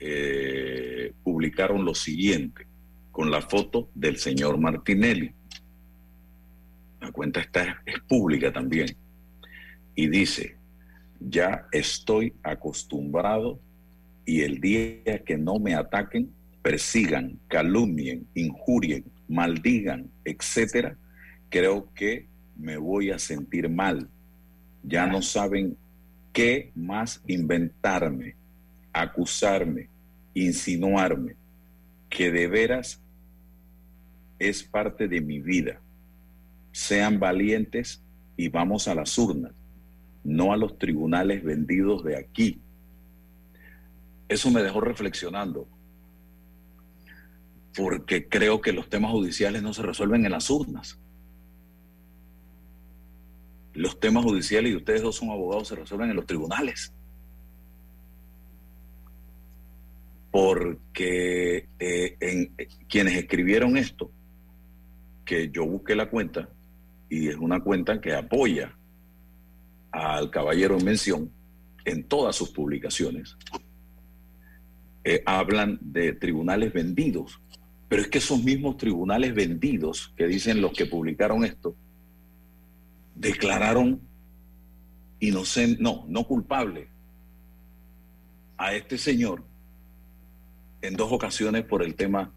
eh, 0.00 1.12
publicaron 1.22 1.84
lo 1.84 1.94
siguiente 1.94 2.66
con 3.12 3.30
la 3.30 3.40
foto 3.42 3.88
del 3.94 4.16
señor 4.16 4.58
Martinelli. 4.58 5.32
La 7.00 7.12
cuenta 7.12 7.38
está, 7.38 7.80
es 7.86 8.00
pública 8.00 8.52
también. 8.52 8.96
Y 9.94 10.08
dice, 10.08 10.56
ya 11.20 11.68
estoy 11.70 12.34
acostumbrado 12.42 13.60
y 14.24 14.42
el 14.42 14.60
día 14.60 15.22
que 15.24 15.36
no 15.36 15.58
me 15.58 15.74
ataquen, 15.74 16.30
persigan, 16.62 17.38
calumnien, 17.48 18.26
injurien, 18.34 19.04
maldigan, 19.28 20.10
etcétera, 20.24 20.96
creo 21.48 21.92
que 21.94 22.26
me 22.56 22.76
voy 22.76 23.10
a 23.10 23.18
sentir 23.18 23.68
mal. 23.68 24.08
Ya 24.84 25.06
no 25.06 25.22
saben 25.22 25.76
qué 26.32 26.70
más 26.74 27.22
inventarme, 27.26 28.36
acusarme, 28.92 29.88
insinuarme, 30.34 31.36
que 32.08 32.30
de 32.30 32.46
veras 32.46 33.00
es 34.38 34.62
parte 34.62 35.08
de 35.08 35.20
mi 35.20 35.40
vida. 35.40 35.80
Sean 36.72 37.18
valientes 37.18 38.02
y 38.36 38.48
vamos 38.48 38.88
a 38.88 38.94
las 38.94 39.16
urnas, 39.18 39.52
no 40.24 40.52
a 40.52 40.56
los 40.56 40.78
tribunales 40.78 41.42
vendidos 41.42 42.04
de 42.04 42.16
aquí. 42.16 42.60
Eso 44.32 44.50
me 44.50 44.62
dejó 44.62 44.80
reflexionando, 44.80 45.68
porque 47.76 48.30
creo 48.30 48.62
que 48.62 48.72
los 48.72 48.88
temas 48.88 49.10
judiciales 49.10 49.62
no 49.62 49.74
se 49.74 49.82
resuelven 49.82 50.24
en 50.24 50.32
las 50.32 50.48
urnas. 50.48 50.98
Los 53.74 54.00
temas 54.00 54.24
judiciales, 54.24 54.72
y 54.72 54.76
ustedes 54.76 55.02
dos 55.02 55.16
son 55.16 55.28
abogados, 55.28 55.68
se 55.68 55.76
resuelven 55.76 56.08
en 56.08 56.16
los 56.16 56.24
tribunales. 56.24 56.94
Porque 60.30 61.68
eh, 61.78 62.16
en, 62.18 62.54
quienes 62.88 63.14
escribieron 63.18 63.76
esto, 63.76 64.10
que 65.26 65.50
yo 65.50 65.66
busqué 65.66 65.94
la 65.94 66.08
cuenta, 66.08 66.48
y 67.10 67.28
es 67.28 67.36
una 67.36 67.60
cuenta 67.60 68.00
que 68.00 68.14
apoya 68.14 68.74
al 69.90 70.30
caballero 70.30 70.78
en 70.78 70.86
mención 70.86 71.30
en 71.84 72.04
todas 72.04 72.34
sus 72.34 72.48
publicaciones, 72.48 73.36
eh, 75.04 75.22
hablan 75.26 75.78
de 75.80 76.12
tribunales 76.12 76.72
vendidos. 76.72 77.40
Pero 77.88 78.02
es 78.02 78.08
que 78.08 78.18
esos 78.18 78.42
mismos 78.42 78.76
tribunales 78.76 79.34
vendidos 79.34 80.12
que 80.16 80.26
dicen 80.26 80.60
los 80.60 80.72
que 80.72 80.86
publicaron 80.86 81.44
esto, 81.44 81.76
declararon 83.14 84.00
inocente, 85.20 85.82
no, 85.82 86.04
no 86.08 86.24
culpable 86.24 86.88
a 88.56 88.74
este 88.74 88.96
señor 88.96 89.44
en 90.80 90.94
dos 90.94 91.12
ocasiones 91.12 91.64
por 91.64 91.82
el 91.82 91.94
tema 91.94 92.32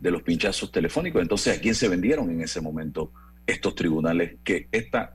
de 0.00 0.10
los 0.10 0.22
pinchazos 0.22 0.70
telefónicos. 0.70 1.22
Entonces, 1.22 1.56
¿a 1.56 1.60
quién 1.60 1.74
se 1.74 1.88
vendieron 1.88 2.30
en 2.30 2.40
ese 2.40 2.60
momento 2.60 3.12
estos 3.46 3.74
tribunales 3.74 4.36
que 4.44 4.68
esta 4.70 5.14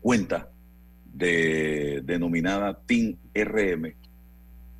cuenta 0.00 0.50
de, 1.12 2.02
denominada 2.04 2.80
TIN 2.86 3.18
RM 3.34 3.94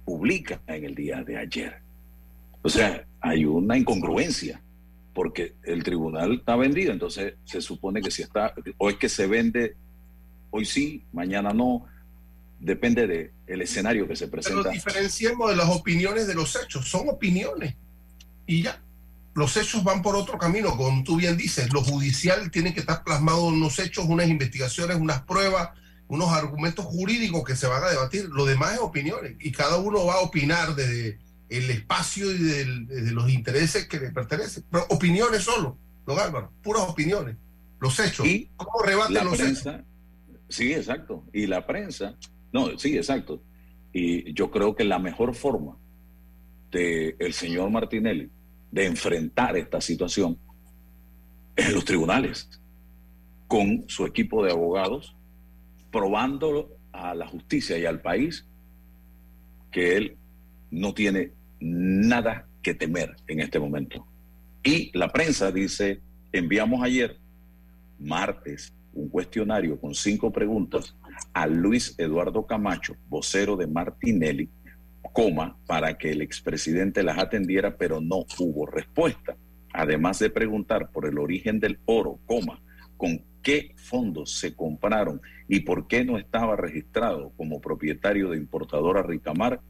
publica 0.08 0.58
en 0.66 0.84
el 0.86 0.94
día 0.94 1.22
de 1.22 1.36
ayer? 1.36 1.82
O 2.62 2.70
sea, 2.70 3.04
hay 3.20 3.44
una 3.44 3.76
incongruencia 3.76 4.58
porque 5.12 5.52
el 5.64 5.82
tribunal 5.82 6.32
está 6.32 6.56
vendido, 6.56 6.92
entonces 6.92 7.34
se 7.44 7.60
supone 7.60 8.00
que 8.00 8.10
si 8.10 8.22
está, 8.22 8.54
o 8.78 8.88
es 8.88 8.96
que 8.96 9.10
se 9.10 9.26
vende 9.26 9.76
hoy 10.50 10.64
sí, 10.64 11.02
mañana 11.12 11.52
no, 11.52 11.84
depende 12.58 13.06
del 13.06 13.32
el 13.46 13.60
escenario 13.60 14.08
que 14.08 14.16
se 14.16 14.28
presenta. 14.28 14.62
Pero 14.62 14.72
diferenciemos 14.72 15.50
de 15.50 15.56
las 15.56 15.68
opiniones 15.68 16.26
de 16.26 16.34
los 16.34 16.56
hechos, 16.56 16.88
son 16.88 17.10
opiniones 17.10 17.74
y 18.46 18.62
ya. 18.62 18.80
Los 19.34 19.58
hechos 19.58 19.84
van 19.84 20.00
por 20.00 20.16
otro 20.16 20.38
camino, 20.38 20.74
como 20.74 21.04
tú 21.04 21.16
bien 21.16 21.36
dices, 21.36 21.70
lo 21.70 21.82
judicial 21.82 22.50
tiene 22.50 22.72
que 22.72 22.80
estar 22.80 23.04
plasmado 23.04 23.50
en 23.50 23.56
unos 23.56 23.78
hechos, 23.78 24.06
unas 24.08 24.26
investigaciones, 24.28 24.96
unas 24.96 25.20
pruebas, 25.22 25.68
unos 26.08 26.30
argumentos 26.30 26.84
jurídicos 26.86 27.44
que 27.44 27.54
se 27.54 27.66
van 27.66 27.84
a 27.84 27.90
debatir. 27.90 28.28
Lo 28.30 28.44
demás 28.46 28.74
es 28.74 28.80
opiniones 28.80 29.36
y 29.40 29.52
cada 29.52 29.76
uno 29.76 30.04
va 30.06 30.14
a 30.14 30.20
opinar 30.20 30.74
desde 30.74 31.18
el 31.48 31.70
espacio 31.70 32.30
y 32.30 32.38
de 32.38 33.12
los 33.12 33.30
intereses 33.30 33.86
que 33.86 34.00
le 34.00 34.10
pertenecen. 34.10 34.64
Pero 34.70 34.86
opiniones 34.90 35.42
solo, 35.42 35.76
don 36.06 36.18
Álvaro, 36.18 36.52
puras 36.62 36.82
opiniones. 36.82 37.36
Los 37.80 37.98
hechos. 38.00 38.26
Y 38.26 38.50
¿Cómo 38.56 38.82
rebaten 38.84 39.24
los 39.24 39.38
hechos? 39.38 39.80
Sí, 40.48 40.72
exacto. 40.72 41.24
Y 41.32 41.46
la 41.46 41.66
prensa, 41.66 42.16
no, 42.52 42.78
sí, 42.78 42.96
exacto. 42.96 43.42
Y 43.92 44.32
yo 44.32 44.50
creo 44.50 44.74
que 44.74 44.84
la 44.84 44.98
mejor 44.98 45.34
forma 45.34 45.76
de 46.70 47.16
el 47.18 47.32
señor 47.32 47.70
Martinelli 47.70 48.30
de 48.70 48.86
enfrentar 48.86 49.56
esta 49.56 49.80
situación 49.80 50.38
es 51.56 51.66
en 51.66 51.74
los 51.74 51.84
tribunales, 51.84 52.48
con 53.46 53.84
su 53.88 54.04
equipo 54.04 54.44
de 54.44 54.52
abogados, 54.52 55.14
probando 55.90 56.76
a 56.92 57.14
la 57.14 57.26
justicia 57.26 57.78
y 57.78 57.86
al 57.86 58.00
país 58.00 58.46
que 59.70 59.96
él 59.96 60.16
no 60.70 60.94
tiene 60.94 61.32
nada 61.60 62.46
que 62.62 62.74
temer 62.74 63.16
en 63.26 63.40
este 63.40 63.58
momento. 63.58 64.06
Y 64.62 64.96
la 64.96 65.08
prensa 65.08 65.50
dice, 65.50 66.00
enviamos 66.32 66.82
ayer, 66.82 67.18
martes, 67.98 68.74
un 68.92 69.08
cuestionario 69.08 69.80
con 69.80 69.94
cinco 69.94 70.32
preguntas 70.32 70.96
a 71.32 71.46
Luis 71.46 71.94
Eduardo 71.98 72.46
Camacho, 72.46 72.96
vocero 73.08 73.56
de 73.56 73.66
Martinelli, 73.66 74.50
coma, 75.12 75.56
para 75.66 75.96
que 75.96 76.10
el 76.10 76.22
expresidente 76.22 77.02
las 77.02 77.18
atendiera, 77.18 77.76
pero 77.76 78.00
no 78.00 78.24
hubo 78.38 78.66
respuesta. 78.66 79.36
Además 79.72 80.18
de 80.18 80.30
preguntar 80.30 80.90
por 80.90 81.06
el 81.06 81.18
origen 81.18 81.60
del 81.60 81.78
oro, 81.84 82.18
coma, 82.26 82.60
con 82.96 83.22
qué 83.42 83.74
fondos 83.76 84.38
se 84.38 84.54
compraron 84.54 85.20
y 85.48 85.60
por 85.60 85.86
qué 85.86 86.04
no 86.04 86.18
estaba 86.18 86.56
registrado 86.56 87.32
como 87.36 87.60
propietario 87.60 88.30
de 88.30 88.36
importadora 88.36 89.02
Ricamar, 89.02 89.60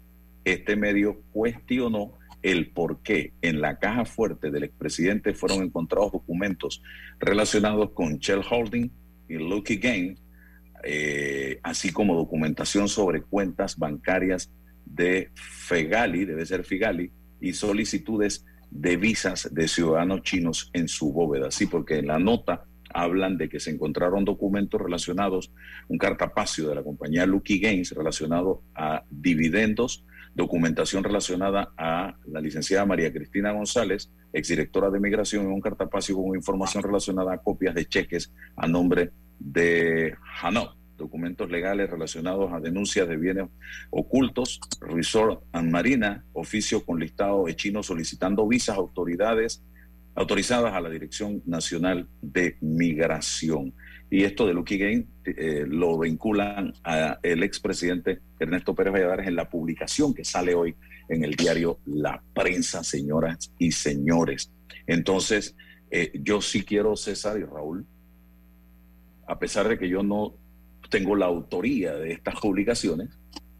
este 0.44 0.76
medio 0.76 1.22
cuestionó 1.32 2.18
el 2.42 2.70
por 2.70 3.02
qué 3.02 3.32
en 3.42 3.60
la 3.60 3.78
caja 3.78 4.04
fuerte 4.04 4.50
del 4.50 4.64
expresidente 4.64 5.34
fueron 5.34 5.62
encontrados 5.62 6.12
documentos 6.12 6.82
relacionados 7.18 7.90
con 7.90 8.18
Shell 8.18 8.42
Holding 8.48 8.90
y 9.28 9.34
Lucky 9.34 9.76
Game, 9.76 10.16
eh, 10.84 11.58
así 11.62 11.92
como 11.92 12.14
documentación 12.14 12.88
sobre 12.88 13.22
cuentas 13.22 13.76
bancarias 13.76 14.50
de 14.84 15.30
Fegali, 15.34 16.24
debe 16.24 16.46
ser 16.46 16.64
Figali, 16.64 17.10
y 17.40 17.52
solicitudes 17.52 18.44
de 18.70 18.96
visas 18.96 19.48
de 19.52 19.68
ciudadanos 19.68 20.22
chinos 20.22 20.70
en 20.72 20.88
su 20.88 21.12
bóveda. 21.12 21.50
Sí, 21.50 21.66
porque 21.66 21.98
en 21.98 22.06
la 22.06 22.18
nota 22.18 22.64
hablan 22.92 23.36
de 23.36 23.48
que 23.48 23.60
se 23.60 23.70
encontraron 23.70 24.24
documentos 24.24 24.80
relacionados, 24.80 25.52
un 25.88 25.98
cartapacio 25.98 26.68
de 26.68 26.74
la 26.74 26.82
compañía 26.82 27.26
Lucky 27.26 27.58
Games 27.58 27.92
relacionado 27.92 28.62
a 28.74 29.04
dividendos 29.10 30.04
documentación 30.38 31.02
relacionada 31.02 31.72
a 31.76 32.16
la 32.26 32.40
licenciada 32.40 32.86
María 32.86 33.12
Cristina 33.12 33.50
González, 33.50 34.12
exdirectora 34.32 34.88
de 34.88 35.00
Migración, 35.00 35.46
en 35.46 35.52
un 35.52 35.60
cartapacio 35.60 36.16
con 36.16 36.36
información 36.36 36.84
relacionada 36.84 37.34
a 37.34 37.38
copias 37.38 37.74
de 37.74 37.86
cheques 37.86 38.32
a 38.56 38.68
nombre 38.68 39.10
de 39.40 40.14
Hanot, 40.40 40.76
documentos 40.96 41.50
legales 41.50 41.90
relacionados 41.90 42.52
a 42.52 42.60
denuncias 42.60 43.08
de 43.08 43.16
bienes 43.16 43.48
ocultos, 43.90 44.60
Resort 44.80 45.42
and 45.52 45.72
Marina, 45.72 46.24
oficio 46.32 46.84
con 46.84 47.00
listado 47.00 47.46
de 47.46 47.56
chinos 47.56 47.86
solicitando 47.86 48.46
visas 48.46 48.76
autoridades 48.76 49.64
autorizadas 50.18 50.74
a 50.74 50.80
la 50.80 50.90
Dirección 50.90 51.42
Nacional 51.46 52.08
de 52.20 52.56
Migración. 52.60 53.72
Y 54.10 54.24
esto 54.24 54.48
de 54.48 54.52
Lucky 54.54 54.76
Game 54.76 55.06
eh, 55.24 55.64
lo 55.68 55.96
vinculan 55.96 56.72
al 56.82 57.42
expresidente 57.44 58.18
Ernesto 58.40 58.74
Pérez 58.74 58.94
Valladares 58.94 59.28
en 59.28 59.36
la 59.36 59.48
publicación 59.48 60.12
que 60.12 60.24
sale 60.24 60.56
hoy 60.56 60.74
en 61.08 61.22
el 61.22 61.36
diario 61.36 61.78
La 61.86 62.20
Prensa, 62.34 62.82
señoras 62.82 63.52
y 63.58 63.70
señores. 63.70 64.50
Entonces, 64.88 65.54
eh, 65.88 66.10
yo 66.14 66.40
sí 66.40 66.64
quiero, 66.64 66.96
César 66.96 67.38
y 67.38 67.44
Raúl, 67.44 67.86
a 69.28 69.38
pesar 69.38 69.68
de 69.68 69.78
que 69.78 69.88
yo 69.88 70.02
no 70.02 70.34
tengo 70.90 71.14
la 71.14 71.26
autoría 71.26 71.94
de 71.94 72.10
estas 72.10 72.40
publicaciones, 72.40 73.10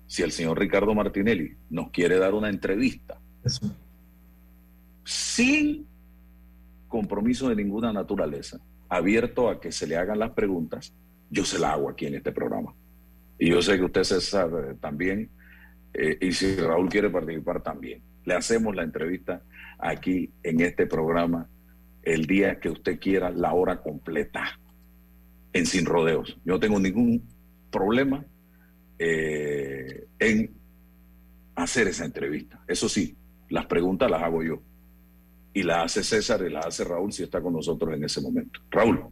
si 0.08 0.22
el 0.22 0.32
señor 0.32 0.58
Ricardo 0.58 0.92
Martinelli 0.92 1.52
nos 1.70 1.92
quiere 1.92 2.18
dar 2.18 2.34
una 2.34 2.48
entrevista 2.48 3.20
sin 5.04 5.87
compromiso 6.88 7.48
de 7.48 7.56
ninguna 7.56 7.92
naturaleza, 7.92 8.58
abierto 8.88 9.48
a 9.48 9.60
que 9.60 9.70
se 9.70 9.86
le 9.86 9.96
hagan 9.96 10.18
las 10.18 10.30
preguntas, 10.30 10.92
yo 11.30 11.44
se 11.44 11.58
la 11.58 11.72
hago 11.72 11.88
aquí 11.88 12.06
en 12.06 12.14
este 12.14 12.32
programa. 12.32 12.74
Y 13.38 13.50
yo 13.50 13.62
sé 13.62 13.76
que 13.76 13.84
usted, 13.84 14.02
César, 14.04 14.50
también, 14.80 15.30
eh, 15.94 16.18
y 16.20 16.32
si 16.32 16.56
Raúl 16.56 16.88
quiere 16.88 17.10
participar 17.10 17.62
también. 17.62 18.02
le 18.24 18.34
hacemos 18.34 18.76
la 18.76 18.82
entrevista 18.82 19.42
aquí 19.78 20.30
en 20.42 20.60
este 20.60 20.86
programa 20.86 21.48
el 22.02 22.26
día 22.26 22.60
que 22.60 22.68
usted 22.68 22.98
quiera, 22.98 23.30
la 23.30 23.54
hora 23.54 23.80
completa, 23.80 24.58
en 25.52 25.66
Sin 25.66 25.86
Rodeos. 25.86 26.36
Yo 26.44 26.54
no 26.54 26.60
tengo 26.60 26.78
ningún 26.78 27.22
problema 27.70 28.24
eh, 28.98 30.06
en 30.18 30.50
hacer 31.54 31.88
esa 31.88 32.04
entrevista. 32.04 32.60
Eso 32.66 32.88
sí, 32.88 33.16
las 33.48 33.66
preguntas 33.66 34.10
las 34.10 34.22
hago 34.22 34.42
yo. 34.42 34.62
Y 35.58 35.64
las 35.64 35.86
hace 35.86 36.04
César 36.04 36.40
y 36.46 36.52
las 36.52 36.66
hace 36.66 36.84
Raúl 36.84 37.12
si 37.12 37.24
está 37.24 37.40
con 37.40 37.52
nosotros 37.52 37.92
en 37.92 38.04
ese 38.04 38.20
momento. 38.20 38.60
Raúl. 38.70 39.10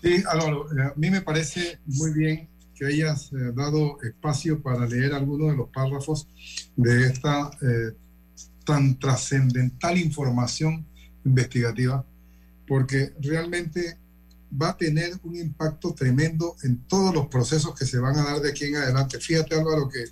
Sí, 0.00 0.22
Álvaro, 0.30 0.66
eh, 0.70 0.82
a 0.82 0.92
mí 0.94 1.10
me 1.10 1.20
parece 1.20 1.80
muy 1.84 2.12
bien 2.12 2.48
que 2.76 2.86
hayas 2.86 3.32
eh, 3.32 3.50
dado 3.52 4.00
espacio 4.02 4.62
para 4.62 4.86
leer 4.86 5.12
algunos 5.12 5.50
de 5.50 5.56
los 5.56 5.68
párrafos 5.70 6.28
de 6.76 7.06
esta 7.08 7.50
eh, 7.60 7.90
tan 8.64 9.00
trascendental 9.00 9.98
información 9.98 10.86
investigativa, 11.24 12.06
porque 12.68 13.12
realmente 13.20 13.98
va 14.54 14.68
a 14.68 14.76
tener 14.76 15.14
un 15.24 15.34
impacto 15.34 15.92
tremendo 15.92 16.54
en 16.62 16.86
todos 16.86 17.12
los 17.12 17.26
procesos 17.26 17.76
que 17.76 17.84
se 17.84 17.98
van 17.98 18.16
a 18.16 18.22
dar 18.22 18.40
de 18.40 18.50
aquí 18.50 18.66
en 18.66 18.76
adelante. 18.76 19.18
Fíjate, 19.18 19.56
Álvaro, 19.56 19.88
que 19.88 20.04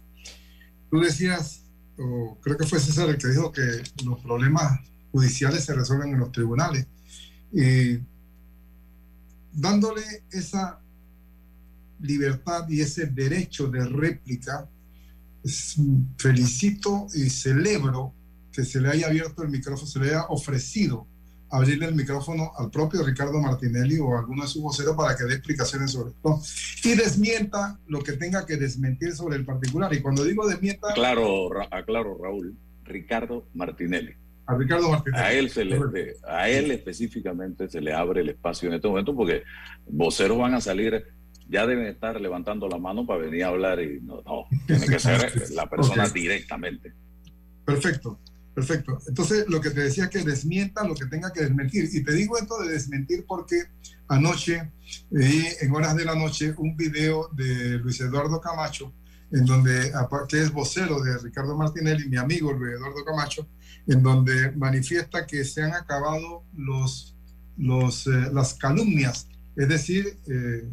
tú 0.91 0.99
decías, 0.99 1.63
o 1.97 2.37
creo 2.43 2.57
que 2.57 2.67
fue 2.67 2.81
César 2.81 3.09
el 3.11 3.17
que 3.17 3.29
dijo 3.29 3.53
que 3.53 3.63
los 4.05 4.21
problemas 4.21 4.91
judiciales 5.13 5.65
se 5.65 5.75
resuelven 5.75 6.13
en 6.13 6.21
los 6.21 6.33
tribunales. 6.33 6.87
Y 7.53 7.99
dándole 9.53 10.03
esa 10.31 10.81
libertad 12.01 12.69
y 12.69 12.81
ese 12.81 13.07
derecho 13.07 13.69
de 13.69 13.85
réplica, 13.85 14.69
felicito 16.19 17.07
y 17.15 17.31
celebro 17.31 18.15
que 18.53 18.65
se 18.65 18.81
le 18.81 18.89
haya 18.89 19.07
abierto 19.07 19.43
el 19.43 19.49
micrófono, 19.49 19.87
se 19.87 19.99
le 19.99 20.09
haya 20.09 20.25
ofrecido 20.29 21.07
abrirle 21.51 21.87
el 21.87 21.95
micrófono 21.95 22.53
al 22.57 22.71
propio 22.71 23.05
Ricardo 23.05 23.41
Martinelli 23.41 23.99
o 23.99 24.15
a 24.15 24.21
alguno 24.21 24.43
de 24.43 24.49
sus 24.49 24.63
voceros 24.63 24.97
para 24.97 25.17
que 25.17 25.25
dé 25.25 25.35
explicaciones 25.35 25.91
sobre 25.91 26.11
esto 26.11 26.41
y 26.85 26.95
desmienta 26.95 27.79
lo 27.89 28.03
que 28.03 28.13
tenga 28.13 28.47
que 28.47 28.57
desmentir 28.57 29.15
sobre 29.15 29.37
el 29.37 29.45
particular. 29.45 29.93
Y 29.93 30.01
cuando 30.01 30.25
digo 30.25 30.47
desmienta... 30.47 30.95
Claro, 30.95 31.51
aclaro 31.73 32.17
Raúl, 32.23 32.57
Ricardo 32.85 33.49
Martinelli. 33.55 34.15
A 34.51 34.59
Ricardo 34.59 34.91
Martinelli. 34.91 35.23
A 35.23 35.33
él, 35.33 35.51
se 35.51 35.65
le, 35.65 36.17
a 36.27 36.49
él 36.49 36.71
específicamente 36.73 37.69
se 37.69 37.81
le 37.81 37.93
abre 37.93 38.23
el 38.23 38.31
espacio 38.31 38.69
en 38.69 38.75
este 38.75 38.89
momento 38.89 39.15
porque 39.15 39.45
voceros 39.87 40.39
van 40.39 40.55
a 40.55 40.61
salir 40.61 41.05
ya 41.49 41.67
deben 41.67 41.87
estar 41.87 42.21
levantando 42.21 42.69
la 42.69 42.79
mano 42.79 43.07
para 43.07 43.21
venir 43.21 43.45
a 43.45 43.49
hablar 43.49 43.81
y 43.81 44.01
no, 44.01 44.23
no 44.23 44.45
tiene 44.67 44.87
que 44.87 44.99
ser 44.99 45.51
la 45.51 45.69
persona 45.69 46.09
directamente. 46.09 46.93
Perfecto. 47.65 48.19
Perfecto. 48.55 48.99
Entonces, 49.07 49.47
lo 49.49 49.61
que 49.61 49.71
te 49.71 49.81
decía 49.81 50.05
es 50.05 50.11
que 50.11 50.25
desmienta 50.25 50.87
lo 50.87 50.95
que 50.95 51.07
tenga 51.07 51.33
que 51.33 51.43
desmentir. 51.43 51.89
Y 51.93 52.03
te 52.03 52.13
digo 52.13 52.37
esto 52.37 52.61
de 52.61 52.73
desmentir 52.73 53.25
porque 53.27 53.63
anoche 54.09 54.71
en 55.13 55.73
horas 55.73 55.97
de 55.97 56.05
la 56.05 56.17
noche 56.17 56.53
un 56.59 56.77
video 56.77 57.29
de 57.33 57.79
Luis 57.79 58.01
Eduardo 58.01 58.41
Camacho, 58.41 58.93
en 59.33 59.45
donde, 59.45 59.93
que 60.29 60.43
es 60.43 60.53
vocero 60.53 61.01
de 61.01 61.19
Ricardo 61.19 61.57
Martinelli, 61.57 62.09
mi 62.09 62.17
amigo 62.17 62.53
Luis 62.53 62.75
Eduardo 62.75 63.05
Camacho, 63.05 63.49
en 63.87 64.03
donde 64.03 64.53
manifiesta 64.53 65.27
que 65.27 65.45
se 65.45 65.63
han 65.63 65.73
acabado 65.73 66.45
los, 66.57 67.17
los, 67.57 68.07
eh, 68.07 68.31
las 68.33 68.55
calumnias. 68.55 69.29
Es 69.57 69.69
decir, 69.69 70.19
eh, 70.27 70.69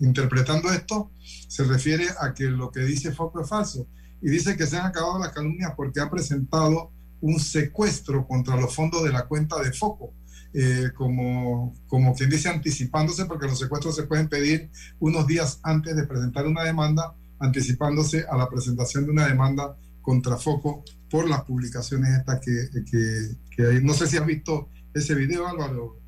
interpretando 0.00 0.70
esto, 0.72 1.10
se 1.48 1.64
refiere 1.64 2.06
a 2.20 2.34
que 2.34 2.44
lo 2.44 2.70
que 2.70 2.80
dice 2.80 3.12
Foco 3.12 3.40
es 3.40 3.48
falso. 3.48 3.86
Y 4.20 4.30
dice 4.30 4.56
que 4.56 4.66
se 4.66 4.76
han 4.76 4.86
acabado 4.86 5.18
las 5.18 5.32
calumnias 5.32 5.72
porque 5.76 6.00
ha 6.00 6.10
presentado 6.10 6.92
un 7.20 7.40
secuestro 7.40 8.26
contra 8.26 8.56
los 8.56 8.74
fondos 8.74 9.02
de 9.04 9.12
la 9.12 9.26
cuenta 9.26 9.60
de 9.60 9.72
Foco. 9.72 10.12
Eh, 10.54 10.92
como, 10.94 11.74
como 11.86 12.14
quien 12.14 12.30
dice 12.30 12.48
anticipándose, 12.48 13.26
porque 13.26 13.46
los 13.46 13.58
secuestros 13.58 13.94
se 13.94 14.04
pueden 14.04 14.28
pedir 14.28 14.70
unos 14.98 15.26
días 15.26 15.60
antes 15.62 15.94
de 15.94 16.06
presentar 16.06 16.46
una 16.46 16.64
demanda, 16.64 17.14
anticipándose 17.38 18.24
a 18.30 18.36
la 18.36 18.48
presentación 18.48 19.04
de 19.04 19.12
una 19.12 19.26
demanda 19.26 19.76
contra 20.02 20.36
Foco 20.36 20.84
por 21.10 21.28
las 21.28 21.42
publicaciones 21.42 22.10
estas 22.18 22.40
que, 22.40 22.68
que, 22.90 23.36
que 23.50 23.66
hay. 23.66 23.82
No 23.82 23.94
sé 23.94 24.06
si 24.06 24.16
has 24.16 24.26
visto 24.26 24.68
ese 24.94 25.14
video, 25.14 25.46
Álvaro. 25.46 25.98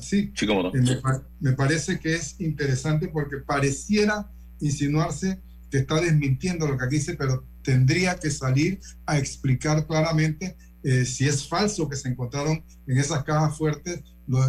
Sí, 0.00 0.32
sí 0.34 0.46
no. 0.46 0.68
Eh, 0.74 0.80
me, 0.80 1.00
me, 1.40 1.52
parece 1.52 1.98
que 1.98 2.14
es 2.14 2.40
interesante 2.40 3.08
porque 3.08 3.38
pareciera 3.38 4.30
insinuarse 4.60 5.42
que 5.70 5.78
está 5.78 6.00
desmintiendo 6.00 6.66
lo 6.66 6.78
que 6.78 6.84
aquí 6.84 6.96
dice, 6.96 7.14
pero 7.14 7.44
tendría 7.62 8.16
que 8.16 8.30
salir 8.30 8.80
a 9.04 9.18
explicar 9.18 9.86
claramente 9.86 10.56
eh, 10.82 11.04
si 11.04 11.26
es 11.26 11.48
falso 11.48 11.88
que 11.88 11.96
se 11.96 12.08
encontraron 12.08 12.64
en 12.86 12.98
esas 12.98 13.24
cajas 13.24 13.58
fuertes 13.58 14.02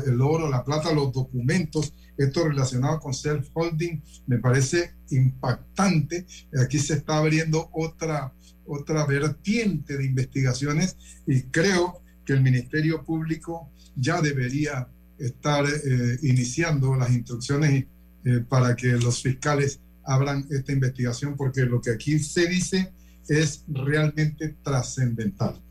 el 0.06 0.21
oro, 0.21 0.50
la 0.50 0.63
plata, 0.63 0.93
los 0.93 1.12
documentos, 1.12 1.93
esto 2.18 2.48
relacionado 2.48 3.00
con 3.00 3.14
self-holding, 3.14 4.02
me 4.28 4.40
parece 4.40 4.94
impactante. 5.10 6.26
Aquí 6.64 6.80
se 6.80 6.96
está 6.96 7.18
abriendo 7.18 7.70
otra, 7.74 8.34
otra 8.66 9.06
vertiente 9.06 9.98
de 9.98 10.06
investigaciones 10.06 10.98
y 11.26 11.44
creo 11.44 12.02
que 12.26 12.34
el 12.34 12.42
Ministerio 12.42 13.04
Público 13.04 13.70
ya 13.96 14.22
debería 14.22 14.88
estar 15.18 15.66
eh, 15.66 16.18
iniciando 16.24 16.96
las 16.96 17.12
instrucciones 17.12 17.86
eh, 18.26 18.44
para 18.48 18.76
que 18.76 18.88
los 18.88 19.22
fiscales 19.22 19.80
abran 20.04 20.46
esta 20.50 20.72
investigación, 20.72 21.36
porque 21.36 21.62
lo 21.62 21.82
que 21.82 21.92
aquí 21.92 22.20
se 22.20 22.48
dice 22.48 22.92
es 23.28 23.64
realmente 23.68 24.56
trascendental. 24.64 25.62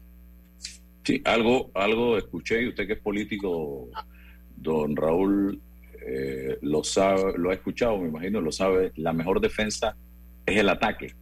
Sí, 1.04 1.22
algo, 1.24 1.70
algo 1.74 2.18
escuché, 2.18 2.62
y 2.62 2.68
usted 2.68 2.86
que 2.86 2.94
es 2.94 2.98
político, 2.98 3.88
don 4.56 4.96
Raúl, 4.96 5.60
eh, 6.08 6.58
lo 6.62 6.84
sabe, 6.84 7.36
lo 7.36 7.50
ha 7.50 7.54
escuchado, 7.54 7.98
me 7.98 8.08
imagino, 8.08 8.40
lo 8.40 8.52
sabe, 8.52 8.92
la 8.94 9.12
mejor 9.12 9.40
defensa 9.40 9.96
es 10.46 10.56
el 10.56 10.68
ataque, 10.68 11.14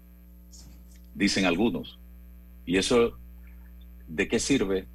dicen 1.15 1.47
algunos. 1.47 1.99
Y 2.67 2.77
eso, 2.77 3.19
¿de 4.07 4.29
qué 4.29 4.39
sirve 4.39 4.87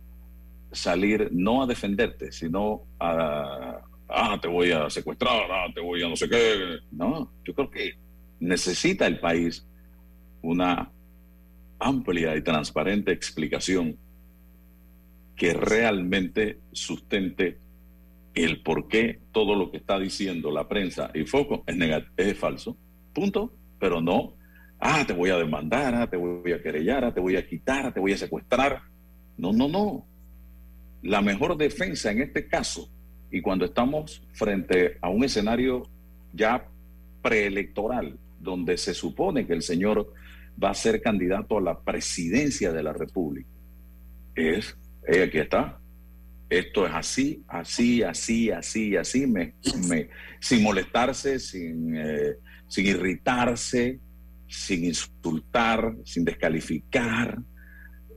salir 0.71 1.29
no 1.31 1.63
a 1.63 1.65
defenderte, 1.65 2.31
sino 2.31 2.83
a, 2.99 3.81
ah, 4.07 4.39
te 4.39 4.47
voy 4.47 4.71
a 4.71 4.91
secuestrar, 4.91 5.49
ah, 5.51 5.67
te 5.73 5.81
voy 5.81 6.03
a 6.03 6.07
no 6.07 6.15
sé 6.15 6.29
qué? 6.29 6.77
No, 6.91 7.31
yo 7.43 7.55
creo 7.55 7.71
que 7.71 7.93
necesita 8.39 9.07
el 9.07 9.19
país 9.19 9.65
una 10.43 10.91
amplia 11.79 12.35
y 12.35 12.43
transparente 12.43 13.11
explicación 13.11 13.97
que 15.35 15.53
realmente 15.53 16.59
sustente 16.73 17.57
el 18.35 18.61
por 18.61 18.87
qué 18.87 19.19
todo 19.31 19.55
lo 19.55 19.71
que 19.71 19.77
está 19.77 19.99
diciendo 19.99 20.51
la 20.51 20.67
prensa 20.67 21.11
y 21.13 21.25
Foco 21.25 21.63
es, 21.67 21.77
es 22.17 22.37
falso. 22.37 22.77
Punto. 23.13 23.53
Pero 23.79 24.01
no, 24.01 24.35
ah, 24.79 25.03
te 25.07 25.13
voy 25.13 25.29
a 25.29 25.37
demandar, 25.37 25.95
ah, 25.95 26.09
te 26.09 26.17
voy 26.17 26.51
a 26.51 26.61
querellar, 26.61 27.05
ah, 27.05 27.13
te 27.13 27.21
voy 27.21 27.35
a 27.35 27.47
quitar, 27.47 27.85
ah, 27.85 27.93
te 27.93 27.99
voy 27.99 28.13
a 28.13 28.17
secuestrar. 28.17 28.81
No, 29.37 29.53
no, 29.53 29.67
no. 29.67 30.05
La 31.01 31.21
mejor 31.21 31.57
defensa 31.57 32.11
en 32.11 32.21
este 32.21 32.47
caso, 32.47 32.89
y 33.31 33.41
cuando 33.41 33.65
estamos 33.65 34.21
frente 34.33 34.97
a 35.01 35.09
un 35.09 35.23
escenario 35.23 35.83
ya 36.33 36.67
preelectoral, 37.21 38.17
donde 38.39 38.77
se 38.77 38.93
supone 38.93 39.45
que 39.45 39.53
el 39.53 39.61
señor 39.61 40.13
va 40.61 40.71
a 40.71 40.75
ser 40.75 41.01
candidato 41.01 41.57
a 41.57 41.61
la 41.61 41.79
presidencia 41.79 42.73
de 42.73 42.83
la 42.83 42.93
República. 42.93 43.49
Es, 44.35 44.77
eh, 45.07 45.23
aquí 45.23 45.37
está, 45.37 45.79
esto 46.49 46.87
es 46.87 46.93
así, 46.93 47.43
así, 47.47 48.01
así, 48.01 48.49
así, 48.49 48.95
así, 48.95 49.27
me, 49.27 49.53
me, 49.87 50.09
sin 50.39 50.63
molestarse, 50.63 51.39
sin, 51.39 51.95
eh, 51.95 52.37
sin 52.67 52.87
irritarse, 52.87 53.99
sin 54.47 54.85
insultar, 54.85 55.95
sin 56.03 56.25
descalificar. 56.25 57.37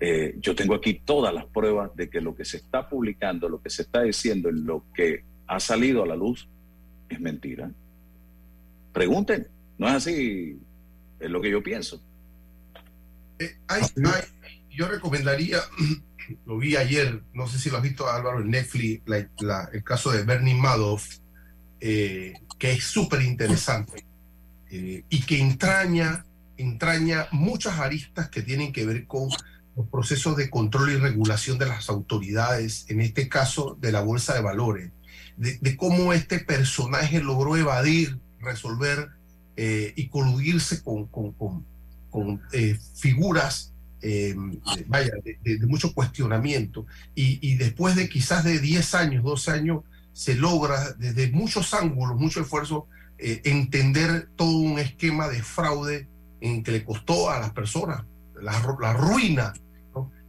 Eh, 0.00 0.34
yo 0.38 0.54
tengo 0.54 0.74
aquí 0.74 1.02
todas 1.04 1.32
las 1.32 1.44
pruebas 1.44 1.94
de 1.94 2.08
que 2.08 2.20
lo 2.20 2.34
que 2.34 2.44
se 2.44 2.56
está 2.56 2.88
publicando, 2.88 3.48
lo 3.48 3.62
que 3.62 3.70
se 3.70 3.82
está 3.82 4.02
diciendo, 4.02 4.50
lo 4.50 4.84
que 4.94 5.24
ha 5.46 5.60
salido 5.60 6.02
a 6.02 6.06
la 6.06 6.16
luz, 6.16 6.48
es 7.10 7.20
mentira. 7.20 7.70
Pregunten, 8.92 9.46
no 9.76 9.88
es 9.88 9.94
así, 9.94 10.58
es 11.20 11.30
lo 11.30 11.40
que 11.40 11.50
yo 11.50 11.62
pienso. 11.62 12.02
Eh, 13.38 13.56
yo 14.70 14.88
recomendaría, 14.88 15.58
lo 16.46 16.58
vi 16.58 16.76
ayer, 16.76 17.22
no 17.32 17.46
sé 17.46 17.58
si 17.58 17.70
lo 17.70 17.76
has 17.76 17.82
visto 17.82 18.08
Álvaro 18.08 18.40
en 18.40 18.50
Netflix, 18.50 19.02
el 19.72 19.84
caso 19.84 20.10
de 20.10 20.22
Bernie 20.22 20.54
Madoff, 20.54 21.18
eh, 21.80 22.34
que 22.58 22.72
es 22.72 22.84
súper 22.84 23.22
interesante 23.22 24.04
eh, 24.70 25.04
y 25.08 25.22
que 25.22 25.40
entraña, 25.40 26.24
entraña 26.56 27.26
muchas 27.32 27.78
aristas 27.78 28.28
que 28.28 28.42
tienen 28.42 28.72
que 28.72 28.86
ver 28.86 29.06
con 29.06 29.28
los 29.76 29.88
procesos 29.88 30.36
de 30.36 30.50
control 30.50 30.92
y 30.92 30.96
regulación 30.96 31.58
de 31.58 31.66
las 31.66 31.88
autoridades, 31.88 32.86
en 32.88 33.00
este 33.00 33.28
caso 33.28 33.76
de 33.80 33.92
la 33.92 34.02
Bolsa 34.02 34.34
de 34.34 34.42
Valores, 34.42 34.90
de, 35.36 35.76
cómo 35.76 36.12
este 36.12 36.38
personaje 36.38 37.20
logró 37.20 37.56
evadir, 37.56 38.18
resolver 38.40 39.10
y 39.56 40.08
coludirse 40.08 40.82
con, 40.82 41.06
con 41.06 41.64
con 42.12 42.42
eh, 42.52 42.78
figuras 42.94 43.71
eh, 44.02 44.34
vaya, 44.86 45.12
de, 45.24 45.66
mucho 45.66 45.94
cuestionamiento. 45.94 46.86
Y, 47.14 47.54
después 47.56 47.96
de 47.96 48.08
quizás 48.08 48.44
de 48.44 48.58
10 48.58 48.94
años, 48.94 49.24
12 49.24 49.50
años, 49.50 49.84
se 50.12 50.34
logra 50.34 50.92
desde 50.92 51.30
muchos 51.30 51.72
ángulos, 51.72 52.18
mucho 52.18 52.40
esfuerzo, 52.40 52.86
eh, 53.18 53.40
entender 53.44 54.28
todo 54.36 54.56
un 54.56 54.78
esquema 54.78 55.28
de 55.28 55.42
fraude 55.42 56.08
en 56.40 56.62
que 56.62 56.72
le 56.72 56.84
costó 56.84 57.30
a 57.30 57.38
las 57.38 57.52
personas 57.52 58.04
la, 58.40 58.92
ruina. 58.92 59.52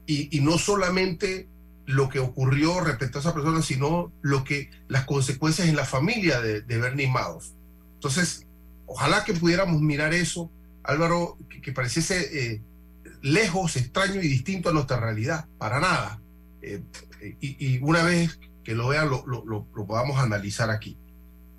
Y, 0.05 0.39
no 0.41 0.57
solamente 0.57 1.47
lo 1.85 2.09
que 2.09 2.19
ocurrió 2.19 2.81
respecto 2.81 3.17
a 3.17 3.21
esa 3.21 3.33
persona, 3.33 3.61
sino 3.61 4.11
lo 4.21 4.43
que 4.43 4.69
las 4.87 5.05
consecuencias 5.05 5.67
en 5.67 5.75
la 5.75 5.85
familia 5.85 6.39
de, 6.39 6.61
de 6.61 6.77
Bernie 6.77 7.09
Madoff. 7.09 7.47
Entonces, 7.95 8.45
ojalá 8.85 9.23
que 9.23 9.33
pudiéramos 9.33 9.81
mirar 9.81 10.13
eso, 10.13 10.51
Álvaro, 10.83 11.37
que, 11.61 11.71
pareciese 11.71 12.53
eh, 12.53 12.61
lejos, 13.23 13.77
extraño 13.77 14.21
y 14.21 14.27
distinto 14.27 14.69
a 14.69 14.73
nuestra 14.73 14.99
realidad, 14.99 15.47
para 15.57 15.79
nada. 15.79 16.21
Eh, 16.61 16.83
y, 17.39 17.79
una 17.81 18.03
vez 18.03 18.37
que 18.63 18.75
lo 18.75 18.89
vean, 18.89 19.09
lo, 19.09 19.25
lo, 19.25 19.65
podamos 19.87 20.19
analizar 20.19 20.69
aquí. 20.69 20.97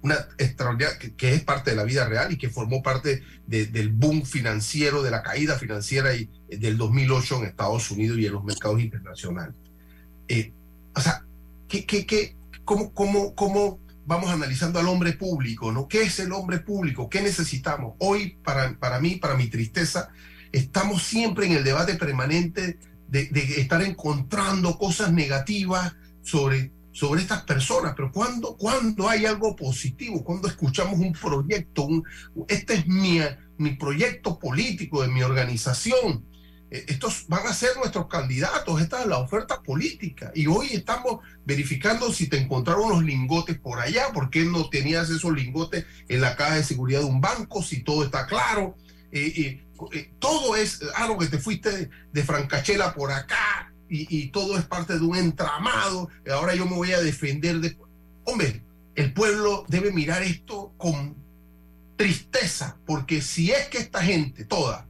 Una 0.02 0.16
extraordinaria, 0.36 0.98
que, 1.16 1.32
es 1.32 1.42
parte 1.42 1.70
de 1.70 1.76
la 1.76 1.84
vida 1.84 2.06
real 2.06 2.30
y 2.30 2.36
que 2.36 2.50
formó 2.50 2.82
parte 2.82 3.22
del 3.46 3.90
boom 3.90 4.24
financiero, 4.24 5.02
de 5.02 5.10
la 5.10 5.22
caída 5.22 5.58
financiera 5.58 6.14
y, 6.14 6.30
eh, 6.50 6.58
del 6.58 6.76
2008 6.76 7.38
en 7.38 7.44
Estados 7.46 7.90
Unidos 7.90 8.18
y 8.18 8.26
en 8.26 8.34
los 8.34 8.44
mercados 8.44 8.80
internacionales. 8.80 9.54
o 10.94 11.00
sea, 11.00 11.24
¿qué, 11.66 11.86
qué, 11.86 12.04
qué, 12.04 12.36
cómo, 12.66 12.92
cómo, 12.92 13.34
cómo 13.34 13.80
vamos 14.04 14.30
analizando 14.30 14.78
al 14.78 14.88
hombre 14.88 15.14
público, 15.14 15.72
¿no? 15.72 15.88
¿Qué 15.88 16.02
es 16.02 16.18
el 16.20 16.32
hombre 16.32 16.58
público? 16.58 17.08
¿Qué 17.08 17.22
necesitamos? 17.22 17.94
Hoy, 18.00 18.36
para, 18.44 18.78
para 18.78 19.00
mí, 19.00 19.16
para 19.16 19.34
mi 19.34 19.48
tristeza, 19.48 20.10
estamos 20.54 21.02
siempre 21.02 21.46
en 21.46 21.52
el 21.52 21.64
debate 21.64 21.94
permanente 21.96 22.78
de, 23.08 23.28
estar 23.58 23.82
encontrando 23.82 24.78
cosas 24.78 25.12
negativas 25.12 25.94
sobre, 26.22 26.72
sobre 26.92 27.22
estas 27.22 27.42
personas, 27.42 27.94
pero 27.96 28.12
cuando, 28.12 28.56
cuando 28.56 29.08
hay 29.08 29.26
algo 29.26 29.56
positivo, 29.56 30.22
cuando 30.22 30.48
escuchamos 30.48 30.98
un 30.98 31.12
proyecto, 31.12 31.84
un, 31.84 32.04
este 32.48 32.74
es 32.74 32.86
mi, 32.86 33.20
mi 33.58 33.70
proyecto 33.70 34.38
político 34.38 35.02
de 35.02 35.08
mi 35.08 35.22
organización, 35.22 36.24
eh, 36.70 36.84
estos 36.88 37.26
van 37.28 37.46
a 37.46 37.52
ser 37.52 37.70
nuestros 37.76 38.06
candidatos, 38.06 38.80
esta 38.80 39.00
es 39.00 39.06
la 39.06 39.18
oferta 39.18 39.60
política. 39.60 40.30
Y 40.34 40.46
hoy 40.46 40.68
estamos 40.72 41.18
verificando 41.44 42.12
si 42.12 42.28
te 42.28 42.38
encontraron 42.38 42.86
unos 42.86 43.04
lingotes 43.04 43.58
por 43.58 43.80
allá, 43.80 44.12
por 44.12 44.30
qué 44.30 44.44
no 44.44 44.68
tenías 44.68 45.10
esos 45.10 45.32
lingotes 45.32 45.84
en 46.08 46.20
la 46.20 46.36
caja 46.36 46.56
de 46.56 46.64
seguridad 46.64 47.00
de 47.00 47.06
un 47.06 47.20
banco, 47.20 47.62
si 47.62 47.82
todo 47.82 48.04
está 48.04 48.26
claro. 48.26 48.76
Todo 50.18 50.56
es 50.56 50.80
algo 50.94 51.18
que 51.18 51.26
te 51.26 51.38
fuiste 51.38 51.90
de, 52.12 52.22
Francachela 52.24 52.94
por 52.94 53.12
acá 53.12 53.72
y, 53.88 54.28
todo 54.28 54.58
es 54.58 54.64
parte 54.64 54.98
de 54.98 55.04
un 55.04 55.16
entramado. 55.16 56.08
Ahora 56.30 56.54
yo 56.54 56.66
me 56.66 56.76
voy 56.76 56.92
a 56.92 57.00
defender 57.00 57.60
de... 57.60 57.76
Hombre, 58.24 58.62
el 58.94 59.12
pueblo 59.12 59.64
debe 59.68 59.92
mirar 59.92 60.22
esto 60.22 60.72
con 60.76 61.16
tristeza, 61.96 62.76
porque 62.86 63.20
si 63.20 63.52
es 63.52 63.68
que 63.68 63.78
esta 63.78 64.02
gente, 64.02 64.44
toda, 64.44 64.88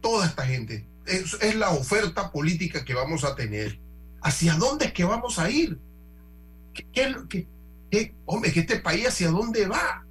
toda 0.00 0.26
esta 0.26 0.46
gente 0.46 0.86
es, 1.06 1.54
la 1.56 1.70
oferta 1.70 2.30
política 2.30 2.84
que 2.84 2.94
vamos 2.94 3.24
a 3.24 3.34
tener. 3.34 3.78
¿Hacia 4.22 4.54
dónde 4.54 4.86
es 4.86 4.92
que 4.92 5.04
vamos 5.04 5.38
a 5.38 5.50
ir? 5.50 5.78
¿Qué, 6.74 7.14
qué, 7.90 8.14
hombre, 8.26 8.52
que 8.52 8.60
este 8.60 8.80
país 8.80 9.08
hacia 9.08 9.30
dónde 9.30 9.66
va? 9.66 10.04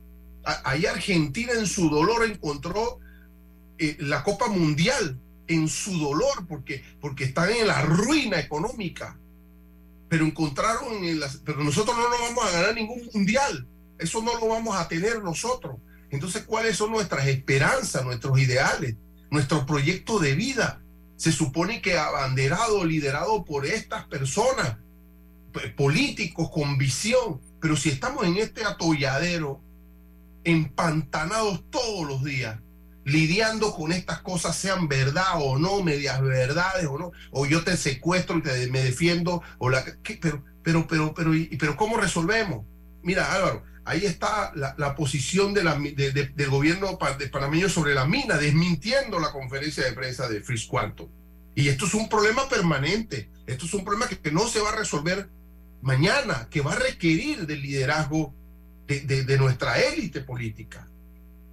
Ahí 0.63 0.85
Argentina 0.85 1.53
en 1.53 1.67
su 1.67 1.89
dolor 1.89 2.25
encontró 2.25 2.99
eh, 3.79 3.97
la 3.99 4.23
Copa 4.23 4.47
Mundial, 4.47 5.19
en 5.47 5.67
su 5.67 5.97
dolor, 5.97 6.45
porque, 6.47 6.83
porque 7.01 7.23
están 7.23 7.49
en 7.49 7.67
la 7.67 7.81
ruina 7.81 8.39
económica. 8.39 9.17
Pero 10.07 10.25
encontraron, 10.25 11.03
en 11.03 11.19
las, 11.19 11.37
pero 11.37 11.63
nosotros 11.63 11.97
no 11.97 12.09
nos 12.09 12.19
vamos 12.19 12.45
a 12.45 12.51
ganar 12.51 12.75
ningún 12.75 13.09
mundial. 13.13 13.67
Eso 13.97 14.21
no 14.21 14.37
lo 14.39 14.47
vamos 14.47 14.75
a 14.75 14.87
tener 14.87 15.23
nosotros. 15.23 15.77
Entonces, 16.11 16.43
¿cuáles 16.43 16.77
son 16.77 16.91
nuestras 16.91 17.27
esperanzas, 17.27 18.03
nuestros 18.05 18.39
ideales, 18.39 18.95
nuestro 19.31 19.65
proyecto 19.65 20.19
de 20.19 20.35
vida? 20.35 20.81
se 21.19 21.33
supone 21.33 21.81
que 21.81 21.97
abanderado, 21.97 22.85
liderado 22.85 23.43
por 23.43 23.65
estas 23.65 24.05
personas, 24.05 24.77
políticos 25.75 26.49
con 26.49 26.77
visión, 26.77 27.41
pero 27.59 27.75
si 27.75 27.89
estamos 27.89 28.25
en 28.25 28.37
este 28.37 28.63
atolladero, 28.63 29.61
empantanados 30.45 31.69
todos 31.69 32.07
los 32.07 32.23
días, 32.23 32.57
lidiando 33.09 33.73
con 33.73 33.91
estas 33.91 34.21
cosas, 34.21 34.55
sean 34.55 34.87
verdad 34.87 35.33
o 35.35 35.57
no, 35.57 35.83
medias 35.83 36.21
verdades 36.21 36.85
o 36.87 36.97
no, 36.97 37.11
o 37.31 37.45
yo 37.45 37.63
te 37.63 37.77
secuestro 37.77 38.37
y 38.37 38.41
te, 38.41 38.67
me 38.67 38.83
defiendo, 38.83 39.41
o 39.57 39.69
la, 39.69 39.83
pero, 40.21 40.43
pero, 40.63 40.87
pero, 40.87 41.13
pero, 41.13 41.31
pero, 41.59 41.77
¿cómo 41.77 41.97
resolvemos? 41.97 42.65
Mira, 43.01 43.33
Álvaro, 43.33 43.63
ahí 43.85 44.05
está 44.05 44.51
la, 44.55 44.95
posición 44.95 45.53
de 45.53 45.63
la, 45.63 45.75
del 45.75 46.49
gobierno 46.49 46.97
de 47.17 47.27
panameño 47.27 47.69
sobre 47.69 47.95
la 47.95 48.05
mina, 48.05 48.37
desmintiendo 48.37 49.19
la 49.19 49.31
conferencia 49.31 49.83
de 49.83 49.93
prensa 49.93 50.27
de 50.29 50.41
Fritz 50.41 50.67
Quanto. 50.67 51.09
Y 51.55 51.67
esto 51.69 51.85
es 51.85 51.93
un 51.93 52.07
problema 52.07 52.47
permanente, 52.47 53.29
esto 53.47 53.65
es 53.65 53.73
un 53.73 53.83
problema 53.83 54.07
que, 54.07 54.31
no 54.31 54.47
se 54.47 54.59
va 54.59 54.69
a 54.69 54.75
resolver 54.75 55.29
mañana, 55.81 56.47
que 56.49 56.61
va 56.61 56.73
a 56.73 56.79
requerir 56.79 57.47
del 57.47 57.61
liderazgo 57.61 58.33
de, 58.87 59.37
nuestra 59.37 59.79
élite 59.79 60.21
política. 60.21 60.87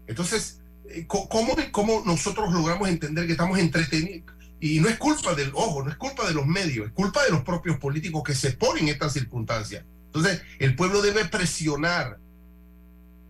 Entonces, 0.07 0.61
¿cómo, 1.07 1.57
¿cómo 1.73 2.03
nosotros 2.05 2.53
logramos 2.53 2.89
entender 2.89 3.27
que 3.27 3.33
estamos 3.33 3.59
entretenidos? 3.59 4.35
Y 4.61 4.81
no 4.81 4.89
es 4.89 4.97
culpa 4.97 5.35
del, 5.35 5.51
ojo, 5.55 5.85
no 5.85 5.91
es 5.91 5.97
culpa 5.97 6.27
de 6.27 6.35
los 6.35 6.47
medios, 6.47 6.87
es 6.87 6.93
culpa 6.93 7.23
de 7.25 7.31
los 7.31 7.43
propios 7.43 7.79
políticos 7.79 8.23
que 8.25 8.35
se 8.35 8.53
ponen 8.53 8.85
en 8.85 8.95
estas 8.95 9.13
circunstancias. 9.13 9.85
Entonces, 10.07 10.43
el 10.59 10.75
pueblo 10.75 11.03
debe 11.03 11.27
presionar, 11.27 12.19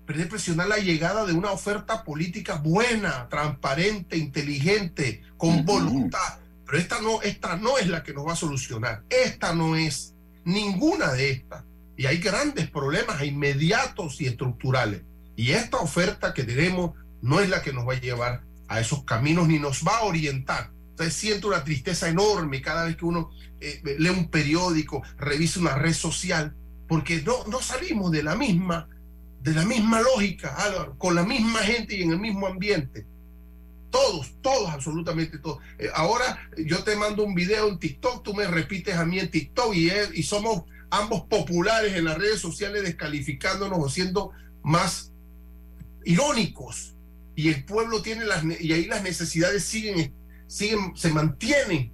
debe 0.07 0.27
presionar 0.27 0.69
la 0.69 0.79
llegada 0.79 1.27
de 1.27 1.33
una 1.33 1.51
oferta 1.51 2.05
política 2.05 2.57
buena, 2.57 3.29
transparente, 3.29 4.17
inteligente, 4.17 5.23
con 5.37 5.65
voluntad. 5.65 6.39
Pero 6.65 6.79
esta 6.79 7.01
no, 7.01 7.23
esta 7.23 7.57
no 7.57 7.79
es 7.79 7.89
la 7.89 8.03
que 8.03 8.15
nos 8.15 8.27
va 8.27 8.35
a 8.35 8.37
solucionar. 8.37 9.03
Esta 9.11 9.53
no 9.53 9.75
es 9.75 10.15
ninguna 10.45 11.13
de 11.13 11.31
estas. 11.31 11.65
Y 11.97 12.07
hay 12.07 12.19
grandes 12.19 12.71
problemas 12.71 13.23
inmediatos 13.25 14.21
y 14.21 14.27
estructurales. 14.27 15.03
Y 15.35 15.53
esta 15.53 15.79
oferta 15.79 16.35
que 16.35 16.45
tenemos 16.45 16.93
no 17.23 17.41
es 17.41 17.49
la 17.49 17.62
que 17.62 17.73
nos 17.73 17.87
va 17.87 17.95
a 17.95 18.01
llevar 18.01 18.43
a 18.69 18.81
esos 18.81 19.05
caminos 19.05 19.49
ni 19.49 19.59
nos 19.59 19.83
va 19.87 19.99
a 19.99 20.05
orientar. 20.05 20.73
Entonces 20.91 21.14
siento 21.14 21.49
una 21.49 21.62
tristeza 21.62 22.09
enorme 22.09 22.62
cada 22.62 22.85
vez 22.85 22.97
que 22.97 23.05
uno 23.05 23.31
eh, 23.61 23.83
lee 23.99 24.09
un 24.09 24.31
periódico, 24.31 25.03
revisa 25.19 25.61
una 25.61 25.75
red 25.75 25.93
social, 25.93 26.57
porque 26.89 27.23
no, 27.23 27.45
no 27.49 27.61
salimos 27.61 28.11
de 28.11 28.23
la 28.23 28.35
misma, 28.35 28.89
de 29.43 29.53
la 29.53 29.64
misma 29.64 30.01
lógica, 30.01 30.57
con 30.99 31.14
la 31.14 31.25
misma 31.25 31.61
gente 31.61 31.97
y 31.97 32.03
en 32.03 32.12
el 32.12 32.19
mismo 32.19 32.47
ambiente. 32.47 33.07
Todos, 33.91 34.41
todos, 34.41 34.71
absolutamente 34.71 35.39
todos. 35.39 35.59
Eh, 35.79 35.89
ahora 35.95 36.51
yo 36.57 36.83
te 36.83 36.97
mando 36.97 37.25
un 37.25 37.35
video 37.35 37.69
en 37.69 37.79
TikTok, 37.79 38.23
tú 38.23 38.35
me 38.35 38.47
repites 38.47 38.97
a 38.97 39.05
mí 39.05 39.19
en 39.19 39.31
TikTok 39.31 39.75
y, 39.75 39.91
y 40.14 40.23
somos 40.23 40.64
ambos 40.91 41.23
populares 41.25 41.95
en 41.95 42.07
las 42.07 42.19
redes 42.19 42.41
sociales 42.41 42.83
descalificándonos 42.83 43.79
o 43.79 43.89
siendo 43.89 44.33
más 44.62 45.12
irónicos. 46.05 46.96
Y 47.37 47.51
el 47.51 47.64
pueblo 47.64 48.01
tiene 48.01 48.24
las, 48.24 48.43
y 48.45 48.72
ahí 48.72 48.87
las 48.87 49.03
necesidades 49.03 49.62
siguen, 49.62 50.14
siguen, 50.47 50.97
se 50.97 51.12
mantienen. 51.12 51.93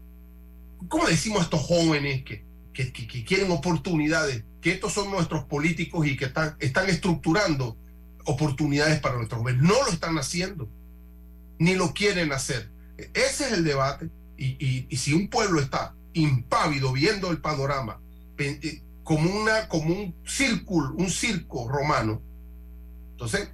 ¿Cómo 0.89 1.07
decimos 1.07 1.41
a 1.41 1.43
estos 1.43 1.61
jóvenes 1.63 2.25
que, 2.25 2.45
que, 2.73 3.25
quieren 3.25 3.51
oportunidades? 3.51 4.45
Que 4.61 4.71
estos 4.71 4.93
son 4.93 5.11
nuestros 5.11 5.45
políticos 5.45 6.07
y 6.07 6.17
que 6.17 6.27
están, 6.27 6.57
están 6.61 6.89
estructurando 6.89 7.77
oportunidades 8.25 9.01
para 9.01 9.17
nuestros 9.17 9.41
jóvenes. 9.41 9.63
No 9.63 9.75
lo 9.85 9.91
están 9.91 10.17
haciendo, 10.17 10.71
ni 11.59 11.75
lo 11.75 11.93
quieren 11.93 12.33
hacer. 12.33 12.71
Ese 12.97 13.47
es 13.47 13.53
el 13.53 13.65
debate. 13.65 14.11
Y, 14.37 14.87
y, 14.89 14.97
si 14.97 15.13
un 15.13 15.29
pueblo 15.29 15.61
está 15.61 15.95
impávido 16.15 16.93
viendo 16.93 17.31
el 17.31 17.41
panorama 17.41 18.01
eh, 18.39 18.83
como, 19.03 19.31
una, 19.31 19.69
como 19.69 19.93
un 19.93 20.15
círculo, 20.25 20.95
un 20.95 21.11
circo 21.11 21.69
romano, 21.69 22.23
entonces, 23.13 23.51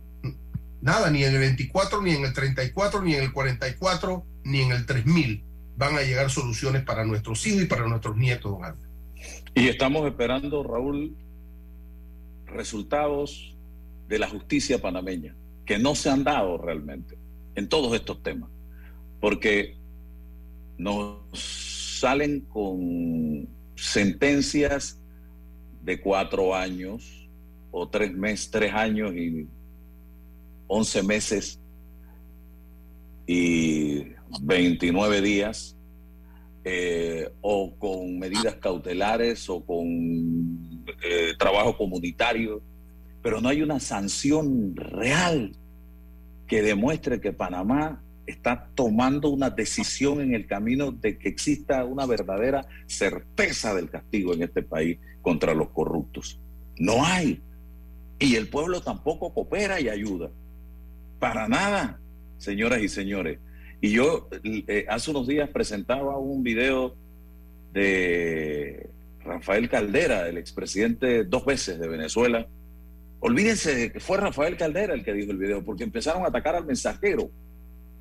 nada, 0.88 1.10
ni 1.10 1.22
en 1.22 1.34
el 1.34 1.40
24, 1.40 2.00
ni 2.00 2.12
en 2.12 2.24
el 2.24 2.32
34, 2.32 3.02
ni 3.02 3.14
en 3.14 3.24
el 3.24 3.32
44, 3.32 4.24
ni 4.44 4.62
en 4.62 4.72
el 4.72 4.86
3000 4.86 5.44
van 5.76 5.94
a 5.96 6.02
llegar 6.02 6.30
soluciones 6.30 6.82
para 6.82 7.04
nuestros 7.04 7.46
hijos 7.46 7.62
y 7.62 7.66
para 7.66 7.86
nuestros 7.86 8.16
nietos, 8.16 8.50
don 8.50 8.74
Y 9.54 9.68
estamos 9.68 10.06
esperando, 10.06 10.62
Raúl, 10.62 11.14
resultados 12.46 13.54
de 14.08 14.18
la 14.18 14.28
justicia 14.28 14.80
panameña, 14.80 15.36
que 15.66 15.78
no 15.78 15.94
se 15.94 16.08
han 16.08 16.24
dado 16.24 16.56
realmente 16.56 17.18
en 17.54 17.68
todos 17.68 17.94
estos 17.94 18.22
temas, 18.22 18.50
porque 19.20 19.76
nos 20.78 21.18
salen 22.00 22.40
con 22.48 23.46
sentencias 23.76 25.02
de 25.82 26.00
cuatro 26.00 26.54
años 26.54 27.28
o 27.70 27.88
tres 27.90 28.12
meses, 28.14 28.50
tres 28.50 28.72
años 28.72 29.14
y 29.14 29.46
once 30.68 31.02
meses 31.02 31.60
y 33.26 34.04
29 34.42 35.20
días 35.20 35.76
eh, 36.64 37.30
o 37.40 37.74
con 37.76 38.18
medidas 38.18 38.56
cautelares 38.56 39.48
o 39.48 39.64
con 39.64 39.86
eh, 41.02 41.32
trabajo 41.38 41.76
comunitario, 41.76 42.62
pero 43.22 43.40
no 43.40 43.48
hay 43.48 43.62
una 43.62 43.80
sanción 43.80 44.76
real 44.76 45.56
que 46.46 46.62
demuestre 46.62 47.20
que 47.20 47.32
Panamá 47.32 48.02
está 48.26 48.68
tomando 48.74 49.30
una 49.30 49.50
decisión 49.50 50.20
en 50.20 50.34
el 50.34 50.46
camino 50.46 50.92
de 50.92 51.18
que 51.18 51.28
exista 51.28 51.84
una 51.84 52.04
verdadera 52.04 52.66
certeza 52.86 53.74
del 53.74 53.88
castigo 53.88 54.34
en 54.34 54.42
este 54.42 54.62
país 54.62 54.98
contra 55.22 55.54
los 55.54 55.70
corruptos. 55.70 56.38
No 56.78 57.04
hay. 57.04 57.42
Y 58.18 58.34
el 58.36 58.48
pueblo 58.48 58.82
tampoco 58.82 59.32
coopera 59.32 59.80
y 59.80 59.88
ayuda. 59.88 60.30
Para 61.18 61.48
nada, 61.48 62.00
señoras 62.38 62.80
y 62.82 62.88
señores. 62.88 63.38
Y 63.80 63.90
yo 63.90 64.28
eh, 64.42 64.86
hace 64.88 65.10
unos 65.10 65.26
días 65.26 65.48
presentaba 65.50 66.18
un 66.18 66.42
video 66.42 66.96
de 67.72 68.90
Rafael 69.24 69.68
Caldera, 69.68 70.28
el 70.28 70.38
expresidente 70.38 71.24
dos 71.24 71.44
veces 71.44 71.78
de 71.78 71.88
Venezuela. 71.88 72.46
Olvídense 73.20 73.74
de 73.74 73.92
que 73.92 74.00
fue 74.00 74.18
Rafael 74.18 74.56
Caldera 74.56 74.94
el 74.94 75.04
que 75.04 75.12
dijo 75.12 75.32
el 75.32 75.38
video, 75.38 75.64
porque 75.64 75.84
empezaron 75.84 76.24
a 76.24 76.28
atacar 76.28 76.54
al 76.54 76.64
mensajero 76.64 77.30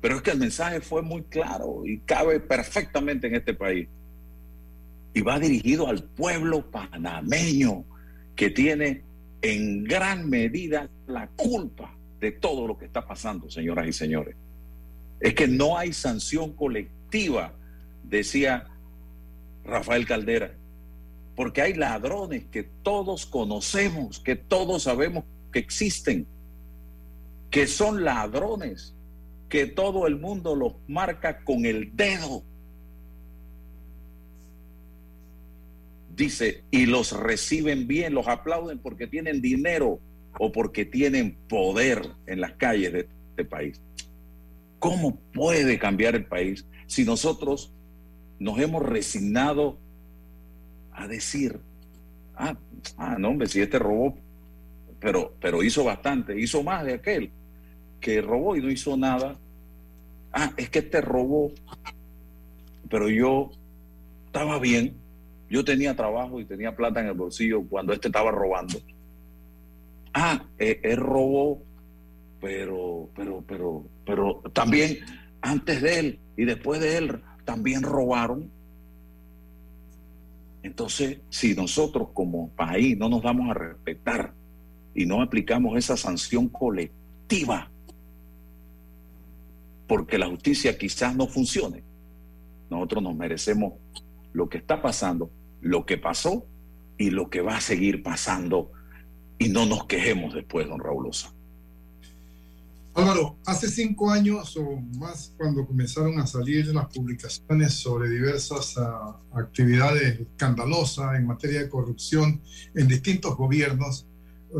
pero 0.00 0.16
es 0.16 0.22
que 0.22 0.30
el 0.30 0.38
mensaje 0.38 0.80
fue 0.80 1.02
muy 1.02 1.22
claro 1.22 1.82
y 1.84 1.98
cabe 2.00 2.40
perfectamente 2.40 3.26
en 3.26 3.34
este 3.34 3.54
país. 3.54 3.88
Y 5.12 5.22
va 5.22 5.40
dirigido 5.40 5.88
al 5.88 6.04
pueblo 6.04 6.70
panameño 6.70 7.84
que 8.36 8.50
tiene 8.50 9.02
en 9.42 9.84
gran 9.84 10.28
medida 10.28 10.88
la 11.06 11.28
culpa 11.28 11.96
de 12.20 12.32
todo 12.32 12.66
lo 12.66 12.78
que 12.78 12.86
está 12.86 13.06
pasando, 13.06 13.50
señoras 13.50 13.86
y 13.86 13.92
señores. 13.92 14.36
Es 15.20 15.34
que 15.34 15.48
no 15.48 15.78
hay 15.78 15.92
sanción 15.92 16.52
colectiva, 16.52 17.54
decía 18.02 18.66
Rafael 19.64 20.06
Caldera, 20.06 20.54
porque 21.36 21.62
hay 21.62 21.74
ladrones 21.74 22.44
que 22.46 22.62
todos 22.62 23.26
conocemos, 23.26 24.20
que 24.20 24.36
todos 24.36 24.84
sabemos 24.84 25.24
que 25.52 25.58
existen, 25.58 26.26
que 27.50 27.66
son 27.66 28.04
ladrones 28.04 28.94
que 29.48 29.66
todo 29.66 30.06
el 30.06 30.16
mundo 30.16 30.54
los 30.54 30.74
marca 30.86 31.42
con 31.44 31.64
el 31.64 31.96
dedo. 31.96 32.44
Dice, 36.14 36.64
y 36.70 36.86
los 36.86 37.12
reciben 37.12 37.86
bien, 37.86 38.12
los 38.12 38.28
aplauden 38.28 38.78
porque 38.78 39.06
tienen 39.06 39.40
dinero 39.40 40.00
o 40.38 40.52
porque 40.52 40.84
tienen 40.84 41.36
poder 41.48 42.02
en 42.26 42.40
las 42.40 42.52
calles 42.52 42.92
de 42.92 43.08
este 43.30 43.44
país. 43.44 43.80
¿Cómo 44.78 45.16
puede 45.32 45.78
cambiar 45.78 46.14
el 46.14 46.26
país 46.26 46.66
si 46.86 47.04
nosotros 47.04 47.72
nos 48.38 48.58
hemos 48.58 48.82
resignado 48.82 49.78
a 50.92 51.08
decir, 51.08 51.60
ah, 52.36 52.56
ah 52.96 53.16
no, 53.18 53.30
hombre, 53.30 53.48
si 53.48 53.60
este 53.60 53.78
robó, 53.78 54.16
pero, 55.00 55.34
pero 55.40 55.62
hizo 55.62 55.84
bastante, 55.84 56.40
hizo 56.40 56.62
más 56.62 56.84
de 56.84 56.94
aquel? 56.94 57.32
que 58.00 58.20
robó 58.20 58.56
y 58.56 58.62
no 58.62 58.70
hizo 58.70 58.96
nada. 58.96 59.36
Ah, 60.32 60.52
es 60.56 60.70
que 60.70 60.80
este 60.80 61.00
robó, 61.00 61.52
pero 62.88 63.08
yo 63.08 63.50
estaba 64.26 64.58
bien. 64.58 64.96
Yo 65.50 65.64
tenía 65.64 65.96
trabajo 65.96 66.40
y 66.40 66.44
tenía 66.44 66.76
plata 66.76 67.00
en 67.00 67.06
el 67.06 67.14
bolsillo 67.14 67.62
cuando 67.62 67.92
este 67.92 68.08
estaba 68.08 68.30
robando. 68.30 68.78
Ah, 70.14 70.44
él, 70.58 70.80
él 70.82 70.96
robó, 70.96 71.62
pero, 72.40 73.10
pero, 73.14 73.44
pero, 73.46 73.84
pero 74.04 74.42
también 74.52 74.98
antes 75.40 75.82
de 75.82 75.98
él 75.98 76.20
y 76.36 76.44
después 76.44 76.80
de 76.80 76.96
él 76.96 77.22
también 77.44 77.82
robaron. 77.82 78.50
Entonces, 80.62 81.18
si 81.30 81.54
nosotros 81.54 82.08
como 82.12 82.50
país 82.50 82.96
no 82.96 83.08
nos 83.08 83.22
damos 83.22 83.50
a 83.50 83.54
respetar 83.54 84.34
y 84.94 85.06
no 85.06 85.22
aplicamos 85.22 85.76
esa 85.76 85.96
sanción 85.96 86.48
colectiva, 86.48 87.70
porque 89.86 90.18
la 90.18 90.28
justicia 90.28 90.76
quizás 90.76 91.16
no 91.16 91.26
funcione. 91.26 91.82
Nosotros 92.68 93.02
nos 93.02 93.16
merecemos 93.16 93.74
lo 94.32 94.48
que 94.48 94.58
está 94.58 94.82
pasando, 94.82 95.30
lo 95.60 95.86
que 95.86 95.96
pasó 95.96 96.46
y 96.98 97.10
lo 97.10 97.30
que 97.30 97.40
va 97.40 97.56
a 97.56 97.60
seguir 97.60 98.02
pasando 98.02 98.70
y 99.38 99.48
no 99.48 99.66
nos 99.66 99.86
quejemos 99.86 100.34
después, 100.34 100.68
don 100.68 100.80
Raúl 100.80 101.08
Osa. 101.08 101.32
Álvaro, 102.94 103.36
hace 103.46 103.68
cinco 103.68 104.10
años 104.10 104.56
o 104.56 104.76
más 104.98 105.32
cuando 105.36 105.64
comenzaron 105.64 106.18
a 106.18 106.26
salir 106.26 106.66
las 106.74 106.86
publicaciones 106.86 107.74
sobre 107.74 108.10
diversas 108.10 108.76
uh, 108.76 109.38
actividades 109.38 110.20
escandalosas 110.20 111.16
en 111.16 111.26
materia 111.26 111.60
de 111.60 111.68
corrupción 111.68 112.40
en 112.74 112.88
distintos 112.88 113.36
gobiernos, 113.36 114.04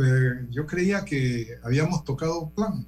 eh, 0.00 0.46
yo 0.50 0.66
creía 0.66 1.04
que 1.04 1.56
habíamos 1.64 2.04
tocado 2.04 2.50
plan 2.50 2.86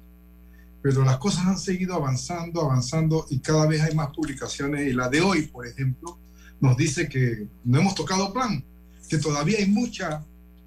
pero 0.81 1.03
las 1.03 1.17
cosas 1.17 1.45
han 1.45 1.59
seguido 1.59 1.95
avanzando, 1.95 2.61
avanzando 2.61 3.25
y 3.29 3.39
cada 3.39 3.67
vez 3.67 3.81
hay 3.81 3.95
más 3.95 4.09
publicaciones 4.09 4.87
y 4.87 4.93
la 4.93 5.09
de 5.09 5.21
hoy, 5.21 5.43
por 5.43 5.67
ejemplo, 5.67 6.17
nos 6.59 6.75
dice 6.75 7.07
que 7.07 7.47
no 7.63 7.79
hemos 7.79 7.95
tocado 7.95 8.33
plan, 8.33 8.63
que 9.07 9.17
todavía 9.17 9.59
hay 9.59 9.67
mucha 9.67 10.23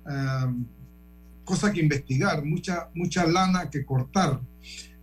um, 0.07 0.65
cosa 1.45 1.73
que 1.73 1.81
investigar, 1.81 2.45
mucha, 2.45 2.91
mucha 2.95 3.27
lana 3.27 3.71
que 3.71 3.85
cortar. 3.85 4.41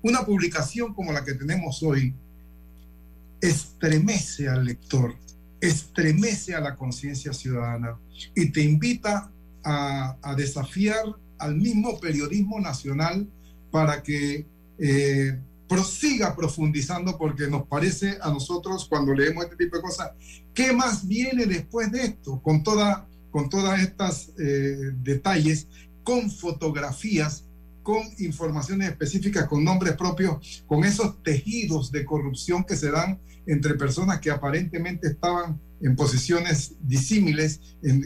Una 0.01 0.25
publicación 0.25 0.93
como 0.93 1.11
la 1.11 1.23
que 1.23 1.33
tenemos 1.33 1.83
hoy 1.83 2.13
estremece 3.39 4.47
al 4.47 4.65
lector, 4.65 5.15
estremece 5.59 6.55
a 6.55 6.61
la 6.61 6.75
conciencia 6.75 7.33
ciudadana 7.33 7.97
y 8.35 8.51
te 8.51 8.61
invita 8.61 9.31
a, 9.63 10.35
desafiar 10.35 11.03
al 11.37 11.55
mismo 11.55 11.99
periodismo 11.99 12.59
nacional 12.59 13.27
para 13.71 14.01
que 14.01 14.45
eh, 14.79 15.39
prosiga 15.67 16.35
profundizando 16.35 17.17
porque 17.17 17.47
nos 17.47 17.67
parece 17.67 18.17
a 18.21 18.29
nosotros 18.29 18.85
cuando 18.89 19.13
leemos 19.13 19.45
este 19.45 19.55
tipo 19.55 19.77
de 19.77 19.81
cosas, 19.81 20.11
¿qué 20.53 20.73
más 20.73 21.07
viene 21.07 21.45
después 21.45 21.91
de 21.91 22.03
esto? 22.03 22.41
Con, 22.41 22.63
con 23.31 23.49
todas 23.49 23.81
estas 23.81 24.31
eh, 24.37 24.91
detalles, 25.01 25.67
con 26.03 26.29
fotografías, 26.29 27.45
con 27.83 28.03
informaciones 28.19 28.89
específicas, 28.89 29.47
con 29.47 29.63
nombres 29.63 29.93
propios, 29.93 30.63
con 30.67 30.83
esos 30.83 31.21
tejidos 31.23 31.91
de 31.91 32.05
corrupción 32.05 32.63
que 32.63 32.75
se 32.75 32.91
dan 32.91 33.19
entre 33.47 33.73
personas 33.73 34.19
que 34.19 34.29
aparentemente 34.29 35.07
estaban 35.07 35.59
en 35.81 35.95
posiciones 35.95 36.75
disímiles, 36.81 37.59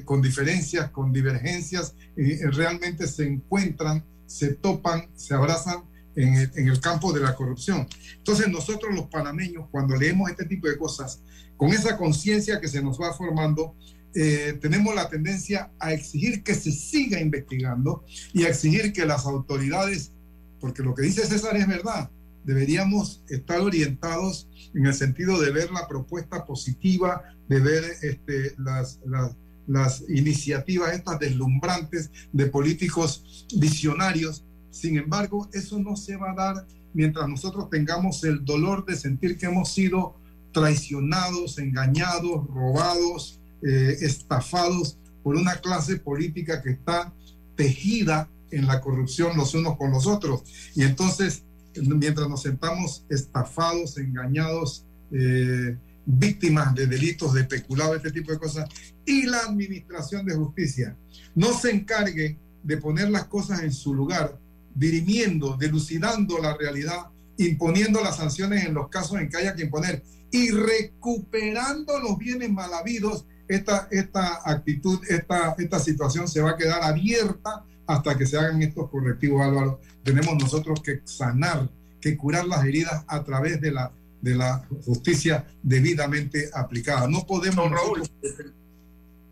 con 0.06 0.22
diferencias, 0.22 0.90
con 0.92 1.12
divergencias, 1.12 1.94
eh, 2.16 2.40
realmente 2.52 3.06
se 3.06 3.28
encuentran, 3.28 4.04
se 4.26 4.54
topan, 4.54 5.10
se 5.16 5.34
abrazan 5.34 5.84
en 6.16 6.70
el, 6.70 6.80
campo 6.80 7.12
de 7.12 7.20
la 7.20 7.36
corrupción. 7.36 7.88
Entonces 8.16 8.48
nosotros 8.48 8.96
los 8.96 9.08
panameños, 9.08 9.68
cuando 9.70 9.98
leemos 9.98 10.30
este 10.30 10.46
tipo 10.46 10.68
de 10.70 10.78
cosas, 10.78 11.22
con 11.58 11.70
esa 11.72 11.98
conciencia 11.98 12.62
que 12.62 12.70
se 12.70 12.82
nos 12.82 13.00
va 13.00 13.14
formando, 13.14 13.76
eh, 14.16 14.58
tenemos 14.62 14.96
la 14.96 15.10
tendencia 15.10 15.72
a 15.78 15.92
exigir 15.92 16.42
que 16.42 16.56
se 16.56 16.72
siga 16.72 17.20
investigando 17.20 18.06
y 18.32 18.46
a 18.46 18.50
exigir 18.50 18.94
que 18.94 19.06
las 19.06 19.26
autoridades, 19.26 20.14
porque 20.62 20.84
lo 20.84 20.96
que 20.96 21.02
dice 21.02 21.26
César 21.26 21.58
es 21.58 21.68
verdad, 21.68 22.10
deberíamos 22.46 23.24
estar 23.28 23.60
orientados 23.60 24.48
en 24.74 24.86
el 24.86 24.94
sentido 24.94 25.42
de 25.42 25.52
ver 25.52 25.70
la 25.72 25.86
propuesta 25.88 26.46
positiva, 26.46 27.24
de 27.50 27.60
ver 27.60 27.84
este, 28.02 28.56
las, 28.58 29.02
las, 29.06 29.36
las 29.68 30.04
iniciativas 30.08 30.94
estas 30.94 31.20
deslumbrantes 31.20 32.10
de 32.32 32.46
políticos 32.46 33.46
visionarios. 33.58 34.46
Sin 34.72 34.98
embargo, 34.98 35.50
eso 35.52 35.78
no 35.78 35.98
se 35.98 36.16
va 36.16 36.32
a 36.32 36.36
dar 36.36 36.68
mientras 36.94 37.28
nosotros 37.28 37.70
tengamos 37.70 38.24
el 38.24 38.46
dolor 38.46 38.86
de 38.86 38.96
sentir 38.96 39.38
que 39.38 39.48
hemos 39.48 39.74
sido 39.74 40.16
traicionados, 40.54 41.60
engañados, 41.60 42.48
robados, 42.48 43.42
eh, 43.68 43.98
estafados 44.02 45.00
por 45.24 45.36
una 45.36 45.56
clase 45.56 45.98
política 45.98 46.62
que 46.62 46.70
está 46.72 47.12
tejida 47.56 48.30
en 48.52 48.68
la 48.68 48.80
corrupción 48.80 49.36
los 49.36 49.56
unos 49.56 49.76
con 49.78 49.92
los 49.92 50.06
otros. 50.06 50.44
Y 50.76 50.84
entonces, 50.84 51.44
mientras 51.76 52.30
nos 52.30 52.44
sentamos 52.44 53.06
estafados, 53.10 53.98
engañados, 53.98 54.86
eh, 55.12 55.76
víctimas 56.06 56.76
de 56.76 56.86
delitos 56.86 57.34
de 57.34 57.44
peculado, 57.46 57.96
este 57.96 58.12
tipo 58.12 58.32
de 58.32 58.38
cosas, 58.38 58.70
y 59.04 59.24
la 59.24 59.40
administración 59.40 60.26
de 60.26 60.36
justicia 60.36 60.96
no 61.34 61.58
se 61.58 61.72
encargue 61.72 62.38
de 62.64 62.78
poner 62.78 63.10
las 63.10 63.26
cosas 63.26 63.64
en 63.64 63.74
su 63.74 63.96
lugar, 63.96 64.40
dirimiendo, 64.76 65.58
dilucidando 65.58 66.38
la 66.38 66.56
realidad, 66.56 67.08
imponiendo 67.38 68.02
las 68.04 68.18
sanciones 68.18 68.66
en 68.66 68.74
los 68.76 68.90
casos 68.90 69.20
en 69.20 69.30
que 69.30 69.38
haya 69.38 69.56
que 69.56 69.64
imponer 69.64 70.04
y 70.32 70.52
recuperando 70.52 72.00
los 72.00 72.18
bienes 72.18 72.52
mal 72.52 72.74
habidos, 72.74 73.26
esta, 73.48 73.88
esta 73.92 74.42
actitud, 74.50 75.00
esta, 75.10 75.56
esta 75.58 75.80
situación 75.80 76.28
se 76.28 76.42
va 76.42 76.52
a 76.52 76.58
quedar 76.58 76.84
abierta 76.84 77.64
hasta 77.88 78.18
que 78.18 78.26
se 78.26 78.38
hagan 78.38 78.62
estos 78.62 78.90
correctivos, 78.90 79.42
Álvaro. 79.42 79.80
Tenemos 80.04 80.36
nosotros 80.36 80.82
que 80.82 81.02
sanar, 81.04 81.70
que 82.02 82.18
curar 82.18 82.46
las 82.46 82.66
heridas 82.66 83.04
a 83.08 83.24
través 83.24 83.62
de 83.62 83.72
la, 83.72 83.92
de 84.22 84.36
la 84.36 84.66
justicia 84.86 85.46
debidamente 85.62 86.50
aplicada. 86.54 87.08
No 87.08 87.26
podemos... 87.26 87.70
Raúl, 87.70 88.04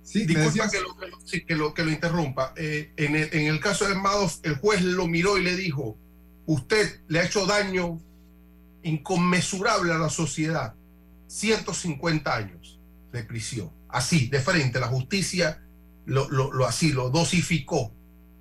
sí, 0.03 0.25
disculpa 0.25 0.69
que 0.69 0.79
lo, 0.81 0.97
que, 0.97 1.55
lo, 1.55 1.73
que, 1.73 1.83
lo, 1.83 1.91
interrumpa. 1.91 2.53
Eh, 2.55 2.91
en, 2.97 3.15
el, 3.15 3.29
en, 3.33 3.47
el, 3.47 3.59
caso 3.59 3.87
de 3.87 3.95
Madoff, 3.95 4.39
el 4.43 4.55
juez 4.57 4.83
lo 4.83 5.07
miró 5.07 5.37
y 5.37 5.43
le 5.43 5.55
dijo, 5.55 5.97
usted 6.45 7.01
le 7.07 7.19
ha 7.19 7.25
hecho 7.25 7.45
daño 7.45 7.99
inconmensurable 8.83 9.93
a 9.93 9.97
la 9.97 10.09
sociedad, 10.09 10.75
150 11.27 12.35
años 12.35 12.79
de 13.11 13.23
prisión, 13.23 13.71
así, 13.93 14.27
de 14.27 14.39
frente, 14.39 14.79
la 14.79 14.87
justicia 14.87 15.63
lo, 16.05 16.29
lo, 16.29 16.51
lo 16.51 16.65
así, 16.65 16.91
lo 16.91 17.09
dosificó 17.09 17.93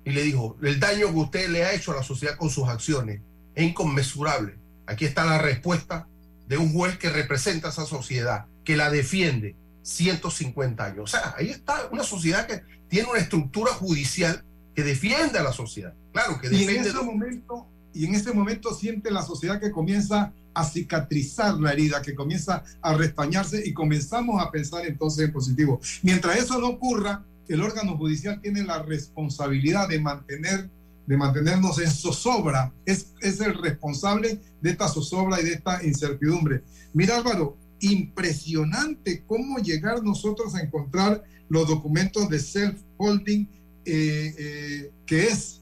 y 0.05 0.11
le 0.11 0.23
dijo, 0.23 0.57
el 0.61 0.79
daño 0.79 1.07
que 1.07 1.19
usted 1.19 1.49
le 1.49 1.63
ha 1.63 1.73
hecho 1.73 1.91
a 1.91 1.95
la 1.95 2.03
sociedad 2.03 2.35
con 2.37 2.49
sus 2.49 2.67
acciones 2.67 3.21
es 3.55 3.63
inconmensurable. 3.63 4.57
Aquí 4.85 5.05
está 5.05 5.23
la 5.23 5.37
respuesta 5.37 6.07
de 6.47 6.57
un 6.57 6.73
juez 6.73 6.97
que 6.97 7.09
representa 7.09 7.67
a 7.67 7.71
esa 7.71 7.85
sociedad, 7.85 8.47
que 8.65 8.75
la 8.75 8.89
defiende 8.89 9.55
150 9.83 10.83
años. 10.83 11.03
O 11.03 11.07
sea, 11.07 11.35
ahí 11.37 11.49
está 11.49 11.87
una 11.91 12.03
sociedad 12.03 12.47
que 12.47 12.63
tiene 12.89 13.09
una 13.09 13.19
estructura 13.19 13.71
judicial 13.73 14.43
que 14.75 14.83
defiende 14.83 15.39
a 15.39 15.43
la 15.43 15.53
sociedad. 15.53 15.93
Claro, 16.11 16.39
que 16.41 16.49
defiende. 16.49 16.73
Y 16.73 16.77
en 16.77 16.85
ese 16.85 17.01
momento, 17.01 17.67
y 17.93 18.05
en 18.05 18.15
ese 18.15 18.33
momento 18.33 18.73
siente 18.73 19.11
la 19.11 19.23
sociedad 19.23 19.59
que 19.59 19.71
comienza 19.71 20.33
a 20.53 20.65
cicatrizar 20.65 21.55
la 21.55 21.73
herida, 21.73 22.01
que 22.01 22.15
comienza 22.15 22.63
a 22.81 22.93
restañarse 22.93 23.63
y 23.65 23.73
comenzamos 23.73 24.41
a 24.41 24.51
pensar 24.51 24.85
entonces 24.85 25.25
en 25.25 25.33
positivo. 25.33 25.79
Mientras 26.01 26.37
eso 26.37 26.59
no 26.59 26.67
ocurra, 26.67 27.23
el 27.47 27.61
órgano 27.61 27.97
judicial 27.97 28.39
tiene 28.41 28.63
la 28.63 28.81
responsabilidad 28.83 29.89
de 29.89 29.99
mantener 29.99 30.69
de 31.05 31.17
mantenernos 31.17 31.79
en 31.79 31.91
zozobra, 31.91 32.71
es, 32.85 33.07
es 33.19 33.41
el 33.41 33.55
responsable 33.55 34.39
de 34.61 34.69
esta 34.69 34.87
zozobra 34.87 35.41
y 35.41 35.43
de 35.43 35.53
esta 35.53 35.83
incertidumbre. 35.83 36.63
Mira 36.93 37.17
Álvaro, 37.17 37.57
impresionante 37.81 39.23
cómo 39.27 39.57
llegar 39.57 40.01
nosotros 40.01 40.55
a 40.55 40.61
encontrar 40.61 41.23
los 41.49 41.67
documentos 41.67 42.29
de 42.29 42.39
self-holding, 42.39 43.47
eh, 43.85 44.35
eh, 44.37 44.91
que 45.05 45.27
es 45.27 45.61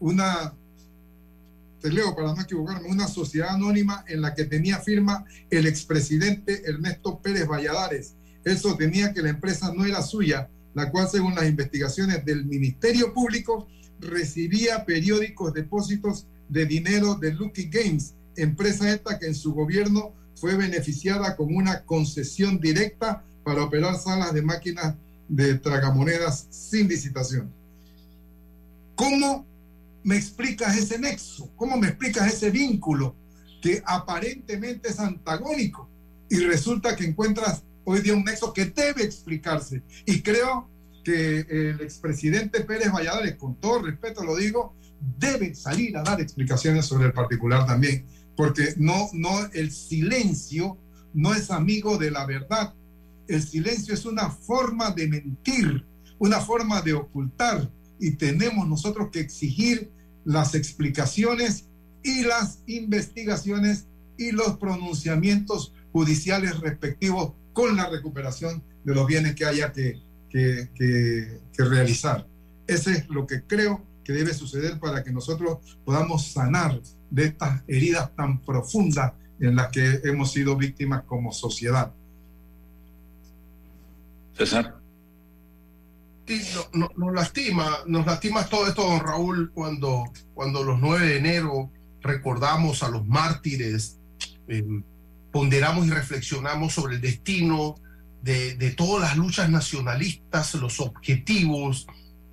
una, 0.00 0.54
te 1.80 1.90
leo 1.90 2.14
para 2.14 2.34
no 2.34 2.42
equivocarme, 2.42 2.88
una 2.88 3.08
sociedad 3.08 3.50
anónima 3.50 4.04
en 4.06 4.20
la 4.20 4.34
que 4.34 4.44
tenía 4.44 4.78
firma 4.78 5.24
el 5.50 5.66
expresidente 5.66 6.62
Ernesto 6.66 7.20
Pérez 7.20 7.46
Valladares. 7.46 8.14
Eso 8.44 8.76
tenía 8.76 9.12
que 9.12 9.22
la 9.22 9.30
empresa 9.30 9.72
no 9.74 9.84
era 9.84 10.02
suya, 10.02 10.48
la 10.74 10.90
cual 10.90 11.08
según 11.08 11.34
las 11.34 11.46
investigaciones 11.46 12.24
del 12.24 12.44
Ministerio 12.44 13.12
Público 13.12 13.68
recibía 13.98 14.84
periódicos 14.84 15.52
depósitos 15.52 16.26
de 16.48 16.66
dinero 16.66 17.14
de 17.14 17.32
Lucky 17.32 17.68
Games, 17.70 18.14
empresa 18.36 18.90
esta 18.90 19.18
que 19.18 19.26
en 19.26 19.34
su 19.34 19.52
gobierno 19.52 20.12
fue 20.34 20.56
beneficiada 20.56 21.36
con 21.36 21.54
una 21.54 21.84
concesión 21.84 22.60
directa 22.60 23.22
para 23.44 23.64
operar 23.64 23.96
salas 23.98 24.32
de 24.32 24.42
máquinas 24.42 24.94
de 25.28 25.54
tragamonedas 25.54 26.46
sin 26.50 26.88
licitación. 26.88 27.52
¿Cómo 28.94 29.46
me 30.02 30.16
explicas 30.16 30.76
ese 30.76 30.98
nexo? 30.98 31.50
¿Cómo 31.56 31.76
me 31.76 31.88
explicas 31.88 32.32
ese 32.32 32.50
vínculo 32.50 33.16
que 33.60 33.82
aparentemente 33.84 34.88
es 34.88 34.98
antagónico 34.98 35.88
y 36.28 36.38
resulta 36.38 36.96
que 36.96 37.04
encuentras 37.04 37.64
hoy 37.84 38.00
día 38.00 38.14
un 38.14 38.24
nexo 38.24 38.52
que 38.52 38.66
debe 38.66 39.02
explicarse. 39.02 39.82
Y 40.06 40.22
creo 40.22 40.68
que 41.04 41.40
el 41.40 41.80
expresidente 41.80 42.60
Pérez 42.60 42.92
Valladares, 42.92 43.34
con 43.36 43.56
todo 43.56 43.82
respeto 43.82 44.22
lo 44.22 44.36
digo, 44.36 44.74
debe 45.18 45.54
salir 45.54 45.96
a 45.96 46.02
dar 46.02 46.20
explicaciones 46.20 46.86
sobre 46.86 47.06
el 47.06 47.12
particular 47.12 47.66
también, 47.66 48.06
porque 48.36 48.74
no, 48.76 49.08
no, 49.12 49.46
el 49.52 49.70
silencio 49.72 50.78
no 51.14 51.34
es 51.34 51.50
amigo 51.50 51.98
de 51.98 52.10
la 52.10 52.26
verdad. 52.26 52.74
El 53.26 53.42
silencio 53.42 53.94
es 53.94 54.04
una 54.04 54.30
forma 54.30 54.90
de 54.90 55.08
mentir, 55.08 55.84
una 56.18 56.40
forma 56.40 56.82
de 56.82 56.92
ocultar, 56.94 57.70
y 58.00 58.12
tenemos 58.12 58.66
nosotros 58.66 59.10
que 59.12 59.20
exigir 59.20 59.92
las 60.24 60.54
explicaciones 60.54 61.66
y 62.02 62.22
las 62.22 62.62
investigaciones 62.66 63.86
y 64.16 64.32
los 64.32 64.56
pronunciamientos 64.58 65.72
judiciales 65.92 66.58
respectivos 66.60 67.32
con 67.52 67.76
la 67.76 67.88
recuperación 67.88 68.62
de 68.84 68.94
los 68.94 69.06
bienes 69.06 69.34
que 69.34 69.44
haya 69.44 69.72
que, 69.72 70.00
que, 70.30 71.40
realizar. 71.58 72.26
Ese 72.66 72.92
es 72.92 73.08
lo 73.08 73.26
que 73.26 73.42
creo 73.42 73.84
que 74.02 74.12
debe 74.12 74.32
suceder 74.32 74.78
para 74.78 75.04
que 75.04 75.12
nosotros 75.12 75.78
podamos 75.84 76.28
sanar 76.28 76.80
de 77.10 77.24
estas 77.24 77.62
heridas 77.68 78.14
tan 78.16 78.40
profundas 78.42 79.12
en 79.40 79.56
las 79.56 79.68
que 79.68 80.00
hemos 80.04 80.32
sido 80.32 80.56
víctimas 80.56 81.02
como 81.04 81.32
sociedad. 81.32 81.92
César. 84.34 84.79
Sí, 86.30 86.40
nos 86.72 87.12
lastima, 87.12 87.78
nos 87.88 88.06
lastima 88.06 88.46
todo 88.46 88.68
esto, 88.68 88.82
don 88.82 89.00
Raúl, 89.00 89.50
cuando, 89.52 90.04
cuando 90.32 90.62
los 90.62 90.78
9 90.78 91.04
de 91.04 91.16
enero 91.16 91.72
recordamos 92.02 92.84
a 92.84 92.88
los 92.88 93.04
mártires 93.04 93.98
eh, 94.46 94.64
ponderamos 95.32 95.88
y 95.88 95.90
reflexionamos 95.90 96.72
sobre 96.72 96.94
el 96.94 97.00
destino 97.00 97.74
de, 98.22 98.74
todas 98.76 99.08
las 99.08 99.16
luchas 99.16 99.50
nacionalistas, 99.50 100.54
los 100.54 100.78
objetivos, 100.78 101.88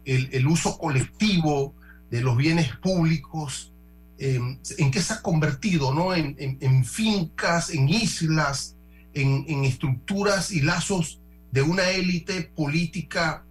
el, 0.05 0.45
uso 0.45 0.77
colectivo 0.77 1.73
de 2.11 2.21
los 2.21 2.37
bienes 2.37 2.75
públicos, 2.75 3.73
em, 4.19 4.59
en 4.77 4.91
qué 4.91 5.01
se 5.01 5.13
ha 5.13 5.23
convertido, 5.23 5.91
¿no? 5.91 6.13
En, 6.13 6.85
fincas, 6.85 7.71
en 7.71 7.89
islas, 7.89 8.75
en, 9.15 9.63
estructuras 9.63 10.51
y 10.51 10.61
lazos 10.61 11.19
de 11.51 11.63
una 11.63 11.89
élite 11.89 12.43
política 12.43 13.46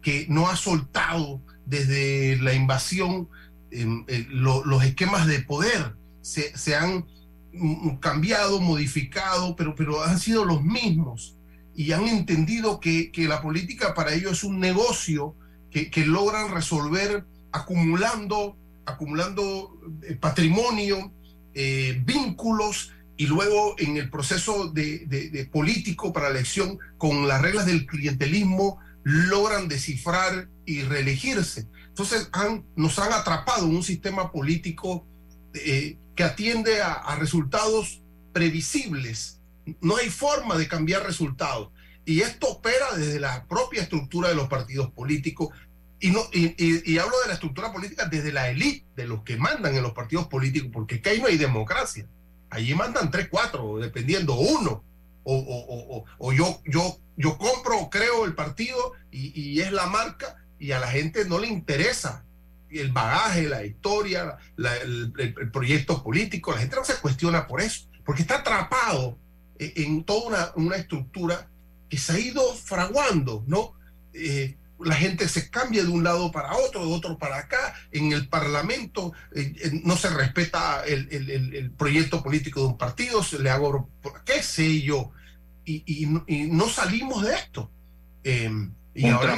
que 0.00 0.26
no 0.28 0.48
ha 0.48 0.56
soltado 0.56 1.40
desde 1.66 2.36
la 2.36 2.54
invasión 2.54 3.28
em, 3.70 4.04
eh, 4.06 4.26
los 4.30 4.84
esquemas 4.84 5.26
de 5.26 5.40
poder. 5.40 5.96
Se, 6.20 6.56
se 6.56 6.76
han 6.76 7.06
cambiado, 8.00 8.60
modificado, 8.60 9.56
pero, 9.56 9.74
pero 9.74 10.02
han 10.02 10.18
sido 10.18 10.44
los 10.44 10.62
mismos 10.62 11.36
y 11.74 11.92
han 11.92 12.06
entendido 12.06 12.80
que, 12.80 13.10
que 13.10 13.28
la 13.28 13.42
política 13.42 13.94
para 13.94 14.14
ellos 14.14 14.32
es 14.32 14.44
un 14.44 14.60
negocio 14.60 15.34
que, 15.70 15.90
que 15.90 16.06
logran 16.06 16.52
resolver 16.52 17.24
acumulando, 17.50 18.56
acumulando 18.86 19.78
eh, 20.02 20.14
patrimonio, 20.14 21.12
eh, 21.54 22.00
vínculos 22.04 22.92
y 23.16 23.26
luego 23.26 23.74
en 23.78 23.96
el 23.96 24.10
proceso 24.10 24.68
de, 24.68 25.06
de, 25.06 25.44
político 25.46 26.12
para 26.12 26.28
elección 26.28 26.78
con 26.96 27.28
las 27.28 27.42
reglas 27.42 27.66
del 27.66 27.86
clientelismo 27.86 28.78
logran 29.04 29.68
descifrar 29.68 30.48
y 30.64 30.82
reelegirse. 30.82 31.68
Entonces 31.88 32.30
nos 32.76 32.98
han 32.98 33.12
atrapado 33.12 33.66
en 33.66 33.76
un 33.76 33.82
sistema 33.82 34.32
político 34.32 35.06
eh, 35.54 35.98
que 36.14 36.24
atiende 36.24 36.80
a, 36.82 37.16
resultados 37.16 38.02
previsibles. 38.32 39.40
No 39.80 39.96
hay 39.96 40.08
forma 40.10 40.56
de 40.56 40.68
cambiar 40.68 41.04
resultados. 41.04 41.70
Y 42.04 42.20
esto 42.20 42.48
opera 42.48 42.96
desde 42.96 43.20
la 43.20 43.46
propia 43.46 43.82
estructura 43.82 44.28
de 44.28 44.34
los 44.34 44.48
partidos 44.48 44.90
políticos. 44.90 45.50
Y, 46.00 46.08
y, 46.10 46.98
hablo 46.98 47.20
de 47.20 47.28
la 47.28 47.34
estructura 47.34 47.72
política 47.72 48.06
desde 48.06 48.32
la 48.32 48.50
élite, 48.50 48.84
de 48.96 49.06
los 49.06 49.22
que 49.22 49.36
mandan 49.36 49.76
en 49.76 49.84
los 49.84 49.92
partidos 49.92 50.26
políticos, 50.26 50.70
porque 50.72 51.00
que 51.00 51.10
ahí 51.10 51.20
no 51.20 51.28
hay 51.28 51.36
democracia. 51.36 52.08
Allí 52.50 52.74
mandan 52.74 53.10
tres, 53.10 53.28
cuatro, 53.30 53.78
dependiendo, 53.78 54.34
uno. 54.34 54.82
O, 55.24 55.36
o, 55.36 56.04
o, 56.18 56.32
yo, 56.32 56.60
yo, 56.66 56.98
yo 57.16 57.38
compro, 57.38 57.88
creo 57.90 58.24
el 58.24 58.34
partido 58.34 58.92
y, 59.10 59.38
y 59.40 59.60
es 59.60 59.70
la 59.70 59.86
marca 59.86 60.44
y 60.58 60.72
a 60.72 60.80
la 60.80 60.88
gente 60.88 61.24
no 61.24 61.38
le 61.38 61.48
interesa 61.48 62.24
el 62.80 62.92
bagaje, 62.92 63.48
la 63.48 63.64
historia, 63.64 64.36
el, 64.56 65.50
proyecto 65.52 66.02
político, 66.02 66.52
la 66.52 66.60
gente 66.60 66.76
no 66.76 66.84
se 66.84 66.96
cuestiona 66.96 67.46
por 67.46 67.60
eso, 67.60 67.88
porque 68.04 68.22
está 68.22 68.36
atrapado 68.36 69.18
en, 69.58 70.04
toda 70.04 70.52
una, 70.56 70.76
estructura 70.76 71.48
que 71.88 71.98
se 71.98 72.12
ha 72.12 72.18
ido 72.18 72.54
fraguando, 72.54 73.44
¿no? 73.46 73.74
Eh, 74.14 74.56
la 74.84 74.94
gente 74.94 75.28
se 75.28 75.50
cambia 75.50 75.82
de 75.82 75.88
un 75.88 76.04
lado 76.04 76.30
para 76.32 76.56
otro, 76.56 76.84
de 76.86 76.92
otro 76.92 77.18
para 77.18 77.38
acá. 77.38 77.74
En 77.90 78.12
el 78.12 78.28
Parlamento 78.28 79.12
eh, 79.34 79.54
eh, 79.60 79.80
no 79.84 79.96
se 79.96 80.10
respeta 80.10 80.84
el, 80.84 81.72
proyecto 81.76 82.22
político 82.22 82.60
de 82.60 82.66
un 82.66 82.78
partido, 82.78 83.22
se 83.22 83.38
le 83.38 83.50
hago, 83.50 83.90
qué 84.24 84.42
sé 84.42 84.82
yo, 84.82 85.10
y, 85.64 86.06
no 86.50 86.68
salimos 86.68 87.22
de 87.22 87.34
esto. 87.34 87.70
y, 88.94 89.06
ahora, 89.06 89.36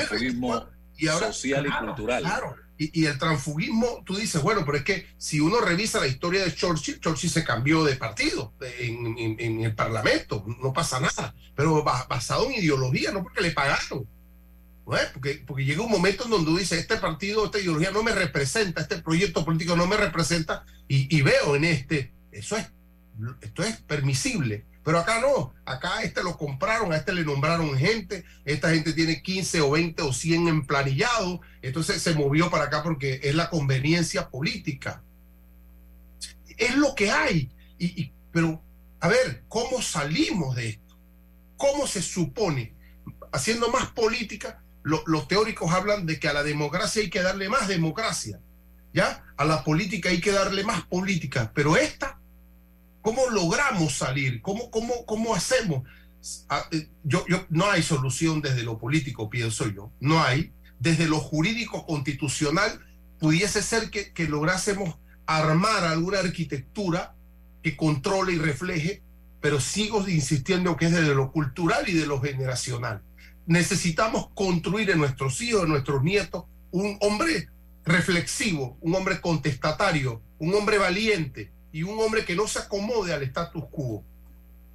y 0.97 1.09
ahora 1.09 1.33
social 1.33 1.67
y 1.67 1.87
cultural. 1.87 2.23
Claro, 2.23 2.57
y, 2.77 3.07
el 3.07 3.19
transfugismo, 3.19 4.03
tú 4.05 4.17
dices, 4.17 4.43
bueno, 4.43 4.65
pero 4.65 4.79
es 4.79 4.85
que 4.85 5.07
si 5.17 5.39
uno 5.39 5.61
revisa 5.61 6.01
la 6.01 6.09
historia 6.09 6.45
de 6.45 6.53
Churchill, 6.53 6.99
Churchill 6.99 7.31
se 7.31 7.45
cambió 7.45 7.85
de 7.85 7.95
partido 7.95 8.53
en, 8.81 9.61
el 9.61 9.75
Parlamento, 9.77 10.45
no 10.61 10.73
pasa 10.73 10.99
nada, 10.99 11.35
pero 11.55 11.85
basado 11.85 12.47
en 12.47 12.55
ideología, 12.55 13.13
no 13.13 13.23
porque 13.23 13.43
le 13.43 13.53
pagaron. 13.53 14.09
Porque, 14.85 15.43
porque 15.47 15.65
llega 15.65 15.83
un 15.83 15.91
momento 15.91 16.25
en 16.25 16.31
donde 16.31 16.51
tú 16.51 16.59
dices, 16.59 16.79
este 16.79 16.97
partido, 16.99 17.47
esta 17.47 17.59
ideología 17.59 17.91
no 17.91 18.03
me 18.03 18.13
representa, 18.13 18.83
este 18.83 18.99
proyecto 18.99 19.45
político 19.45 19.77
no 19.77 19.87
me 19.87 19.97
representa, 19.97 20.65
y, 20.87 21.23
veo 21.23 21.57
en 21.57 21.65
este, 21.65 22.13
eso 22.31 22.57
es 22.57 22.67
esto 23.41 23.63
es 23.63 23.77
permisible. 23.83 24.65
Pero 24.83 24.99
acá 24.99 25.21
no, 25.21 25.55
acá 25.65 25.97
a 25.97 26.03
este 26.03 26.23
lo 26.23 26.37
compraron, 26.37 26.93
a 26.93 26.97
este 26.97 27.15
le 27.15 27.25
nombraron 27.25 27.77
gente, 27.79 28.25
esta 28.45 28.71
gente 28.71 28.93
tiene 28.93 29.23
15 29.23 29.63
o 29.63 29.71
20 29.71 30.03
o 30.03 30.13
100 30.13 30.49
emplanillados, 30.49 31.41
entonces 31.63 32.03
se 32.03 32.15
movió 32.15 32.51
para 32.51 32.65
acá 32.65 32.83
porque 32.83 33.21
es 33.23 33.35
la 33.35 33.49
conveniencia 33.49 34.29
política. 34.29 35.03
Es 36.59 36.77
lo 36.77 36.95
que 36.95 37.11
hay. 37.11 37.51
Y, 37.79 38.13
pero, 38.31 38.63
a 39.01 39.09
ver, 39.09 39.45
¿cómo 39.49 39.81
salimos 39.81 40.55
de 40.55 40.69
esto? 40.71 40.99
¿Cómo 41.57 41.87
se 41.87 42.03
supone? 42.03 42.75
Haciendo 43.33 43.71
más 43.71 43.91
política, 43.91 44.64
los 44.85 45.29
teóricos 45.29 45.73
hablan 45.73 46.07
de 46.07 46.21
que 46.21 46.29
a 46.29 46.33
la 46.33 46.43
democracia 46.43 47.03
hay 47.03 47.11
que 47.11 47.23
darle 47.23 47.49
más 47.49 47.69
democracia, 47.69 48.41
¿ya? 48.93 49.25
A 49.37 49.45
la 49.45 49.65
política 49.65 50.11
hay 50.11 50.21
que 50.21 50.31
darle 50.31 50.63
más 50.63 50.83
política, 50.83 51.51
pero 51.55 51.77
esta 51.77 52.21
¿Cómo 53.05 53.29
logramos 53.29 53.99
salir? 53.99 54.41
¿Cómo, 54.41 54.71
cómo, 54.71 55.05
cómo 55.05 55.35
hacemos? 55.35 55.83
Ah, 56.49 56.65
eh, 56.71 56.89
yo, 57.03 57.23
yo, 57.29 57.45
no 57.51 57.71
hay 57.71 57.83
solución 57.83 58.41
desde 58.41 58.63
lo 58.63 58.79
político, 58.79 59.29
pienso 59.29 59.69
yo. 59.69 59.93
No 60.01 60.23
hay. 60.23 60.55
Desde 60.81 61.07
lo 61.07 61.19
jurídico 61.19 61.85
constitucional 61.85 62.81
pudiese 63.19 63.61
ser 63.61 63.91
que, 63.91 64.15
que 64.15 64.27
lográsemos 64.27 64.97
armar 65.27 65.85
alguna 65.85 66.21
arquitectura 66.21 67.15
que 67.63 67.77
controle 67.77 68.33
y 68.33 68.39
refleje, 68.39 69.03
pero 69.43 69.61
sigo 69.61 70.09
insistiendo 70.09 70.79
que 70.79 70.87
es 70.87 70.93
desde 70.93 71.15
lo 71.15 71.31
cultural 71.31 71.87
y 71.87 71.93
de 71.93 72.07
lo 72.07 72.23
generacional. 72.23 73.03
Necesitamos 73.47 74.29
construir 74.35 74.91
en 74.91 74.99
nuestros 74.99 75.41
hijos, 75.41 75.65
en 75.65 75.71
nuestros 75.71 76.03
nietos, 76.03 76.45
un 76.71 76.97
hombre 77.01 77.49
reflexivo, 77.85 78.77
un 78.81 78.95
hombre 78.95 79.21
contestatario, 79.21 80.23
un 80.39 80.55
hombre 80.55 80.79
valiente, 80.79 81.53
y 81.75 81.83
un 81.83 81.99
hombre 81.99 82.25
que 82.25 82.37
no 82.37 82.47
se 82.47 82.61
acomode 82.61 83.13
al 83.13 83.25
status 83.25 83.65
quo. 83.69 84.05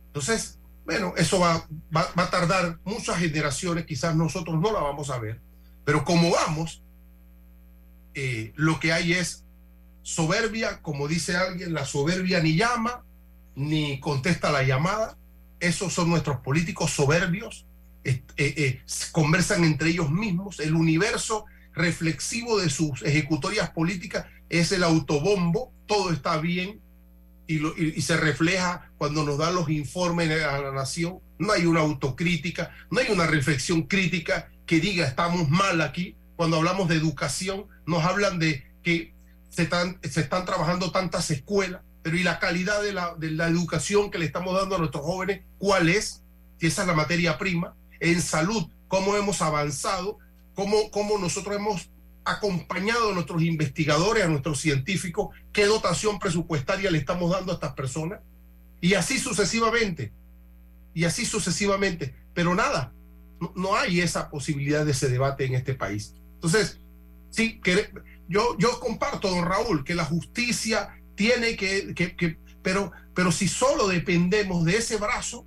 Entonces, 0.08 0.60
bueno, 0.84 1.14
eso 1.16 1.40
va, 1.40 1.66
va, 1.96 2.12
a 2.14 2.30
tardar 2.30 2.78
muchas 2.84 3.18
generaciones, 3.20 3.86
quizás 3.86 4.18
nosotros 4.18 4.60
no 4.60 4.74
la 4.74 4.82
vamos 4.82 5.10
a 5.10 5.18
ver, 5.18 5.40
pero 5.86 6.04
como 6.04 6.30
vamos, 6.30 6.84
eh, 8.16 8.52
lo 8.58 8.82
que 8.82 8.92
hay 8.92 9.14
es 9.14 9.46
soberbia, 10.02 10.82
como 10.82 11.08
dice 11.08 11.38
alguien, 11.38 11.74
la 11.74 11.86
soberbia 11.86 12.42
ni 12.42 12.58
llama, 12.58 13.06
ni 13.56 14.02
contesta 14.02 14.52
la 14.52 14.64
llamada. 14.64 15.18
Esos 15.62 15.94
son 15.94 16.10
nuestros 16.10 16.42
políticos 16.42 16.92
soberbios, 16.92 17.66
eh, 18.04 18.24
eh, 18.38 18.82
conversan 19.12 19.64
entre 19.64 19.90
ellos 19.90 20.10
mismos, 20.10 20.60
el 20.60 20.76
universo 20.76 21.46
reflexivo 21.74 22.60
de 22.60 22.70
sus 22.70 23.02
ejecutorias 23.04 23.70
políticas 23.72 24.26
es 24.50 24.72
el 24.72 24.84
autobombo, 24.84 25.72
todo 25.86 26.12
está 26.12 26.38
bien, 26.38 26.82
y, 27.48 28.02
se 28.02 28.16
refleja 28.16 28.92
cuando 28.98 29.24
nos 29.24 29.40
dan 29.40 29.56
los 29.56 29.70
informes 29.70 30.30
a 30.44 30.60
la 30.60 30.72
nación. 30.72 31.20
No 31.40 31.52
hay 31.52 31.66
una 31.66 31.80
autocrítica, 31.80 32.72
no 32.92 33.00
hay 33.00 33.08
una 33.12 33.26
reflexión 33.26 33.84
crítica 33.84 34.52
que 34.68 34.80
diga 34.80 35.08
estamos 35.08 35.50
mal 35.50 35.82
aquí. 35.82 36.16
Cuando 36.36 36.58
hablamos 36.58 36.88
de 36.90 36.96
educación, 36.96 37.66
nos 37.88 38.04
hablan 38.04 38.38
de 38.38 38.64
que 38.84 39.16
se 39.50 39.64
están, 39.64 40.00
se 40.04 40.22
están 40.22 40.46
trabajando 40.46 40.92
tantas 40.92 41.32
escuelas, 41.32 41.82
pero 42.04 42.18
¿y 42.18 42.24
la 42.24 42.38
calidad 42.38 42.84
de 42.84 42.94
la, 42.94 43.16
de 43.16 43.32
la 43.32 43.48
educación 43.48 44.12
que 44.12 44.20
le 44.20 44.26
estamos 44.26 44.56
dando 44.56 44.76
a 44.76 44.80
nuestros 44.80 45.04
jóvenes? 45.04 45.42
¿Cuál 45.58 45.90
es? 45.90 46.22
Si 46.60 46.68
esa 46.68 46.84
es 46.84 46.88
la 46.88 46.94
materia 46.94 47.38
prima. 47.40 47.74
En 48.00 48.22
salud, 48.22 48.68
¿cómo 48.88 49.16
hemos 49.16 49.42
avanzado? 49.42 50.18
¿Cómo, 50.54 50.92
cómo 50.92 51.18
nosotros 51.18 51.56
hemos 51.56 51.90
acompañado 52.30 53.10
a 53.10 53.14
nuestros 53.14 53.42
investigadores, 53.42 54.24
a 54.24 54.28
nuestros 54.28 54.60
científicos, 54.60 55.36
qué 55.52 55.66
dotación 55.66 56.20
presupuestaria 56.20 56.92
le 56.92 57.00
estamos 57.00 57.32
dando 57.32 57.52
a 57.52 57.56
estas 57.56 57.74
personas. 57.74 58.20
Y 58.82 58.94
así 58.94 59.20
sucesivamente. 59.20 60.14
Y 60.94 61.06
así 61.06 61.26
sucesivamente. 61.26 62.16
Pero 62.34 62.56
nada, 62.56 62.94
no, 63.56 63.76
hay 63.76 64.02
esa 64.02 64.30
posibilidad 64.30 64.86
de 64.86 64.92
ese 64.92 65.10
debate 65.10 65.46
en 65.46 65.56
este 65.56 65.74
país. 65.74 66.14
Entonces, 66.36 66.80
sí, 67.30 67.60
que, 67.62 67.90
yo, 68.28 68.58
yo 68.58 68.80
comparto, 68.80 69.30
don 69.30 69.46
Raúl, 69.46 69.84
que 69.84 69.96
la 69.96 70.06
justicia 70.06 70.96
tiene 71.16 71.56
que, 71.56 71.94
que, 71.96 72.16
que 72.16 72.38
pero, 72.62 72.92
pero 73.14 73.32
si 73.32 73.48
solo 73.48 73.88
dependemos 73.88 74.66
de 74.66 74.78
ese 74.78 74.98
brazo 74.98 75.46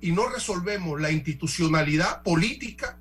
y 0.00 0.12
no 0.12 0.28
resolvemos 0.28 1.00
la 1.00 1.10
institucionalidad 1.10 2.22
política, 2.22 2.98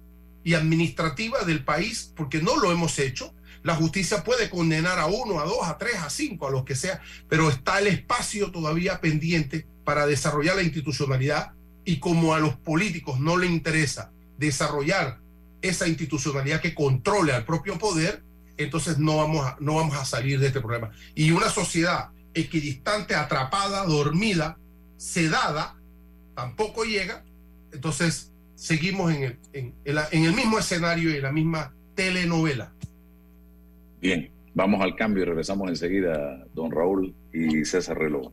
y 0.47 0.53
administrativa 0.53 1.43
del 1.43 1.65
país, 1.65 2.13
porque 2.15 2.41
no 2.41 2.55
lo 2.55 2.71
hemos 2.71 2.99
hecho. 2.99 3.35
La 3.63 3.75
justicia 3.75 4.23
puede 4.23 4.49
condenar 4.49 4.97
a 4.97 5.07
uno, 5.07 5.41
a 5.41 5.43
dos, 5.43 5.57
a 5.63 5.77
tres, 5.77 5.95
a 5.97 6.09
cinco, 6.09 6.47
a 6.47 6.51
los 6.51 6.63
que 6.63 6.73
sea, 6.73 7.01
pero 7.27 7.49
está 7.49 7.79
el 7.79 7.87
espacio 7.87 8.49
todavía 8.49 9.01
pendiente 9.01 9.67
para 9.83 10.07
desarrollar 10.07 10.55
la 10.55 10.63
institucionalidad 10.63 11.51
y 11.83 11.99
como 11.99 12.33
a 12.33 12.39
los 12.39 12.55
políticos 12.55 13.19
no 13.19 13.35
le 13.35 13.47
interesa 13.47 14.13
desarrollar 14.37 15.19
esa 15.61 15.85
institucionalidad 15.85 16.61
que 16.61 16.73
controle 16.73 17.33
al 17.33 17.43
propio 17.43 17.77
poder, 17.77 18.23
entonces 18.55 18.99
no 18.99 19.17
vamos 19.17 19.45
a, 19.45 19.57
no 19.59 19.75
vamos 19.75 19.97
a 19.97 20.05
salir 20.05 20.39
de 20.39 20.47
este 20.47 20.61
problema. 20.61 20.91
Y 21.13 21.31
una 21.31 21.49
sociedad 21.49 22.11
equidistante, 22.33 23.15
atrapada, 23.15 23.83
dormida, 23.83 24.57
sedada, 24.95 25.76
tampoco 26.37 26.83
llega, 26.83 27.25
entonces 27.73 28.31
seguimos 28.53 29.11
en 29.11 29.23
el, 29.23 29.39
en, 29.53 29.73
en 29.85 30.23
el 30.23 30.33
mismo 30.33 30.59
escenario 30.59 31.09
y 31.09 31.15
en 31.15 31.23
la 31.23 31.31
misma 31.31 31.73
telenovela. 31.95 32.71
Bien, 33.99 34.29
vamos 34.53 34.81
al 34.81 34.95
cambio 34.95 35.23
y 35.23 35.25
regresamos 35.25 35.67
enseguida, 35.69 36.45
don 36.53 36.69
Raúl 36.69 37.15
y 37.33 37.65
César 37.65 37.97
Reloj. 37.97 38.31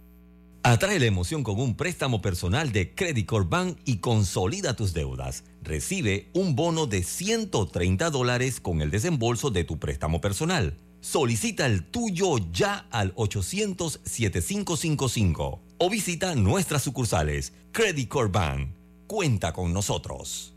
Atrae 0.64 1.00
la 1.00 1.06
emoción 1.06 1.42
con 1.42 1.58
un 1.58 1.78
préstamo 1.78 2.20
personal 2.20 2.72
de 2.72 2.94
Credit 2.94 3.26
Corp 3.26 3.48
Bank 3.48 3.78
y 3.86 4.00
consolida 4.00 4.76
tus 4.76 4.92
deudas. 4.92 5.44
Recibe 5.62 6.28
un 6.34 6.54
bono 6.54 6.86
de 6.86 7.04
130 7.04 8.10
dólares 8.10 8.60
con 8.60 8.82
el 8.82 8.90
desembolso 8.90 9.50
de 9.50 9.64
tu 9.64 9.78
préstamo 9.78 10.20
personal. 10.20 10.76
Solicita 11.00 11.64
el 11.64 11.84
tuyo 11.84 12.36
ya 12.52 12.86
al 12.90 13.14
800-7555 13.14 15.63
o 15.78 15.90
visita 15.90 16.34
nuestras 16.34 16.82
sucursales. 16.82 17.52
Credit 17.72 18.08
Corp 18.08 18.32
Bank 18.32 18.70
cuenta 19.06 19.52
con 19.52 19.72
nosotros. 19.72 20.54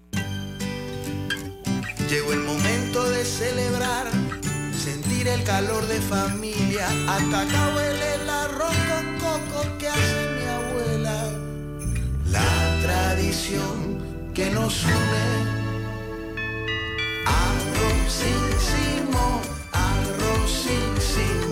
Llegó 2.10 2.32
el 2.32 2.40
momento 2.40 3.10
de 3.10 3.26
celebrar, 3.26 4.08
sentir 4.74 5.28
el 5.28 5.44
calor 5.44 5.86
de 5.88 6.00
familia. 6.00 6.88
Hasta 7.08 7.42
acá 7.42 7.74
huele 7.76 8.16
el 8.16 8.30
arroz 8.30 8.74
con 8.90 9.20
coco 9.20 9.78
que 9.78 9.90
hace 9.90 10.30
mi 10.38 10.46
abuela. 10.46 11.30
La 12.28 12.80
tradición 12.82 13.98
que 14.34 14.50
nos 14.52 14.86
une. 14.86 15.28
Arrozísimo, 17.26 19.42
arrozísimo, 19.74 19.74
arrozísimo. 19.74 21.47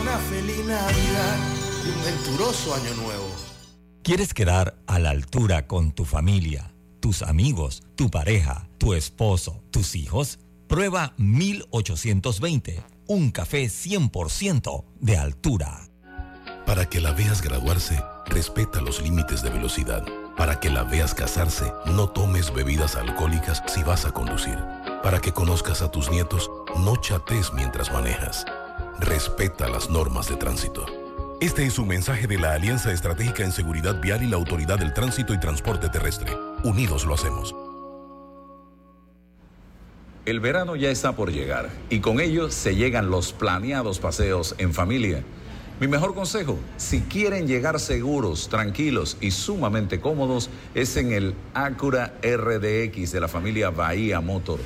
Una 0.00 0.18
feliz 0.18 0.64
Navidad 0.64 1.38
un 1.86 2.04
venturoso 2.04 2.74
año 2.74 2.94
nuevo. 2.94 3.28
¿Quieres 4.02 4.34
quedar 4.34 4.78
a 4.86 4.98
la 4.98 5.10
altura 5.10 5.66
con 5.66 5.92
tu 5.92 6.04
familia, 6.04 6.72
tus 7.00 7.22
amigos, 7.22 7.82
tu 7.94 8.10
pareja, 8.10 8.68
tu 8.78 8.94
esposo, 8.94 9.62
tus 9.70 9.94
hijos? 9.94 10.38
Prueba 10.66 11.14
1820, 11.16 12.82
un 13.06 13.30
café 13.30 13.64
100% 13.64 14.84
de 15.00 15.16
altura. 15.16 15.88
Para 16.66 16.88
que 16.88 17.00
la 17.00 17.12
veas 17.12 17.40
graduarse, 17.40 18.02
respeta 18.26 18.82
los 18.82 19.00
límites 19.00 19.42
de 19.42 19.50
velocidad. 19.50 20.04
Para 20.36 20.60
que 20.60 20.70
la 20.70 20.84
veas 20.84 21.14
casarse, 21.14 21.72
no 21.86 22.10
tomes 22.10 22.52
bebidas 22.52 22.94
alcohólicas 22.94 23.62
si 23.66 23.82
vas 23.82 24.04
a 24.04 24.12
conducir. 24.12 24.58
Para 25.02 25.20
que 25.20 25.32
conozcas 25.32 25.80
a 25.80 25.90
tus 25.90 26.10
nietos, 26.10 26.50
no 26.76 26.96
chates 26.96 27.52
mientras 27.54 27.90
manejas. 27.90 28.44
Respeta 29.00 29.68
las 29.68 29.88
normas 29.88 30.28
de 30.28 30.36
tránsito. 30.36 30.84
Este 31.40 31.64
es 31.64 31.78
un 31.78 31.86
mensaje 31.86 32.26
de 32.26 32.36
la 32.36 32.54
Alianza 32.54 32.92
Estratégica 32.92 33.44
en 33.44 33.52
Seguridad 33.52 34.00
Vial 34.00 34.24
y 34.24 34.26
la 34.26 34.36
Autoridad 34.36 34.76
del 34.76 34.92
Tránsito 34.92 35.32
y 35.32 35.38
Transporte 35.38 35.88
Terrestre. 35.88 36.36
Unidos 36.64 37.04
lo 37.04 37.14
hacemos. 37.14 37.54
El 40.26 40.40
verano 40.40 40.74
ya 40.74 40.90
está 40.90 41.12
por 41.12 41.30
llegar 41.30 41.70
y 41.90 42.00
con 42.00 42.18
ello 42.18 42.50
se 42.50 42.74
llegan 42.74 43.08
los 43.08 43.32
planeados 43.32 44.00
paseos 44.00 44.56
en 44.58 44.74
familia. 44.74 45.22
Mi 45.78 45.86
mejor 45.86 46.12
consejo, 46.12 46.58
si 46.76 47.02
quieren 47.02 47.46
llegar 47.46 47.78
seguros, 47.78 48.48
tranquilos 48.48 49.16
y 49.20 49.30
sumamente 49.30 50.00
cómodos, 50.00 50.50
es 50.74 50.96
en 50.96 51.12
el 51.12 51.34
Acura 51.54 52.14
RDX 52.20 53.12
de 53.12 53.20
la 53.20 53.28
familia 53.28 53.70
Bahía 53.70 54.20
Motor. 54.20 54.58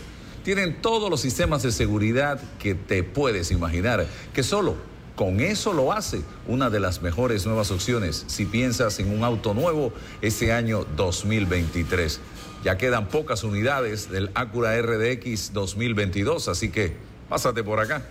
Tienen 0.45 0.83
todos 0.83 1.09
los 1.09 1.21
sistemas 1.21 1.63
de 1.63 1.71
seguridad 1.71 2.41
que 2.59 2.75
te 2.75 3.05
puedes 3.05 3.53
imaginar, 3.53 4.07
que 4.35 4.43
solo 4.43 4.75
con 5.15 5.41
eso 5.41 5.73
lo 5.73 5.93
hace 5.93 6.23
una 6.49 6.69
de 6.69 6.81
las 6.81 7.01
mejores 7.01 7.47
nuevas 7.47 7.71
opciones 7.71 8.25
si 8.27 8.47
piensas 8.47 8.99
en 8.99 9.17
un 9.17 9.23
auto 9.23 9.55
nuevo 9.55 9.93
este 10.21 10.53
año 10.53 10.85
2023. 10.97 12.21
Ya 12.65 12.77
quedan 12.77 13.09
pocas 13.09 13.45
unidades 13.45 14.11
del 14.11 14.31
Acura 14.35 14.81
RDX 14.81 15.53
2022, 15.53 16.49
así 16.49 16.71
que 16.71 16.97
pásate 17.29 17.63
por 17.63 17.79
acá. 17.79 18.03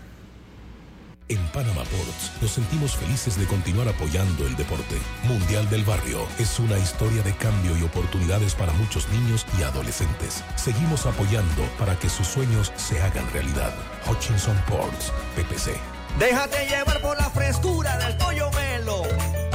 En 1.31 1.39
Panama 1.53 1.85
Ports 1.85 2.29
nos 2.41 2.51
sentimos 2.51 2.97
felices 2.97 3.39
de 3.39 3.45
continuar 3.45 3.87
apoyando 3.87 4.45
el 4.45 4.53
deporte. 4.57 4.97
Mundial 5.23 5.69
del 5.69 5.85
Barrio 5.85 6.27
es 6.37 6.59
una 6.59 6.77
historia 6.77 7.23
de 7.23 7.33
cambio 7.33 7.77
y 7.77 7.83
oportunidades 7.83 8.53
para 8.53 8.73
muchos 8.73 9.07
niños 9.07 9.45
y 9.57 9.63
adolescentes. 9.63 10.43
Seguimos 10.57 11.05
apoyando 11.05 11.63
para 11.79 11.97
que 11.97 12.09
sus 12.09 12.27
sueños 12.27 12.73
se 12.75 13.01
hagan 13.01 13.31
realidad. 13.31 13.73
Hutchinson 14.09 14.61
Ports, 14.67 15.13
PPC. 15.37 15.71
Déjate 16.19 16.67
llevar 16.67 16.99
por 16.99 17.15
la 17.15 17.29
frescura 17.29 17.97
del 17.97 18.17
pollo 18.17 18.51
melo, 18.51 19.03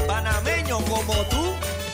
panameño 0.07 0.79
como 0.79 1.13
tú. 1.29 1.45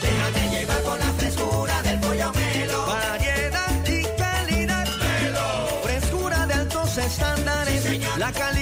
Déjate 0.01 0.61
llevar 0.61 0.80
por 0.83 0.99
la 1.01 1.12
frescura 1.14 1.83
del 1.83 1.99
pollo 1.99 2.33
melo. 2.35 2.87
Variedad 2.87 3.89
y 3.89 4.05
calidad. 4.16 4.87
Melo. 4.87 5.80
Frescura 5.83 6.47
de 6.47 6.55
altos 6.55 6.99
estándares. 6.99 7.85
la 8.16 8.30
calidad 8.30 8.61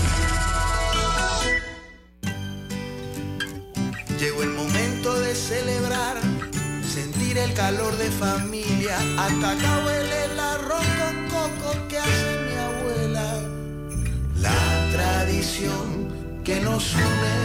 Llegó 4.21 4.43
el 4.43 4.51
momento 4.51 5.19
de 5.19 5.33
celebrar, 5.33 6.21
sentir 6.87 7.39
el 7.39 7.55
calor 7.55 7.97
de 7.97 8.11
familia. 8.11 8.95
Hasta 9.17 9.49
acá 9.49 9.83
huele 9.83 10.25
el 10.25 10.39
arroz 10.39 10.85
con 10.99 11.27
coco 11.29 11.87
que 11.87 11.97
hace 11.97 12.39
mi 12.45 12.55
abuela. 12.55 13.41
La 14.35 14.91
tradición 14.91 16.13
que 16.43 16.59
nos 16.59 16.93
une. 16.93 17.35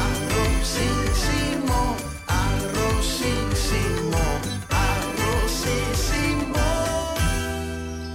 Arrozísimo, 0.00 1.96
arrozísimo, 2.26 4.18
arrozísimo. 4.90 6.58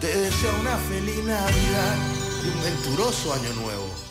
Te 0.01 0.07
deseo 0.19 0.59
una 0.59 0.75
feliz 0.75 1.23
Navidad 1.23 1.95
y 2.43 2.47
un 2.49 2.61
venturoso 2.61 3.33
año 3.35 3.53
nuevo. 3.53 4.10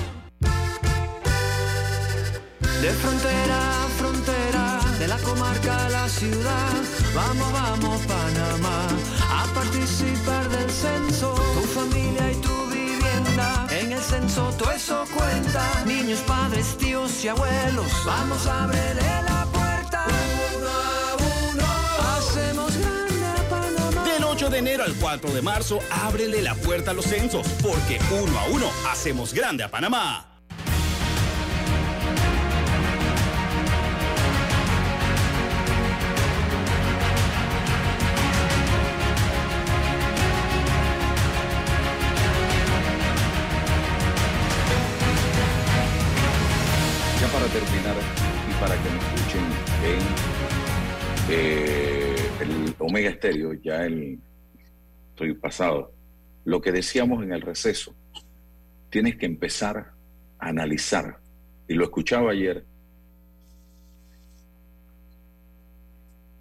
De 2.81 2.89
frontera 2.93 3.85
a 3.85 3.87
frontera, 3.89 4.79
de 4.97 5.07
la 5.07 5.17
comarca 5.19 5.85
a 5.85 5.89
la 5.89 6.09
ciudad, 6.09 6.73
vamos, 7.13 7.53
vamos 7.53 8.01
Panamá, 8.07 8.87
a 9.29 9.45
participar 9.53 10.49
del 10.49 10.67
censo, 10.67 11.35
tu 11.53 11.61
familia 11.79 12.31
y 12.31 12.35
tu 12.37 12.65
vivienda, 12.71 13.67
en 13.69 13.91
el 13.91 14.01
censo 14.01 14.51
todo 14.57 14.71
eso 14.71 15.05
cuenta, 15.13 15.83
niños, 15.85 16.21
padres, 16.21 16.75
tíos 16.79 17.23
y 17.23 17.27
abuelos, 17.27 17.91
vamos 18.03 18.47
a 18.47 18.63
abrirle 18.63 19.11
la 19.29 19.45
puerta, 19.53 20.07
uno 20.57 20.69
a 20.69 21.15
uno, 21.51 22.17
hacemos 22.17 22.75
grande 22.77 23.25
a 23.27 23.47
Panamá. 23.47 24.03
Del 24.05 24.23
8 24.23 24.49
de 24.49 24.57
enero 24.57 24.83
al 24.83 24.95
4 24.95 25.29
de 25.29 25.41
marzo, 25.43 25.79
ábrele 25.91 26.41
la 26.41 26.55
puerta 26.55 26.89
a 26.89 26.93
los 26.95 27.05
censos, 27.05 27.47
porque 27.61 27.99
uno 28.23 28.39
a 28.39 28.45
uno 28.45 28.71
hacemos 28.89 29.35
grande 29.35 29.63
a 29.63 29.69
Panamá. 29.69 30.31
Terminar 47.51 47.95
y 48.49 48.61
para 48.61 48.81
que 48.81 48.89
me 48.89 48.97
escuchen 48.97 49.43
en 49.83 49.99
eh, 51.29 52.15
el 52.39 52.75
Omega 52.79 53.09
Estéreo, 53.09 53.53
ya 53.53 53.85
el 53.85 54.19
estoy 55.09 55.33
pasado, 55.33 55.93
lo 56.45 56.61
que 56.61 56.71
decíamos 56.71 57.21
en 57.23 57.33
el 57.33 57.41
receso, 57.41 57.93
tienes 58.89 59.17
que 59.17 59.25
empezar 59.25 59.91
a 60.39 60.47
analizar, 60.47 61.17
y 61.67 61.73
lo 61.73 61.83
escuchaba 61.83 62.31
ayer, 62.31 62.63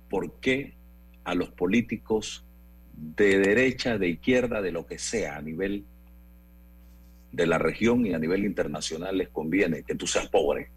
por 0.08 0.38
qué 0.40 0.74
a 1.24 1.34
los 1.34 1.50
políticos 1.50 2.44
de 2.92 3.38
derecha, 3.38 3.98
de 3.98 4.10
izquierda, 4.10 4.62
de 4.62 4.70
lo 4.70 4.86
que 4.86 4.98
sea, 4.98 5.36
a 5.36 5.42
nivel 5.42 5.84
de 7.32 7.46
la 7.48 7.58
región 7.58 8.06
y 8.06 8.14
a 8.14 8.18
nivel 8.18 8.44
internacional 8.44 9.18
les 9.18 9.28
conviene 9.28 9.82
que 9.82 9.96
tú 9.96 10.06
seas 10.06 10.28
pobre 10.28 10.70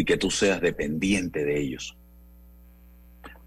y 0.00 0.04
que 0.06 0.16
tú 0.16 0.30
seas 0.30 0.62
dependiente 0.62 1.44
de 1.44 1.60
ellos. 1.60 1.94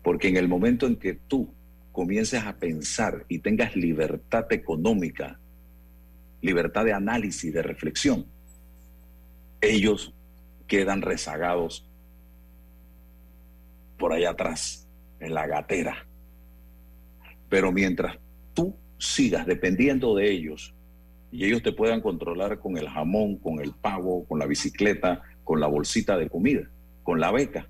Porque 0.03 0.27
en 0.27 0.37
el 0.37 0.47
momento 0.47 0.85
en 0.85 0.97
que 0.97 1.15
tú 1.15 1.51
comiences 1.91 2.43
a 2.43 2.57
pensar 2.57 3.25
y 3.27 3.39
tengas 3.39 3.75
libertad 3.75 4.45
económica, 4.53 5.39
libertad 6.41 6.85
de 6.85 6.93
análisis, 6.93 7.51
de 7.51 7.63
reflexión, 7.63 8.27
ellos 9.61 10.13
quedan 10.67 11.01
rezagados 11.01 11.89
por 13.97 14.13
allá 14.13 14.29
atrás, 14.29 14.87
en 15.19 15.33
la 15.33 15.47
gatera. 15.47 16.05
Pero 17.49 17.71
mientras 17.71 18.19
tú 18.53 18.75
sigas 18.99 19.47
dependiendo 19.47 20.13
de 20.13 20.29
ellos 20.29 20.75
y 21.31 21.45
ellos 21.45 21.63
te 21.63 21.71
puedan 21.71 22.01
controlar 22.01 22.59
con 22.59 22.77
el 22.77 22.87
jamón, 22.89 23.37
con 23.37 23.59
el 23.59 23.71
pavo, 23.71 24.23
con 24.25 24.37
la 24.37 24.45
bicicleta, 24.45 25.23
con 25.43 25.59
la 25.59 25.67
bolsita 25.67 26.17
de 26.17 26.29
comida, 26.29 26.69
con 27.03 27.19
la 27.19 27.31
beca, 27.31 27.67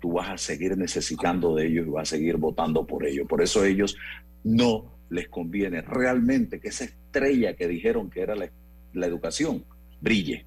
tú 0.00 0.14
vas 0.14 0.30
a 0.30 0.38
seguir 0.38 0.76
necesitando 0.76 1.54
de 1.54 1.66
ellos 1.66 1.86
y 1.86 1.90
vas 1.90 2.12
a 2.12 2.16
seguir 2.16 2.36
votando 2.36 2.86
por 2.86 3.06
ellos. 3.06 3.26
Por 3.28 3.42
eso 3.42 3.64
ellos 3.64 3.96
no 4.44 4.92
les 5.10 5.28
conviene 5.28 5.82
realmente 5.82 6.58
que 6.58 6.68
esa 6.68 6.84
estrella 6.84 7.54
que 7.54 7.68
dijeron 7.68 8.10
que 8.10 8.20
era 8.20 8.34
la, 8.34 8.50
la 8.92 9.06
educación 9.06 9.64
brille, 10.00 10.44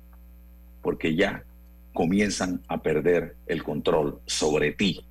porque 0.81 1.15
ya 1.15 1.43
comienzan 1.93 2.61
a 2.67 2.81
perder 2.81 3.37
el 3.47 3.63
control 3.63 4.19
sobre 4.25 4.73
ti, 4.73 5.05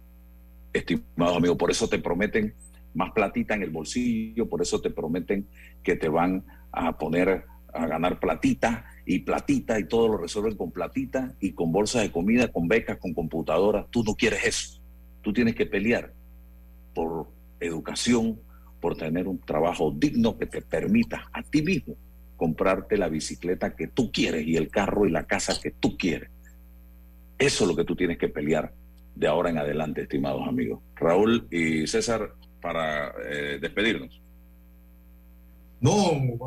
estimado 0.73 1.37
amigo. 1.37 1.57
Por 1.57 1.71
eso 1.71 1.89
te 1.89 1.99
prometen 1.99 2.55
más 2.93 3.13
platita 3.13 3.55
en 3.55 3.63
el 3.63 3.71
bolsillo, 3.71 4.49
por 4.49 4.61
eso 4.63 4.81
te 4.81 4.91
prometen 4.91 5.49
que 5.83 5.97
te 5.97 6.09
van 6.09 6.45
a 6.71 6.99
poner 6.99 7.45
a 7.73 7.87
ganar 7.87 8.21
platita 8.21 8.85
y 9.07 9.21
platita 9.21 9.79
y 9.79 9.85
todo 9.85 10.09
lo 10.09 10.17
resuelven 10.19 10.57
con 10.57 10.71
platita 10.71 11.35
y 11.41 11.53
con 11.53 11.73
bolsas 11.73 12.03
de 12.03 12.13
comida, 12.13 12.49
con 12.49 12.69
becas, 12.69 12.99
con 12.99 13.13
computadoras. 13.13 13.87
Tú 13.91 14.03
no 14.03 14.15
quieres 14.15 14.45
eso. 14.45 14.81
Tú 15.23 15.33
tienes 15.33 15.55
que 15.55 15.67
pelear 15.67 16.13
por 16.95 17.29
educación, 17.61 18.41
por 18.81 18.97
tener 18.97 19.29
un 19.29 19.39
trabajo 19.39 19.91
digno 19.91 20.37
que 20.39 20.47
te 20.47 20.63
permita 20.63 21.29
a 21.33 21.43
ti 21.43 21.63
mismo 21.63 21.97
comprarte 22.37 22.97
la 22.99 23.09
bicicleta 23.09 23.77
que 23.77 23.89
tú 23.89 24.11
quieres 24.11 24.47
y 24.47 24.57
el 24.57 24.69
carro 24.69 25.07
y 25.07 25.11
la 25.11 25.27
casa 25.27 25.59
que 25.61 25.71
tú 25.71 25.97
quieres. 25.97 26.31
Eso 27.39 27.65
es 27.65 27.71
lo 27.71 27.77
que 27.77 27.85
tú 27.85 27.97
tienes 27.97 28.19
que 28.19 28.29
pelear 28.29 28.73
de 29.15 29.27
ahora 29.27 29.51
en 29.51 29.59
adelante, 29.59 30.03
estimados 30.03 30.47
amigos. 30.47 30.81
Raúl 30.97 31.47
y 31.51 31.87
César, 31.87 32.33
para 32.61 33.15
eh, 33.25 33.59
despedirnos. 33.61 34.21
No, 35.81 35.93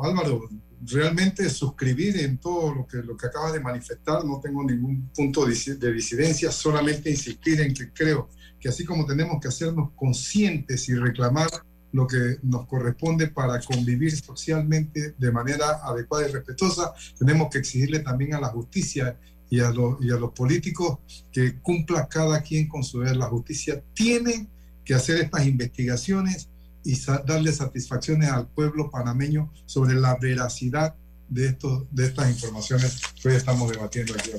Álvaro, 0.02 0.48
realmente 0.82 1.48
suscribir 1.50 2.18
en 2.18 2.38
todo 2.38 2.74
lo 2.74 2.86
que, 2.86 2.98
lo 2.98 3.16
que 3.16 3.26
acaba 3.26 3.52
de 3.52 3.60
manifestar, 3.60 4.24
no 4.24 4.40
tengo 4.40 4.64
ningún 4.64 5.08
punto 5.14 5.44
de 5.46 5.92
disidencia, 5.92 6.50
solamente 6.50 7.10
insistir 7.10 7.60
en 7.60 7.74
que 7.74 7.92
creo 7.92 8.28
que 8.60 8.68
así 8.68 8.84
como 8.84 9.06
tenemos 9.06 9.40
que 9.40 9.48
hacernos 9.48 9.90
conscientes 9.94 10.88
y 10.88 10.94
reclamar 10.94 11.48
lo 11.92 12.06
que 12.06 12.38
nos 12.42 12.66
corresponde 12.66 13.28
para 13.28 13.60
convivir 13.60 14.14
socialmente 14.16 15.14
de 15.16 15.32
manera 15.32 15.80
adecuada 15.82 16.28
y 16.28 16.32
respetuosa, 16.32 16.92
tenemos 17.18 17.48
que 17.50 17.58
exigirle 17.58 18.00
también 18.00 18.34
a 18.34 18.40
la 18.40 18.48
justicia 18.48 19.18
y 19.50 19.60
a, 19.60 19.72
y 20.00 20.10
a 20.10 20.16
los 20.16 20.32
políticos 20.32 20.98
que 21.32 21.58
cumpla 21.60 22.06
cada 22.08 22.42
quien 22.42 22.68
con 22.68 22.84
su 22.84 23.00
deber. 23.00 23.16
La 23.16 23.28
justicia 23.28 23.82
tiene 23.94 24.48
que 24.84 24.94
hacer 24.94 25.20
estas 25.20 25.46
investigaciones 25.46 26.48
y 26.88 26.98
darle 27.26 27.52
satisfacciones 27.52 28.30
al 28.30 28.48
pueblo 28.48 28.90
panameño 28.90 29.52
sobre 29.66 29.94
la 29.94 30.16
veracidad 30.16 30.94
de, 31.28 31.48
estos, 31.48 31.84
de 31.90 32.06
estas 32.06 32.30
informaciones 32.30 33.02
que 33.20 33.28
hoy 33.28 33.34
estamos 33.34 33.70
debatiendo 33.70 34.14
aquí. 34.14 34.30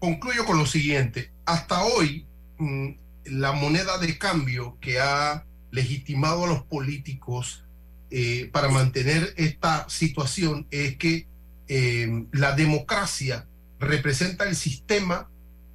Concluyo 0.00 0.44
con 0.44 0.58
lo 0.58 0.66
siguiente. 0.66 1.30
Hasta 1.44 1.84
hoy, 1.84 2.26
mm, 2.58 2.88
la 3.26 3.52
moneda 3.52 3.98
de 3.98 4.18
cambio 4.18 4.78
que 4.80 4.98
ha 4.98 5.46
legitimado 5.70 6.46
a 6.46 6.48
los 6.48 6.64
políticos 6.64 7.62
eh, 8.10 8.50
para 8.52 8.68
mantener 8.68 9.32
esta 9.36 9.88
situación 9.88 10.66
es 10.72 10.96
que 10.96 11.28
eh, 11.68 12.26
la 12.32 12.56
democracia 12.56 13.46
representa 13.78 14.42
el 14.42 14.56
sistema 14.56 15.30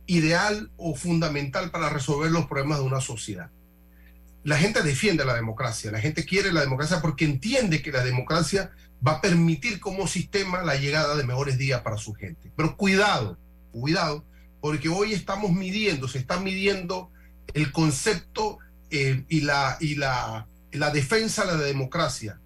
ideal 0.08 0.72
o 0.76 0.94
fundamental 0.94 1.72
para 1.72 1.88
resolver 1.88 2.32
los 2.32 2.48
problemas 2.48 2.80
de 2.80 2.84
una 2.84 3.00
sociedad. 3.00 3.50
La 4.46 4.58
gente 4.58 4.84
defiende 4.84 5.26
la 5.26 5.34
democracia, 5.34 5.92
la 5.92 6.00
gente 6.00 6.24
quiere 6.24 6.54
la 6.54 6.62
democracia 6.62 7.02
porque 7.02 7.26
entiende 7.26 7.82
que 7.82 7.92
la 7.92 8.04
democracia 8.04 8.72
va 9.06 9.14
a 9.14 9.22
permitir 9.22 9.80
como 9.80 10.06
sistema 10.06 10.62
la 10.62 10.76
llegada 10.76 11.16
de 11.16 11.24
mejores 11.24 11.58
días 11.58 11.82
para 11.82 11.98
su 11.98 12.14
gente. 12.14 12.52
Pero 12.56 12.78
cuidado, 12.78 13.40
cuidado, 13.72 14.24
porque 14.62 14.88
hoy 14.88 15.14
estamos 15.14 15.52
midiendo, 15.52 16.08
se 16.08 16.20
está 16.20 16.40
midiendo 16.40 17.12
el 17.56 17.72
concepto 17.72 18.60
eh, 18.92 19.26
y, 19.30 19.42
la, 19.42 19.78
y 19.80 19.96
la, 19.96 20.48
la 20.72 20.92
defensa 20.92 21.48
de 21.48 21.58
la 21.58 21.64
democracia. 21.64 22.40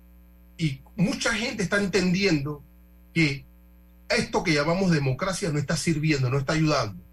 Y 0.58 0.82
mucha 0.96 1.34
gente 1.34 1.64
está 1.64 1.82
entendiendo 1.82 2.64
que 3.14 3.46
esto 4.08 4.42
que 4.42 4.54
llamamos 4.54 4.92
democracia 4.92 5.50
no 5.52 5.60
está 5.60 5.76
sirviendo, 5.76 6.30
no 6.30 6.38
está 6.38 6.54
ayudando, 6.54 7.04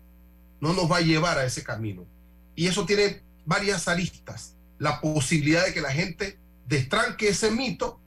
no 0.60 0.72
nos 0.74 0.88
va 0.88 0.98
a 0.98 1.02
llevar 1.02 1.38
a 1.38 1.44
ese 1.44 1.64
camino. 1.64 2.06
Y 2.54 2.68
eso 2.68 2.86
tiene 2.86 3.24
varias 3.44 3.88
aristas. 3.88 4.55
La 4.78 5.00
posibilidad 5.00 5.64
de 5.64 5.72
que 5.72 5.80
la 5.80 5.92
gente 5.92 6.38
destranque 6.66 7.28
ese 7.28 7.50
mito 7.50 8.00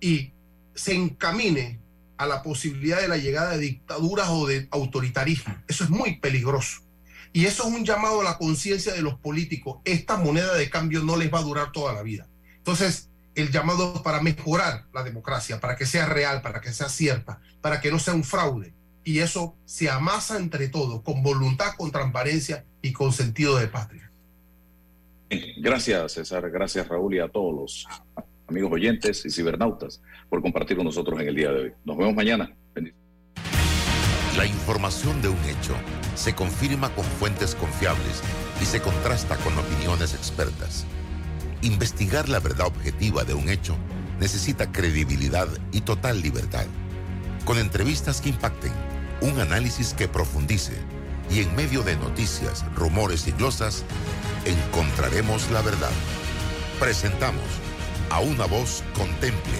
y 0.00 0.32
se 0.74 0.94
encamine 0.94 1.80
a 2.16 2.26
la 2.26 2.42
posibilidad 2.42 3.00
de 3.00 3.08
la 3.08 3.16
llegada 3.16 3.52
de 3.52 3.58
dictaduras 3.58 4.28
o 4.30 4.46
de 4.46 4.68
autoritarismo. 4.70 5.56
Eso 5.68 5.84
es 5.84 5.90
muy 5.90 6.18
peligroso. 6.18 6.82
Y 7.32 7.46
eso 7.46 7.66
es 7.66 7.74
un 7.74 7.84
llamado 7.84 8.20
a 8.20 8.24
la 8.24 8.38
conciencia 8.38 8.92
de 8.92 9.02
los 9.02 9.14
políticos. 9.18 9.78
Esta 9.84 10.16
moneda 10.16 10.54
de 10.54 10.70
cambio 10.70 11.02
no 11.02 11.16
les 11.16 11.32
va 11.32 11.40
a 11.40 11.42
durar 11.42 11.72
toda 11.72 11.92
la 11.92 12.02
vida. 12.02 12.28
Entonces, 12.58 13.08
el 13.34 13.50
llamado 13.50 14.02
para 14.04 14.22
mejorar 14.22 14.86
la 14.92 15.02
democracia, 15.02 15.60
para 15.60 15.76
que 15.76 15.86
sea 15.86 16.06
real, 16.06 16.42
para 16.42 16.60
que 16.60 16.72
sea 16.72 16.88
cierta, 16.88 17.40
para 17.60 17.80
que 17.80 17.90
no 17.90 17.98
sea 17.98 18.14
un 18.14 18.22
fraude. 18.22 18.72
Y 19.02 19.18
eso 19.18 19.56
se 19.64 19.90
amasa 19.90 20.38
entre 20.38 20.68
todos, 20.68 21.02
con 21.02 21.22
voluntad, 21.22 21.74
con 21.76 21.90
transparencia 21.90 22.64
y 22.80 22.92
con 22.92 23.12
sentido 23.12 23.56
de 23.56 23.66
patria. 23.66 24.10
Gracias, 25.56 26.12
César. 26.12 26.50
Gracias, 26.50 26.88
Raúl, 26.88 27.14
y 27.14 27.18
a 27.18 27.28
todos 27.28 27.54
los 27.54 27.86
amigos 28.46 28.72
oyentes 28.72 29.24
y 29.24 29.30
cibernautas 29.30 30.02
por 30.28 30.42
compartir 30.42 30.76
con 30.76 30.86
nosotros 30.86 31.20
en 31.20 31.28
el 31.28 31.34
día 31.34 31.50
de 31.50 31.60
hoy. 31.60 31.72
Nos 31.84 31.96
vemos 31.96 32.14
mañana. 32.14 32.54
La 34.36 34.46
información 34.46 35.22
de 35.22 35.28
un 35.28 35.44
hecho 35.44 35.74
se 36.16 36.34
confirma 36.34 36.92
con 36.94 37.04
fuentes 37.04 37.54
confiables 37.54 38.22
y 38.60 38.64
se 38.64 38.80
contrasta 38.80 39.36
con 39.38 39.56
opiniones 39.56 40.14
expertas. 40.14 40.86
Investigar 41.62 42.28
la 42.28 42.40
verdad 42.40 42.66
objetiva 42.66 43.24
de 43.24 43.34
un 43.34 43.48
hecho 43.48 43.76
necesita 44.18 44.70
credibilidad 44.72 45.48
y 45.72 45.82
total 45.82 46.20
libertad. 46.20 46.66
Con 47.44 47.58
entrevistas 47.58 48.20
que 48.20 48.30
impacten, 48.30 48.72
un 49.20 49.38
análisis 49.38 49.94
que 49.94 50.08
profundice 50.08 50.72
y 51.30 51.40
en 51.40 51.54
medio 51.56 51.82
de 51.82 51.96
noticias, 51.96 52.64
rumores 52.74 53.26
y 53.26 53.32
glosas, 53.32 53.84
encontraremos 54.44 55.50
la 55.50 55.62
verdad. 55.62 55.92
Presentamos 56.78 57.44
a 58.10 58.20
una 58.20 58.46
voz 58.46 58.82
contemple 58.94 59.58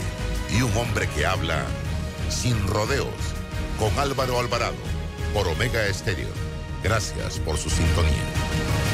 y 0.57 0.63
un 0.63 0.77
hombre 0.77 1.09
que 1.09 1.27
habla 1.27 1.65
sin 2.29 2.67
rodeos 2.67 3.15
con 3.79 3.99
Álvaro 3.99 4.39
Alvarado 4.39 4.77
por 5.33 5.49
Omega 5.49 5.87
Estéreo. 5.87 6.29
Gracias 6.83 7.39
por 7.41 7.57
su 7.57 7.71
sintonía. 7.71 8.94